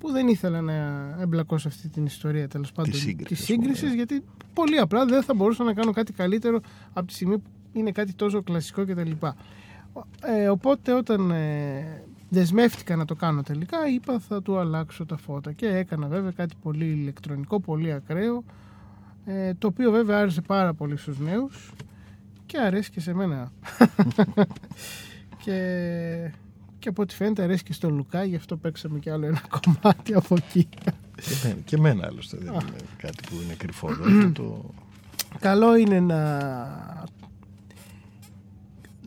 που 0.00 0.10
δεν 0.10 0.28
ήθελα 0.28 0.60
να 0.60 0.74
εμπλακώ 1.20 1.58
σε 1.58 1.68
αυτή 1.68 1.88
την 1.88 2.04
ιστορία 2.04 2.48
τέλος 2.48 2.72
πάντων 2.72 2.92
σύγκρισης, 2.94 3.28
της 3.28 3.40
ας 3.40 3.46
πούμε, 3.46 3.62
σύγκρισης 3.62 3.88
ναι. 3.88 3.94
γιατί 3.94 4.22
πολύ 4.52 4.78
απλά 4.78 5.04
δεν 5.04 5.22
θα 5.22 5.34
μπορούσα 5.34 5.64
να 5.64 5.74
κάνω 5.74 5.92
κάτι 5.92 6.12
καλύτερο 6.12 6.60
από 6.92 7.06
τη 7.06 7.12
στιγμή 7.12 7.38
που 7.38 7.50
είναι 7.72 7.90
κάτι 7.90 8.12
τόσο 8.12 8.42
κλασικό 8.42 8.84
κτλ. 8.84 9.10
Ε, 10.20 10.48
οπότε 10.48 10.92
όταν 10.92 11.30
ε, 11.30 12.02
δεσμεύτηκα 12.28 12.96
να 12.96 13.04
το 13.04 13.14
κάνω 13.14 13.42
τελικά 13.42 13.88
είπα 13.88 14.18
θα 14.18 14.42
του 14.42 14.58
αλλάξω 14.58 15.06
τα 15.06 15.16
φώτα 15.16 15.52
και 15.52 15.66
έκανα 15.66 16.06
βέβαια 16.06 16.30
κάτι 16.30 16.54
πολύ 16.62 16.84
ηλεκτρονικό, 16.84 17.60
πολύ 17.60 17.92
ακραίο 17.92 18.44
ε, 19.24 19.54
το 19.54 19.66
οποίο 19.66 19.90
βέβαια 19.90 20.18
άρεσε 20.18 20.40
πάρα 20.40 20.74
πολύ 20.74 20.96
στους 20.96 21.18
νέους 21.18 21.72
και 22.46 22.58
αρέσει 22.58 22.90
και 22.90 23.00
σε 23.00 23.14
μένα 23.14 23.52
και, 25.44 26.30
και 26.78 26.88
από 26.88 27.02
ό,τι 27.02 27.14
φαίνεται 27.14 27.42
αρέσει 27.42 27.62
και 27.62 27.72
στο 27.72 27.90
Λουκά 27.90 28.24
γι' 28.24 28.36
αυτό 28.36 28.56
παίξαμε 28.56 28.98
και 28.98 29.10
άλλο 29.10 29.26
ένα 29.26 29.42
κομμάτι 29.60 30.14
από 30.14 30.34
εκεί 30.34 30.68
Και 31.16 31.34
εμένα, 31.44 31.60
και 31.64 31.76
εμένα 31.76 32.06
άλλωστε 32.06 32.36
δεν 32.36 32.52
είναι 32.52 32.76
κάτι 32.96 33.24
που 33.28 33.34
είναι 33.44 33.54
κρυφό. 33.54 33.88
δεν 33.94 34.32
το... 34.32 34.70
καλό 35.38 35.76
είναι 35.76 36.00
να 36.00 37.04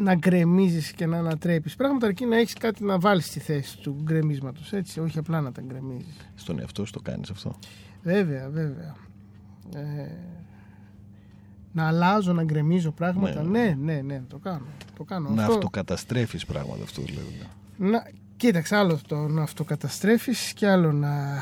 να 0.01 0.15
γκρεμίζεις 0.15 0.91
και 0.91 1.05
να 1.05 1.17
ανατρέπεις 1.17 1.75
πράγματα 1.75 2.05
αρκεί 2.07 2.25
να 2.25 2.37
έχεις 2.37 2.53
κάτι 2.53 2.83
να 2.83 2.99
βάλεις 2.99 3.25
στη 3.25 3.39
θέση 3.39 3.77
του 3.77 3.99
γκρεμίσματος 4.03 4.73
έτσι 4.73 4.99
όχι 4.99 5.17
απλά 5.17 5.41
να 5.41 5.51
τα 5.51 5.61
γκρεμίζεις 5.61 6.15
Στον 6.35 6.59
εαυτό 6.59 6.85
σου 6.85 6.91
το 6.91 6.99
κάνεις 6.99 7.29
αυτό; 7.29 7.55
Βέβαια, 8.03 8.49
βέβαια. 8.49 8.95
ε, 9.75 10.11
να 11.71 11.87
αλλάζω, 11.87 12.33
να 12.33 12.43
γκρεμίζω 12.43 12.91
πράγματα. 12.91 13.43
Ναι, 13.43 13.59
Ναι, 13.59 13.93
ναι, 13.93 14.01
ναι, 14.01 14.21
το 14.27 14.37
κάνω. 14.37 14.65
Το 14.97 15.03
κάνω. 15.03 15.29
Να 15.29 15.41
Αυτό- 15.41 15.53
αυτοκαταστρέφεις 15.53 16.45
πράγματα 16.45 16.83
αυτό 16.83 17.01
δηλαδή. 17.01 17.39
να, 17.77 18.07
κοίταξε, 18.37 18.75
άλλο 18.75 18.99
το 19.07 19.15
να 19.27 19.41
αυτοκαταστρέφεις 19.41 20.53
και 20.53 20.67
άλλο 20.67 20.91
να, 20.91 21.41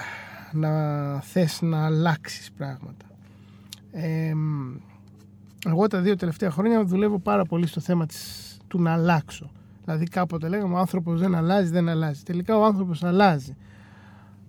να 0.51 0.71
θες 1.19 1.61
να 1.61 1.85
αλλάξεις 1.85 2.51
πράγματα. 2.57 3.05
Ε, 3.91 4.33
μ, 4.33 4.75
εγώ 5.67 5.87
τα 5.87 5.99
δύο 6.01 6.15
τελευταία 6.15 6.51
χρόνια 6.51 6.83
δουλεύω 6.85 7.19
πάρα 7.19 7.45
πολύ 7.45 7.67
στο 7.67 7.79
θέμα 7.81 8.05
της, 8.05 8.57
του 8.67 8.81
να 8.81 8.93
αλλάξω. 8.93 9.49
Δηλαδή 9.83 10.05
κάποτε 10.05 10.47
λέγαμε 10.47 10.75
ο 10.75 10.77
άνθρωπος 10.77 11.19
δεν 11.19 11.35
αλλάζει, 11.35 11.69
δεν 11.71 11.89
αλλάζει. 11.89 12.23
Τελικά 12.23 12.57
ο 12.57 12.65
άνθρωπος 12.65 13.03
αλλάζει. 13.03 13.55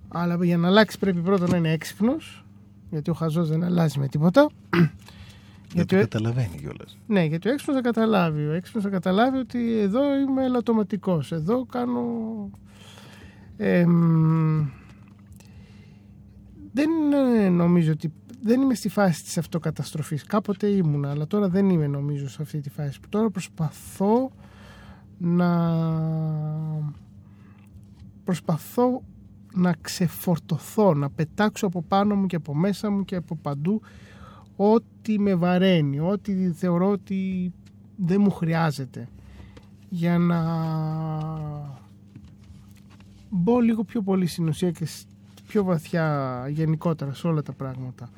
Αλλά 0.09 0.45
για 0.45 0.57
να 0.57 0.69
αλλάξει 0.69 0.99
πρέπει 0.99 1.21
πρώτα 1.21 1.49
να 1.49 1.57
είναι 1.57 1.73
έξυπνος, 1.73 2.45
γιατί 2.91 3.11
ο 3.11 3.15
χαζός 3.15 3.49
δεν 3.49 3.65
αλλάζει 3.65 3.99
με 3.99 4.09
τίποτα. 4.09 4.49
Δεν 5.75 5.87
το 5.87 5.97
ο- 5.97 6.01
καταλαβαίνει 6.01 6.57
κιόλας. 6.59 6.99
ναι, 7.07 7.25
γιατί 7.25 7.49
ο 7.49 7.53
έξυπνος 7.53 7.77
θα 7.77 7.83
καταλάβει. 7.83 8.47
Ο 8.47 8.53
έξυπνος 8.53 8.85
θα 8.85 8.91
καταλάβει 8.91 9.39
ότι 9.39 9.79
εδώ 9.79 10.19
είμαι 10.19 10.45
ελαττωματικός. 10.45 11.33
Εδώ 11.33 11.65
κάνω. 11.67 12.03
εμ, 13.57 14.67
δεν 16.73 16.91
είναι, 16.91 17.49
νομίζω 17.49 17.93
ότι. 17.93 18.13
Δεν 18.43 18.61
είμαι 18.61 18.75
στη 18.75 18.89
φάση 18.89 19.25
της 19.25 19.39
αυτοκαταστροφής. 19.39 20.25
Κάποτε 20.25 20.67
ήμουν, 20.67 21.05
αλλά 21.05 21.27
τώρα 21.27 21.49
δεν 21.49 21.69
είμαι 21.71 21.87
νομίζω 21.87 22.29
σε 22.29 22.43
αυτή 22.43 22.61
τη 22.61 22.71
φάση. 22.71 22.99
Τώρα 23.09 23.31
προσπαθώ 23.31 24.31
να... 25.19 25.51
Προσπαθώ 28.25 29.03
να 29.55 29.75
ξεφορτωθώ, 29.81 30.95
να 30.95 31.11
πετάξω 31.11 31.67
από 31.67 31.83
πάνω 31.83 32.15
μου 32.15 32.27
και 32.27 32.37
από 32.37 32.55
μέσα 32.55 32.91
μου 32.91 33.05
και 33.05 33.17
από 33.17 33.37
παντού 33.37 33.83
ό,τι 34.61 35.19
με 35.19 35.35
βαραίνει, 35.35 36.01
ό,τι 36.01 36.51
θεωρώ 36.53 36.91
ότι 36.91 37.53
δεν 37.97 38.21
μου 38.21 38.31
χρειάζεται 38.31 39.09
για 39.89 40.19
να 40.19 40.41
μπω 43.31 43.61
λίγο 43.61 43.85
πιο 43.85 44.03
πολύ 44.03 44.27
στην 44.27 44.49
ουσία 44.49 44.71
και 44.71 44.87
σ- 44.87 45.07
πιο 45.49 45.65
βαθιά 45.65 46.45
γενικότερα 46.51 47.15
σε 47.15 47.27
όλα 47.27 47.43
τα 47.43 47.53
πράγματα. 47.53 48.09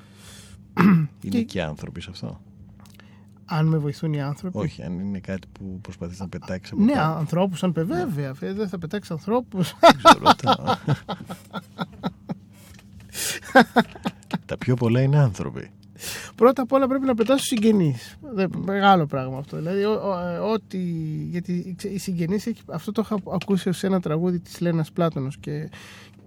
Είναι 0.81 1.09
Και- 1.39 1.43
και 1.43 1.63
άνθρωποι 1.63 2.01
σε 2.01 2.11
αυτό. 2.11 2.41
Αν 3.45 3.67
με 3.67 3.79
βοηθούν 3.79 4.13
οι 4.13 4.23
άνθρωποι. 4.23 4.59
Όχι, 4.59 4.83
αν 4.83 4.99
είναι 5.01 5.19
κάτι 5.19 5.49
που 5.53 5.79
προσπαθείς 5.81 6.19
να 6.21 6.29
πετάξεις 6.29 6.73
από 6.73 6.83
Ναι, 6.83 6.93
πάνω. 6.93 7.15
ανθρώπους 7.15 7.63
αν 7.63 7.73
πε 7.73 7.83
βέβαια. 7.83 8.35
ε, 8.41 8.53
Δεν 8.53 8.69
θα 8.69 8.79
πετάξεις 8.79 9.11
ανθρώπους. 9.11 9.75
Δεν 9.81 9.91
ξέρω, 10.03 10.19
ρωτάω. 10.25 10.77
Τα 14.47 14.59
πιο 14.59 14.75
πολλά 14.75 15.01
είναι 15.01 15.19
άνθρωποι. 15.19 15.71
Πρώτα 16.35 16.63
απ' 16.63 16.73
όλα 16.73 16.87
πρέπει 16.89 17.07
να 17.07 17.15
πετάς 17.15 17.37
στους 17.37 17.47
συγγενείς. 17.49 18.17
Δεν- 18.35 18.51
Μεγάλο 18.65 19.07
πράγμα 19.07 19.39
αυτό. 19.39 19.57
Δηλαδή, 19.57 19.85
ο- 19.85 20.01
ο- 20.09 20.19
ε, 20.29 20.39
ό,τι. 20.39 20.79
Γιατί 21.31 21.75
ξέ- 21.79 21.93
οι 21.95 21.99
συγγενείς, 21.99 22.47
έχει- 22.47 22.63
αυτό 22.67 22.93
το 22.93 23.03
είχα 23.05 23.19
ακούσει 23.35 23.73
σε 23.73 23.87
ένα 23.87 24.01
τραγούδι 24.01 24.39
της 24.41 24.61
Λένας 24.61 24.93
Πλάτωνος 24.93 25.37
και. 25.41 25.69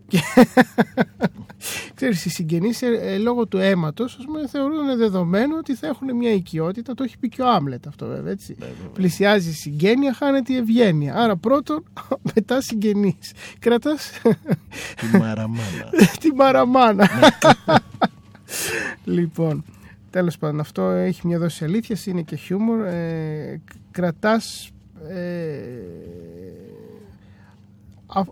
και 0.07 0.19
ξέρεις, 1.95 2.25
οι 2.25 2.29
συγγενείς 2.29 2.81
ε, 2.81 2.87
ε, 3.01 3.17
λόγω 3.17 3.47
του 3.47 3.57
αίματος 3.57 4.15
ας 4.19 4.25
πούμε, 4.25 4.47
θεωρούν 4.47 4.97
δεδομένο 4.97 5.57
ότι 5.57 5.75
θα 5.75 5.87
έχουν 5.87 6.15
μια 6.15 6.31
οικειότητα. 6.33 6.93
Το 6.93 7.03
έχει 7.03 7.17
πει 7.17 7.29
και 7.29 7.41
ο 7.41 7.49
Άμλετ 7.49 7.87
αυτό 7.87 8.05
βέβαια. 8.07 8.31
Έτσι. 8.31 8.55
Πλησιάζει 8.93 9.49
η 9.49 9.53
συγγένεια, 9.53 10.13
χάνεται 10.13 10.53
η 10.53 10.55
ευγένεια. 10.55 11.15
Άρα 11.15 11.35
πρώτον, 11.35 11.83
μετά 12.35 12.61
συγγενείς. 12.61 13.31
Κρατάς 13.59 14.11
Τη 15.11 15.17
μαραμάνα. 15.17 15.89
τη 16.21 16.33
μαραμάνα. 16.35 17.09
Λοιπόν, 19.05 19.63
τέλος 20.09 20.37
πάντων, 20.37 20.59
αυτό 20.59 20.81
έχει 20.89 21.27
μια 21.27 21.39
δόση 21.39 21.63
αλήθειας, 21.63 22.05
είναι 22.05 22.21
και 22.21 22.35
χιούμορ. 22.35 22.85
Ε, 22.85 23.61
κρατάς 23.91 24.71
ε, 25.07 25.61
α- 28.07 28.19
α- 28.19 28.25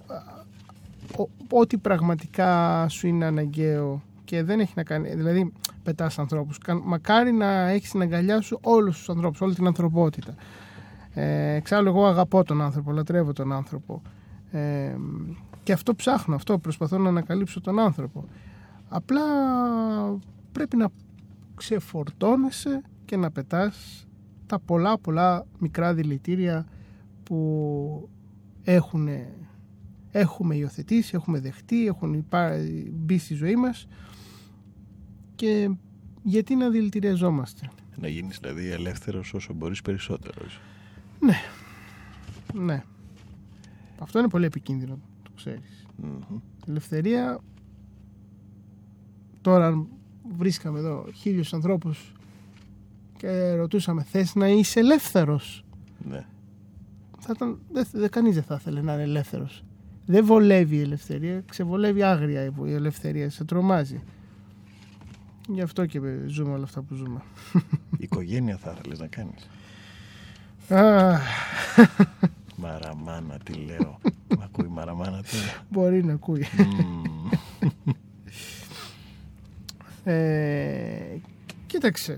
ο- 1.17 1.30
ό,τι 1.49 1.78
πραγματικά 1.78 2.86
σου 2.89 3.07
είναι 3.07 3.26
αναγκαίο 3.26 4.01
και 4.26 4.43
δεν 4.43 4.59
έχει 4.59 4.74
να 4.76 4.84
κάνει, 4.84 5.13
δηλαδή 5.15 5.53
πετάς 5.84 6.19
ανθρώπους. 6.19 6.57
Κα- 6.57 6.82
Μακάρι 6.84 7.32
να 7.32 7.69
έχεις 7.69 7.88
στην 7.89 8.01
αγκαλιά 8.01 8.41
σου 8.41 8.59
όλους 8.61 8.97
τους 8.97 9.09
ανθρώπους, 9.09 9.41
όλη 9.41 9.53
την 9.55 9.67
ανθρωπότητα. 9.67 10.36
Ε, 11.13 11.53
εξάλλου 11.53 11.88
εγώ 11.88 12.05
αγαπώ 12.05 12.43
τον 12.43 12.61
άνθρωπο, 12.61 12.91
λατρεύω 12.91 13.34
τον 13.34 13.51
άνθρωπο. 13.51 14.01
Ε, 14.51 14.95
και 15.63 15.74
αυτό 15.74 15.95
ψάχνω, 15.95 16.36
αυτό 16.36 16.57
προσπαθώ 16.57 16.97
να 16.97 17.09
ανακαλύψω 17.09 17.61
τον 17.61 17.80
άνθρωπο. 17.80 18.26
Απλά 18.94 19.22
πρέπει 20.52 20.78
να 20.78 20.89
ξεφορτώνεσαι 21.56 22.82
και 23.06 23.16
να 23.18 23.32
πετάς 23.32 24.08
τα 24.46 24.60
πολλά 24.60 24.98
πολλά 25.00 25.46
μικρά 25.60 25.94
δηλητήρια 25.94 26.66
που 27.24 28.10
έχουν, 28.64 29.08
έχουμε 30.12 30.56
υιοθετήσει, 30.56 31.12
έχουμε 31.16 31.39
δεχτεί, 31.39 31.86
έχουν 31.86 32.14
υπά- 32.14 32.58
μπει 32.92 33.18
στη 33.18 33.34
ζωή 33.34 33.56
μας 33.56 33.88
και 35.36 35.70
γιατί 36.24 36.56
να 36.56 36.70
δηλητηριαζόμαστε; 36.70 37.70
Να 37.96 38.08
γίνεις 38.08 38.38
δηλαδή 38.39 38.68
ελεύθερος 38.70 39.34
όσο 39.34 39.54
μπορείς 39.54 39.82
περισσότερος. 39.82 40.60
Ναι. 42.54 42.84
Αυτό 44.00 44.20
είναι 44.20 44.30
πολύ 44.30 44.46
επικίνδυνο, 44.46 45.00
το 45.24 45.32
ξέρεις. 45.36 45.86
Μμμ. 45.96 46.18
Η 46.38 46.70
ελευθερία 46.70 47.39
τώρα 49.42 49.68
αν 49.68 49.88
βρίσκαμε 50.38 50.80
εδώ 50.80 51.06
χίλιους 51.16 51.54
ανθρώπους 51.54 52.14
και 53.18 53.54
ρωτούσαμε 53.54 54.04
θες 54.04 54.36
να 54.36 54.48
είσαι 54.48 54.80
ελεύθερος; 54.80 55.64
Ναι. 56.10 56.26
θα 57.20 57.32
ήταν, 57.36 57.60
δεν, 57.72 57.88
δεν, 57.92 58.10
κανείς 58.10 58.34
δεν 58.34 58.44
θα 58.44 58.56
ήθελε 58.60 58.82
να 58.82 58.94
είναι 58.94 59.02
ελεύθερος 59.02 59.64
δεν 60.06 60.26
βολεύει 60.26 60.76
η 60.76 60.82
ελευθερία 60.82 61.44
ξεβολεύει 61.50 62.04
άγρια 62.04 62.46
η 62.46 62.52
η 62.66 62.74
ελευθερία 62.74 63.30
σε 63.30 63.44
τρομάζει 63.44 64.02
γι' 65.48 65.62
αυτό 65.62 65.86
και 65.86 66.00
ζούμε 66.28 66.54
όλα 66.54 66.64
αυτά 66.64 66.82
που 66.82 66.94
ζούμε 66.94 67.22
Οικογένεια 67.98 68.58
θα 68.58 68.76
ήθελες 68.78 69.00
να 69.00 69.08
κάνεις. 69.08 69.50
Α, 70.70 71.20
Μαραμάνα, 72.56 73.38
τι 73.44 73.54
λέω. 73.54 74.00
Μ' 74.38 74.42
ακούει 74.42 74.66
η 74.66 74.72
μαραμάνα 74.72 75.12
τώρα; 75.12 75.66
μπορεί 75.70 76.04
να 76.04 76.14
ακούει 76.14 76.46
Μμμ. 76.58 77.92
Ε, 80.04 81.18
κοίταξε. 81.66 82.18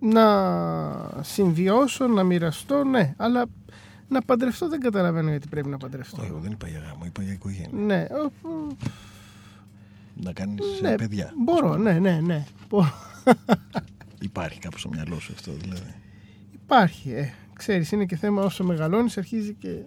Να 0.00 0.24
συμβιώσω, 1.22 2.06
να 2.06 2.22
μοιραστώ, 2.22 2.84
ναι. 2.84 3.14
Αλλά 3.16 3.44
να 4.08 4.20
παντρευτώ 4.22 4.68
δεν 4.68 4.80
καταλαβαίνω 4.80 5.30
γιατί 5.30 5.48
πρέπει 5.48 5.68
να 5.68 5.76
παντρευτώ. 5.76 6.20
Όχι, 6.22 6.30
εγώ 6.30 6.38
δεν 6.38 6.50
είπα 6.52 6.68
για 6.68 6.78
γάμο, 6.78 7.02
είπα 7.06 7.22
για 7.22 7.32
οικογένεια. 7.32 7.68
Ναι, 7.72 8.06
ο- 8.10 8.48
ο- 8.48 8.76
Να 10.14 10.32
κάνεις 10.32 10.78
ε, 10.82 10.88
ναι, 10.88 10.94
παιδιά. 10.96 11.32
μπορώ, 11.44 11.76
ναι, 11.76 11.98
ναι, 11.98 12.20
ναι. 12.20 12.44
Μπορώ. 12.68 12.92
Υπάρχει 14.20 14.58
κάπου 14.58 14.78
στο 14.78 14.88
μυαλό 14.88 15.18
σου 15.20 15.32
αυτό 15.34 15.52
δηλαδή; 15.52 15.94
Υπάρχει, 16.52 17.10
ε. 17.12 17.32
Ξέρεις, 17.52 17.92
είναι 17.92 18.04
και 18.04 18.16
θέμα 18.16 18.42
όσο 18.42 18.64
μεγαλώνεις 18.64 19.18
αρχίζει 19.18 19.54
και... 19.54 19.78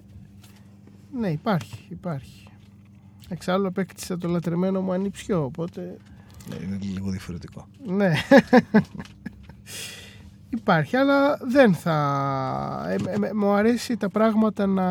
Ναι, 1.19 1.28
υπάρχει, 1.30 1.86
υπάρχει. 1.89 2.44
Εξάλλου 3.30 3.67
απέκτησα 3.67 4.17
το 4.17 4.28
λατρεμένο 4.28 4.82
μου 4.82 4.91
ανιψιό, 4.91 5.43
οπότε 5.43 5.97
Ναι, 6.49 6.55
είναι 6.55 6.78
λίγο 6.82 7.09
διαφορετικό. 7.09 7.67
Ναι. 7.86 8.13
Υπάρχει, 10.49 10.95
αλλά 10.95 11.38
δεν 11.38 11.73
θα... 11.73 12.86
Ε, 12.88 12.95
ε, 13.09 13.28
ε, 13.28 13.34
μου 13.34 13.51
αρέσει 13.51 13.97
τα 13.97 14.09
πράγματα 14.09 14.65
να... 14.65 14.84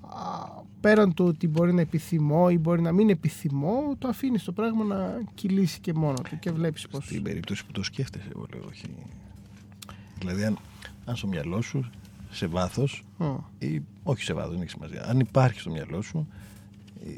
α, 0.00 0.60
Πέραν 0.80 1.14
του 1.14 1.24
ότι 1.24 1.48
μπορεί 1.48 1.72
να 1.74 1.80
επιθυμώ 1.80 2.46
ή 2.50 2.58
μπορεί 2.58 2.80
να 2.80 2.92
μην 2.92 3.10
επιθυμώ, 3.10 3.94
το 3.98 4.08
αφήνεις 4.08 4.44
το 4.44 4.52
πράγμα 4.52 4.84
να 4.84 5.20
κυλήσει 5.34 5.80
και 5.80 5.92
μόνο 5.94 6.14
του 6.30 6.38
και 6.38 6.50
βλέπεις 6.50 6.88
πώς... 6.88 7.04
Στην 7.04 7.22
περίπτωση 7.22 7.66
που 7.66 7.72
το 7.72 7.82
σκέφτεσαι, 7.82 8.28
εγώ 8.34 8.46
λέω. 8.54 8.64
Όχι. 8.68 8.84
Δηλαδή, 10.18 10.44
αν, 10.44 10.58
αν 11.04 11.16
στο 11.16 11.26
μυαλό 11.26 11.60
σου, 11.60 11.90
σε 12.30 12.46
βάθος, 12.46 13.04
Μ, 13.18 13.24
ή 13.58 13.82
όχι 14.02 14.22
σε 14.22 14.32
βάθος, 14.32 14.50
δεν 14.52 14.60
έχει 14.60 14.70
σημασία. 14.70 15.04
Αν 15.08 15.20
υπάρχει 15.20 15.60
στο 15.60 15.70
μυαλό 15.70 16.02
σου, 16.02 16.28
ε, 17.06 17.10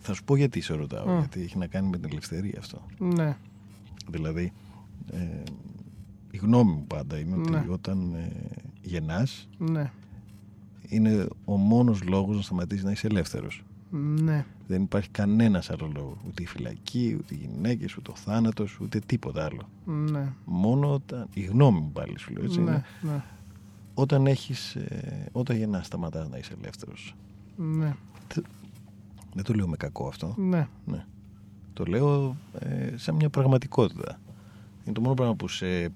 θα 0.00 0.14
σου 0.14 0.24
πω 0.24 0.36
γιατί 0.36 0.60
σε 0.60 0.74
ρωτάω. 0.74 1.06
Μμ. 1.08 1.18
Γιατί 1.18 1.40
έχει 1.40 1.58
να 1.58 1.66
κάνει 1.66 1.88
με 1.88 1.98
την 1.98 2.08
ελευθερία 2.10 2.58
αυτό. 2.58 2.82
Ναι, 2.98 3.36
Δηλαδή, 4.10 4.52
ε, 5.12 5.42
η 6.30 6.36
γνώμη 6.36 6.72
μου 6.72 6.84
πάντα 6.86 7.18
είναι 7.18 7.34
ότι 7.36 7.50
Ναι. 7.50 7.64
όταν 7.68 8.14
ε, 8.14 8.30
γεννάς, 8.82 9.48
ναι, 9.58 9.90
είναι 10.88 11.26
ο 11.44 11.56
μόνος 11.56 12.02
λόγος 12.02 12.36
να 12.36 12.42
σταματήσεις 12.42 12.84
να 12.84 12.90
είσαι 12.90 13.06
ελεύθερος. 13.06 13.62
ναι, 14.22 14.44
Δεν 14.66 14.82
υπάρχει 14.82 15.08
κανένας 15.10 15.70
άλλο 15.70 15.90
λόγος. 15.94 16.16
Ούτε 16.26 16.42
η 16.42 16.46
φυλακή, 16.46 17.16
ούτε 17.18 17.34
οι 17.34 17.38
γυναίκες, 17.50 17.96
ούτε 17.96 18.10
ο 18.10 18.14
θάνατος, 18.16 18.78
ούτε 18.80 18.98
τίποτα 19.06 19.44
άλλο. 19.44 19.68
ναι, 19.84 20.32
Μόνο 20.44 20.92
όταν, 20.94 21.26
η 21.34 21.40
γνώμη 21.40 21.80
μου 21.80 21.90
πάλι 21.92 22.18
σου 22.18 22.32
λέω 22.32 22.44
έτσι, 22.44 22.60
ναι, 22.60 22.70
είναι, 22.70 22.84
ναι, 23.00 23.22
όταν 24.00 24.26
έχεις, 24.26 24.74
ε, 24.76 25.28
όταν 25.32 25.56
γεννάς 25.56 25.86
σταματάς 25.86 26.28
να 26.28 26.38
είσαι 26.38 26.54
ελεύθερος. 26.60 27.14
ναι. 27.56 27.94
Δεν 29.34 29.44
το 29.44 29.52
λέω 29.54 29.68
με 29.68 29.76
κακό 29.76 30.06
αυτό. 30.08 30.34
Ναι. 30.38 30.68
Ναι. 30.86 31.04
Το 31.72 31.84
λέω 31.84 32.36
ε, 32.58 32.96
σαν 32.96 33.14
μια 33.14 33.28
πραγματικότητα. 33.30 34.20
Είναι 34.84 34.94
το 34.94 35.00
μόνο 35.00 35.14
πράγμα 35.14 35.34
που 35.34 35.48
σε 35.48 35.92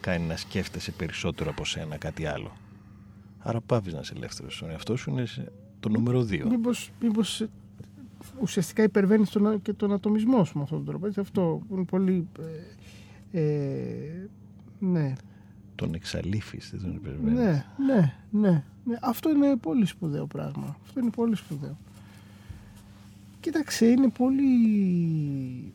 κάνει 0.00 0.24
να 0.26 0.36
σκέφτεσαι 0.36 0.90
περισσότερο 0.92 1.50
από 1.50 1.64
σένα 1.64 1.96
κάτι 1.96 2.26
άλλο. 2.26 2.52
Άρα 3.38 3.60
πάβεις 3.60 3.92
να 3.92 4.00
είσαι 4.00 4.12
ελεύθερος. 4.16 4.62
Ο 4.62 4.66
εαυτός 4.68 5.00
σου 5.00 5.10
είναι 5.10 5.26
σε- 5.26 5.52
το 5.80 5.88
νούμερο 5.88 6.22
δύο. 6.22 6.46
Μήπως, 6.48 6.90
μήπως 7.00 7.40
ε, 7.40 7.48
ουσιαστικά 8.40 8.82
υπερβαίνεις 8.82 9.30
τον, 9.30 9.62
και 9.62 9.72
τον 9.72 9.92
ατομισμό 9.92 10.44
σου 10.44 10.56
με 10.56 10.62
αυτόν 10.62 10.78
τον 10.78 10.86
τρόπο. 10.86 11.06
Έτσι, 11.06 11.20
αυτό 11.20 11.60
που 11.68 11.74
είναι 11.74 11.84
πολύ... 11.84 12.26
Ε, 13.32 13.40
ε, 13.40 14.28
ναι, 14.78 15.12
Τον 15.80 15.94
εξαλείφεις. 15.94 16.70
Δεν 16.70 16.80
τον 16.80 16.94
υπερβαίνεις. 16.94 17.38
ναι, 17.38 17.64
ναι, 17.86 18.14
ναι, 18.30 18.64
ναι. 18.84 18.96
Αυτό 19.00 19.30
είναι 19.30 19.56
πολύ 19.56 19.86
σπουδαίο 19.86 20.26
πράγμα. 20.26 20.76
Αυτό 20.84 21.00
είναι 21.00 21.10
πολύ 21.10 21.36
σπουδαίο. 21.36 21.76
Κοίταξε, 23.40 23.86
είναι 23.86 24.08
πολύ 24.08 25.72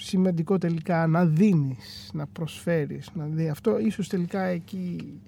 σημαντικό 0.00 0.58
τελικά 0.58 1.06
να 1.06 1.26
δίνεις, 1.26 2.10
να 2.12 2.26
προσφέρεις, 2.26 3.10
να 3.14 3.24
δει. 3.24 3.48
Αυτό 3.48 3.78
ίσως 3.78 4.08
τελικά 4.08 4.42
εκεί 4.42 5.20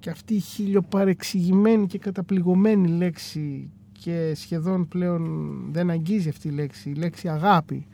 και 0.00 0.10
αυτή 0.10 0.34
η 0.34 0.40
χιλιοπαρεξηγημένη 0.40 1.86
και 1.86 1.98
καταπληγωμένη 1.98 2.88
λέξη 2.88 3.70
και 3.92 4.32
σχεδόν 4.34 4.88
πλέον 4.88 5.54
δεν 5.72 5.90
αγγίζει 5.90 6.28
αυτή 6.28 6.48
η 6.48 6.52
λέξη, 6.52 6.90
η 6.90 6.94
λέξη 6.94 7.28
αγάπη 7.28 7.86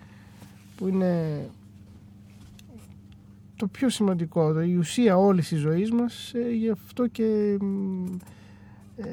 που 0.76 0.88
είναι 0.88 1.44
το 3.60 3.66
πιο 3.66 3.88
σημαντικό, 3.88 4.52
το- 4.52 4.62
η 4.62 4.76
ουσία 4.76 5.16
όλης 5.16 5.48
της 5.48 5.58
ζωής 5.60 5.90
μας, 5.92 6.32
ε, 6.34 6.50
γι' 6.52 6.70
αυτό 6.70 7.06
και 7.06 7.56
μ, 7.60 8.04
ε, 8.96 9.04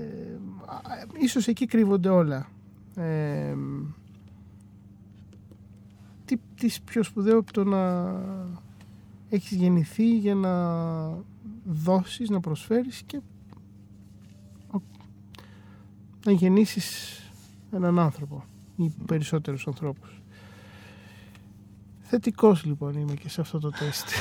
α, 0.65 0.79
ίσως 1.19 1.47
εκεί 1.47 1.65
κρύβονται 1.65 2.09
όλα. 2.09 2.49
Ε, 2.95 3.55
τι, 6.25 6.37
τι 6.55 6.75
πιο 6.85 7.03
σπουδαίο 7.03 7.37
από 7.39 7.53
το 7.53 7.63
να 7.63 8.13
έχεις 9.29 9.57
γεννηθεί 9.57 10.17
για 10.17 10.35
να 10.35 10.53
δώσεις, 11.65 12.29
να 12.29 12.39
προσφέρεις 12.39 13.03
και 13.05 13.21
ο- 14.71 14.81
να 16.25 16.31
γεννήσεις 16.31 17.19
έναν 17.71 17.99
άνθρωπο 17.99 18.43
ή 18.77 18.93
περισσότερους 19.05 19.67
ανθρώπους. 19.67 20.21
Θετικός 22.09 22.65
λοιπόν 22.65 22.93
είμαι 22.93 23.13
και 23.13 23.29
σε 23.29 23.41
αυτό 23.41 23.59
το 23.59 23.69
τεστ. 23.69 24.07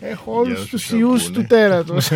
Έχω 0.00 0.32
όλους 0.32 0.58
όσους 0.58 0.70
τους 0.70 0.88
το 0.88 0.96
ιούς 0.96 1.22
ακούνε. 1.26 1.38
του 1.38 1.46
τέρατος. 1.46 2.10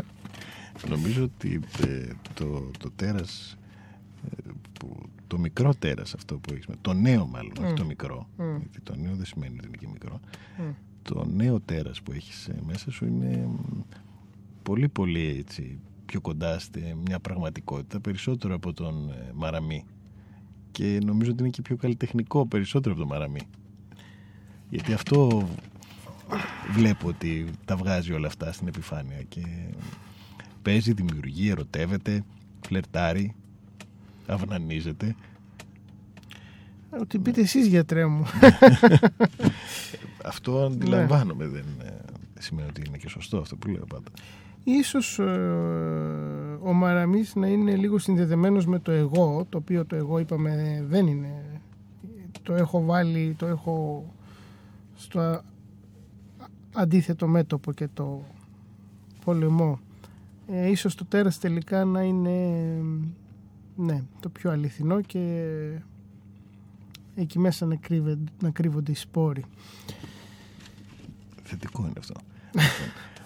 Νομίζω 0.90 1.22
ότι 1.24 1.60
ε, 1.86 2.08
το, 2.34 2.70
το 2.78 2.90
τέρας, 2.96 3.56
ε, 4.30 4.50
που, 4.78 4.96
το 5.26 5.38
μικρό 5.38 5.74
τέρας 5.78 6.14
αυτό 6.14 6.34
που 6.38 6.52
έχεις, 6.52 6.66
το 6.80 6.92
νέο 6.92 7.26
μάλλον, 7.26 7.52
όχι 7.60 7.70
Μμ. 7.72 7.74
το 7.74 7.84
μικρό, 7.84 8.28
Μμ. 8.36 8.56
γιατί 8.58 8.80
το 8.80 8.96
νέο 8.96 9.14
δεν 9.14 9.24
σημαίνει 9.26 9.54
ότι 9.58 9.66
είναι 9.66 9.76
και 9.76 9.88
μικρό, 9.92 10.20
Μμ. 10.58 10.70
το 11.02 11.24
νέο 11.34 11.60
τέρας 11.60 12.02
που 12.02 12.12
έχεις 12.12 12.48
ε, 12.48 12.54
μέσα 12.66 12.90
σου 12.90 13.04
είναι 13.06 13.46
μ, 13.46 13.80
πολύ 14.62 14.88
πολύ 14.88 15.36
έτσι, 15.38 15.78
πιο 16.06 16.20
κοντά 16.20 16.58
στη 16.58 16.96
μια 17.06 17.18
πραγματικότητα, 17.20 18.00
περισσότερο 18.00 18.54
από 18.54 18.72
τον 18.72 19.10
ε, 19.10 19.30
Μαραμή. 19.34 19.84
Και 20.70 20.98
νομίζω 21.04 21.30
ότι 21.30 21.40
είναι 21.40 21.50
και 21.50 21.62
πιο 21.62 21.76
καλλιτεχνικό, 21.76 22.46
περισσότερο 22.46 22.94
από 22.94 23.02
τον 23.02 23.10
Μαραμή. 23.12 23.40
Γιατί 24.70 24.92
αυτό 24.92 25.48
βλέπω 26.72 27.08
ότι 27.08 27.50
τα 27.64 27.76
βγάζει 27.76 28.12
όλα 28.12 28.26
αυτά 28.26 28.52
στην 28.52 28.68
επιφάνεια 28.68 29.22
και 29.22 29.40
παίζει, 30.62 30.92
δημιουργεί, 30.92 31.50
ερωτεύεται, 31.50 32.24
φλερτάρει, 32.66 33.34
αυνανίζεται. 34.26 35.14
Ότι 37.00 37.18
πείτε 37.18 37.40
εσείς 37.40 37.66
γιατρέ 37.66 38.06
μου. 38.06 38.26
Αυτό 40.24 40.64
αντιλαμβάνομαι, 40.64 41.46
δεν 41.46 41.64
ε, 41.82 41.94
σημαίνει 42.38 42.68
ότι 42.68 42.82
είναι 42.86 42.96
και 42.96 43.08
σωστό 43.08 43.38
αυτό 43.38 43.56
που 43.56 43.68
λέω 43.68 43.84
πάντα. 43.84 44.10
Ίσως 44.70 45.18
ε, 45.18 45.22
ο 46.62 46.72
Μαραμής 46.72 47.34
να 47.34 47.46
είναι 47.46 47.76
λίγο 47.76 47.98
συνδεδεμένος 47.98 48.66
με 48.66 48.78
το 48.78 48.90
εγώ, 48.90 49.46
το 49.48 49.58
οποίο 49.58 49.84
το 49.84 49.96
εγώ 49.96 50.18
είπαμε 50.18 50.84
δεν 50.88 51.06
είναι. 51.06 51.60
Το 52.42 52.54
έχω 52.54 52.84
βάλει, 52.84 53.34
το 53.38 53.46
έχω 53.46 54.04
στο 54.94 55.20
α- 55.20 55.44
αντίθετο 56.74 57.26
μέτωπο 57.26 57.72
και 57.72 57.88
το 57.94 58.24
πολεμό. 59.24 59.80
Ε, 60.46 60.70
ίσως 60.70 60.94
το 60.94 61.04
τέρας 61.04 61.38
τελικά 61.38 61.84
να 61.84 62.02
είναι 62.02 62.56
ναι, 63.76 64.02
το 64.20 64.28
πιο 64.28 64.50
αληθινό 64.50 65.00
και 65.00 65.50
εκεί 67.14 67.38
μέσα 67.38 67.66
να, 67.66 67.76
κρύβε, 67.76 68.18
να 68.42 68.50
κρύβονται 68.50 68.90
οι 68.90 68.94
σπόροι. 68.94 69.44
Θετικό 71.42 71.82
είναι 71.82 71.92
αυτό. 71.98 72.14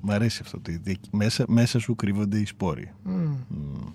Μ' 0.00 0.10
αρέσει 0.10 0.40
αυτό. 0.44 0.56
ότι 0.58 0.76
δι- 0.76 0.98
μέσα, 1.10 1.44
μέσα 1.48 1.78
σου 1.78 1.94
κρύβονται 1.96 2.38
οι 2.38 2.44
σπόροι. 2.44 2.90
Μμ. 3.04 3.12
Μμ. 3.48 3.88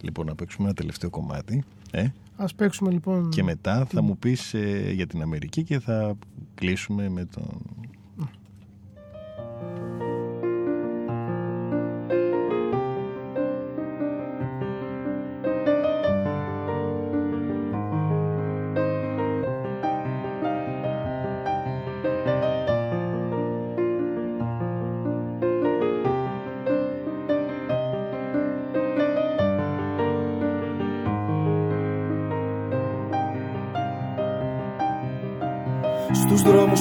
Λοιπόν, 0.00 0.26
να 0.26 0.34
παίξουμε 0.34 0.66
ένα 0.66 0.74
τελευταίο 0.76 1.10
κομμάτι. 1.10 1.64
Ε, 1.90 2.06
Ας 2.36 2.54
παίξουμε 2.54 2.90
λοιπόν... 2.90 3.30
και 3.30 3.42
μετά 3.42 3.84
θα 3.84 4.02
μου 4.02 4.16
πεις 4.18 4.54
ε, 4.54 4.90
για 4.94 5.06
την 5.06 5.22
Αμερική 5.22 5.62
και 5.62 5.78
θα 5.78 6.16
κλείσουμε 6.54 7.08
με 7.08 7.24
τον... 7.24 7.44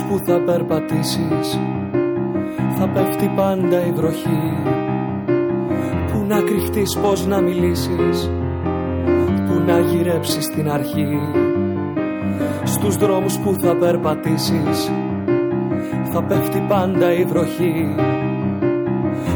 που 0.10 0.20
θα 0.26 0.40
περπατήσεις. 0.40 1.60
Θα 2.78 2.90
πέφτει 2.90 3.32
πάντα 3.36 3.86
η 3.86 3.92
βροχή. 3.92 4.54
Που 6.12 6.26
να 6.28 6.42
κρυφτείς 6.42 6.98
πως 6.98 7.26
να 7.26 7.42
μιλήσεις. 7.42 8.32
Που 9.48 9.64
να 9.68 9.80
γυρέψεις 9.80 10.48
την 10.48 10.72
αρχή. 10.72 11.20
Στους 12.64 12.96
δρόμους 12.96 13.38
που 13.40 13.54
θα 13.62 13.76
περπατήσεις. 13.76 14.92
Θα 16.12 16.24
πέφτει 16.24 16.66
πάντα 16.68 17.14
η 17.14 17.24
βροχή. 17.24 17.96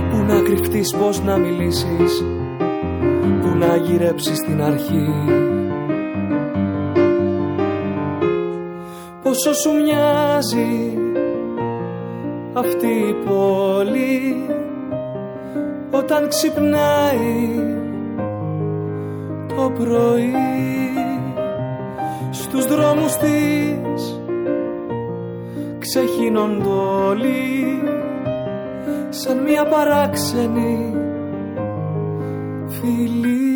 Που 0.09 0.17
να 0.27 0.41
κρυφτείς 0.41 0.95
πως 0.95 1.23
να 1.23 1.37
μιλήσεις. 1.37 2.25
Που 3.41 3.57
να 3.57 3.75
γυρέψεις 3.75 4.39
την 4.39 4.61
αρχή 4.61 5.07
Πόσο 9.33 9.53
σου 9.53 9.71
μοιάζει 9.73 10.97
αυτή 12.53 12.87
η 12.87 13.13
πόλη 13.25 14.45
όταν 15.91 16.27
ξυπνάει 16.27 17.49
το 19.47 19.71
πρωί 19.79 20.33
στους 22.31 22.65
δρόμους 22.65 23.15
της 23.15 24.19
ξεχύνονται 25.79 26.69
όλοι 27.07 27.81
σαν 29.09 29.37
μια 29.37 29.65
παράξενη 29.65 30.95
φιλή 32.67 33.52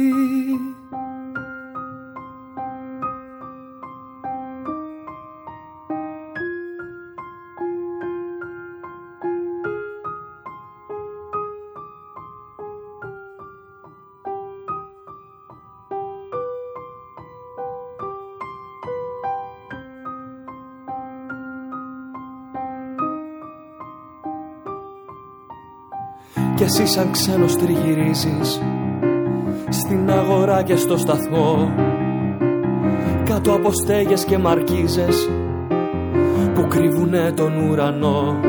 εσύ 26.68 26.86
σαν 26.86 27.12
ξένος 27.12 27.56
τριγυρίζεις 27.56 28.62
Στην 29.70 30.12
αγορά 30.12 30.64
και 30.64 30.76
στο 30.76 30.98
σταθμό. 30.98 31.74
Κάτω 33.26 33.52
από 33.54 33.72
στέγες 33.72 34.26
και 34.26 34.38
μαρκίζες 34.38 35.30
Που 36.56 36.68
κρύβουνε 36.68 37.32
τον 37.36 37.70
ουρανό. 37.70 38.40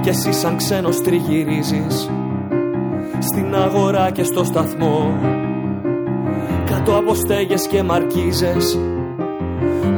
Κι 0.00 0.08
εσύ 0.08 0.32
σαν 0.32 0.56
ξένος 0.56 1.00
τριγυρίζεις 1.00 2.10
στην 3.18 3.54
αγορά 3.54 4.10
και 4.10 4.22
στο 4.22 4.44
σταθμό. 4.44 5.18
Κάτω 6.66 6.96
από 6.96 7.14
στέγες 7.14 7.66
και 7.66 7.82
μαρκίζες 7.82 8.78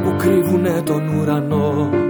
που 0.03 0.15
κρύβουνε 0.17 0.81
τον 0.85 1.07
ουρανό 1.07 2.02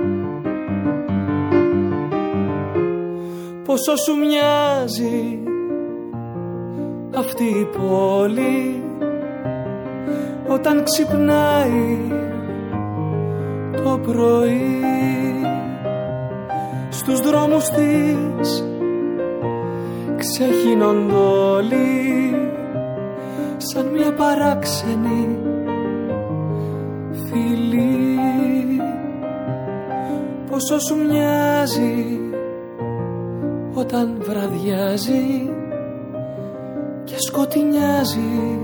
Πόσο 3.85 4.03
σου 4.03 4.17
μοιάζει 4.17 5.39
αυτή 7.15 7.43
η 7.43 7.67
πόλη 7.77 8.83
όταν 10.47 10.83
ξυπνάει 10.83 11.97
το 13.83 13.99
πρωί 14.07 14.81
στους 16.89 17.19
δρόμους 17.19 17.69
της 17.69 18.63
ξεχύνονται 20.17 21.15
όλοι 21.15 22.35
σαν 23.57 23.85
μια 23.85 24.13
παράξενη 24.13 25.37
φίλη 27.25 28.07
πόσο 30.49 30.79
σου 30.79 30.95
μοιάζει 30.95 32.22
όταν 33.93 34.17
βραδιάζει 34.21 35.49
και 37.03 37.15
σκοτεινιάζει 37.27 38.59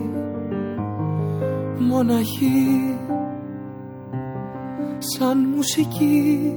μοναχή 1.79 2.97
σαν 4.97 5.37
μουσική 5.37 6.53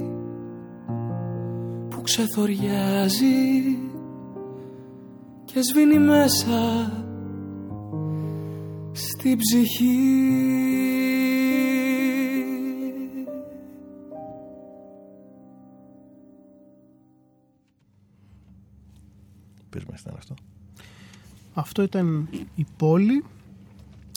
που 1.89 2.03
ξεθοριάζει 2.03 3.79
και 5.45 5.61
σβήνει 5.63 5.99
μέσα 5.99 6.93
στη 8.93 9.37
ψυχή. 9.37 10.62
Πες 19.73 19.85
μας 19.85 20.01
ήταν 20.01 20.15
αυτό. 20.17 20.35
Αυτό 21.55 21.83
ήταν 21.83 22.29
η 22.55 22.67
πόλη, 22.77 23.25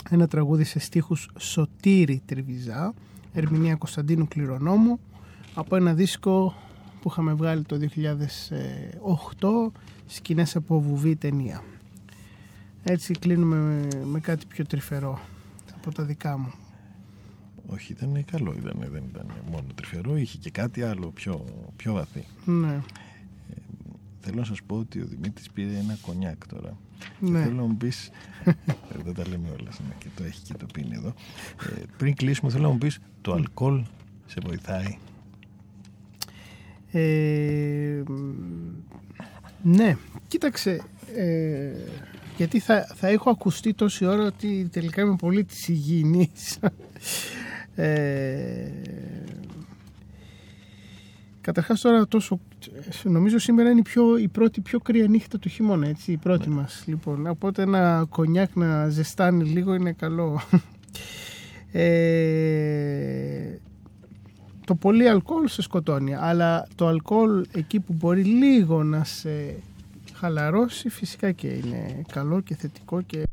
ένα 0.09 0.27
τραγούδι 0.27 0.63
σε 0.63 0.79
στίχους 0.79 1.29
Σωτήρη 1.37 2.21
Τριβιζά, 2.25 2.93
ερμηνεία 3.33 3.75
Κωνσταντίνου 3.75 4.27
Κληρονόμου, 4.27 4.99
από 5.53 5.75
ένα 5.75 5.93
δίσκο 5.93 6.55
που 7.01 7.09
είχαμε 7.09 7.33
βγάλει 7.33 7.63
το 7.63 7.77
2008, 7.77 9.71
σκηνές 10.05 10.55
από 10.55 10.81
βουβή 10.81 11.15
ταινία. 11.15 11.63
Έτσι 12.83 13.13
κλείνουμε 13.13 13.55
με, 13.55 14.05
με 14.05 14.19
κάτι 14.19 14.45
πιο 14.45 14.65
τρυφερό 14.65 15.19
από 15.75 15.91
τα 15.91 16.03
δικά 16.03 16.37
μου. 16.37 16.53
Όχι, 17.67 17.91
ήταν 17.91 18.25
καλό, 18.25 18.53
ήταν, 18.57 18.87
δεν 18.91 19.03
ήταν 19.09 19.31
μόνο 19.51 19.67
τρυφερό, 19.75 20.17
είχε 20.17 20.37
και 20.37 20.49
κάτι 20.49 20.83
άλλο 20.83 21.11
πιο, 21.11 21.45
πιο 21.75 21.93
βαθύ. 21.93 22.25
Ναι, 22.45 22.81
Θέλω 24.27 24.39
να 24.39 24.45
σας 24.45 24.61
πω 24.63 24.75
ότι 24.75 25.01
ο 25.01 25.05
Δημήτρης 25.05 25.49
πήρε 25.49 25.77
ένα 25.77 25.97
κονιάκ 26.01 26.47
τώρα. 26.47 26.77
Και 27.19 27.29
ναι. 27.31 27.43
θέλω 27.43 27.55
να 27.55 27.63
μου 27.63 27.77
πεις, 27.77 28.11
ε, 28.45 28.51
δεν 29.03 29.13
τα 29.13 29.27
λέμε 29.27 29.49
όλα, 29.49 29.69
ναι, 29.87 29.93
και 29.97 30.07
το 30.15 30.23
έχει 30.23 30.41
και 30.41 30.53
το 30.53 30.65
πίνει 30.73 30.95
εδώ. 30.95 31.13
Ε, 31.77 31.81
πριν 31.97 32.15
κλείσουμε 32.15 32.51
θέλω 32.51 32.63
να 32.63 32.69
μου 32.69 32.77
πεις, 32.77 32.99
το 33.21 33.33
αλκοόλ 33.33 33.83
σε 34.25 34.37
βοηθάει; 34.45 34.97
Ε, 36.91 38.03
ναι, 39.61 39.97
κοίταξε, 40.27 40.81
ε, 41.15 41.71
γιατί 42.37 42.59
θα, 42.59 42.87
θα 42.95 43.07
έχω 43.07 43.29
ακουστεί 43.29 43.73
τόση 43.73 44.05
ώρα 44.05 44.25
ότι 44.25 44.69
τελικά 44.71 45.01
είμαι 45.01 45.15
πολύ 45.15 45.43
της 45.43 45.67
υγιεινής. 45.67 46.59
ε, 47.75 48.71
καταρχάς 51.41 51.81
τώρα 51.81 52.07
τόσο, 52.07 52.39
νομίζω 53.03 53.39
σήμερα 53.39 53.69
είναι 53.69 53.79
η, 53.79 53.81
πιο, 53.81 54.17
η 54.17 54.27
πρώτη 54.27 54.61
πιο 54.61 54.79
κρύα 54.79 55.07
νύχτα 55.07 55.39
του 55.39 55.49
χειμώνα, 55.49 55.87
έτσι, 55.87 56.11
η 56.11 56.17
πρώτη 56.17 56.49
μας. 56.49 56.83
Λοιπόν, 56.87 57.27
οπότε 57.27 57.61
ένα 57.61 58.05
κονιάκ 58.09 58.55
να 58.55 58.89
ζεστάνει 58.89 59.43
λίγο 59.43 59.73
είναι 59.73 59.91
καλό. 59.91 60.41
Ε, 61.77 63.59
το 64.65 64.75
πολύ 64.75 65.09
αλκοόλ 65.09 65.47
σε 65.47 65.61
σκοτώνει, 65.61 66.15
αλλά 66.15 66.67
το 66.75 66.87
αλκοόλ 66.87 67.45
εκεί 67.51 67.79
που 67.79 67.93
μπορεί 67.93 68.23
λίγο 68.23 68.83
να 68.83 69.03
σε 69.03 69.55
χαλαρώσει 70.13 70.89
φυσικά 70.89 71.31
και 71.31 71.47
είναι 71.47 72.01
καλό 72.11 72.41
και 72.41 72.55
θετικό 72.55 73.01
και 73.01 73.23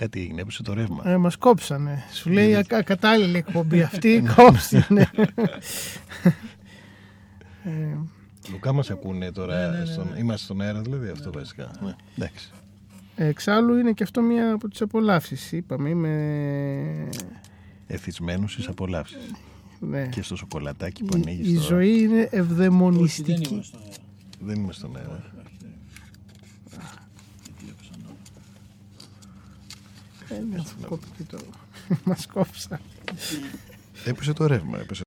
Κάτι 0.00 0.20
έγινε, 0.20 0.40
έπεσε 0.40 0.62
το 0.62 0.72
ρεύμα. 0.74 1.02
ε, 1.10 1.16
μας 1.16 1.36
κόψανε. 1.36 2.02
Σου 2.12 2.30
λέει 2.30 2.54
ακα- 2.54 2.82
κατάλληλη 2.82 3.36
εκπομπή 3.36 3.82
αυτή, 3.92 4.22
κόψανε. 4.36 5.10
ε, 7.64 7.96
Λουκά 8.50 8.72
μας 8.72 8.90
ακούνε 8.90 9.32
τώρα, 9.32 9.84
στον, 9.86 10.06
είμαστε 10.18 10.44
στον 10.44 10.60
αέρα 10.60 10.80
δηλαδή 10.80 11.08
αυτό 11.08 11.32
βασικά. 11.32 11.70
Ναι. 11.84 11.94
Εντάξει. 12.16 12.50
εξάλλου 13.16 13.76
είναι 13.76 13.92
και 13.92 14.02
αυτό 14.02 14.22
μία 14.22 14.52
από 14.52 14.68
τις 14.68 14.80
απολαύσεις. 14.80 15.52
Είπαμε, 15.52 15.88
είμαι... 15.88 17.08
Εθισμένους 17.86 18.52
στις 18.52 18.68
απολαύσεις. 18.68 19.30
Ναι. 19.80 20.06
Και 20.06 20.22
στο 20.22 20.36
σοκολατάκι 20.36 21.04
που 21.04 21.16
Η, 21.16 21.20
ανοίγεις 21.26 21.48
η 21.48 21.54
τώρα. 21.54 21.66
ζωή 21.66 21.98
είναι 22.00 22.18
Όχι, 22.20 22.28
δεν 22.30 22.40
ευδαιμονιστική. 22.40 23.32
είμαστε 23.52 23.62
στον 23.66 23.80
αέρα. 23.86 23.96
Δεν 24.40 24.56
είμαι 24.62 24.72
στον 24.72 24.96
αέρα. 24.96 25.24
Ε, 30.30 30.38
ναι, 30.50 30.62
κόπηκε 30.88 31.22
το- 31.28 31.38
Μας 32.04 32.26
κόψαν. 32.26 32.80
Έπεσε 34.04 34.32
το 34.32 34.46
ρεύμα. 34.46 34.78
Έπεσε 34.78 34.98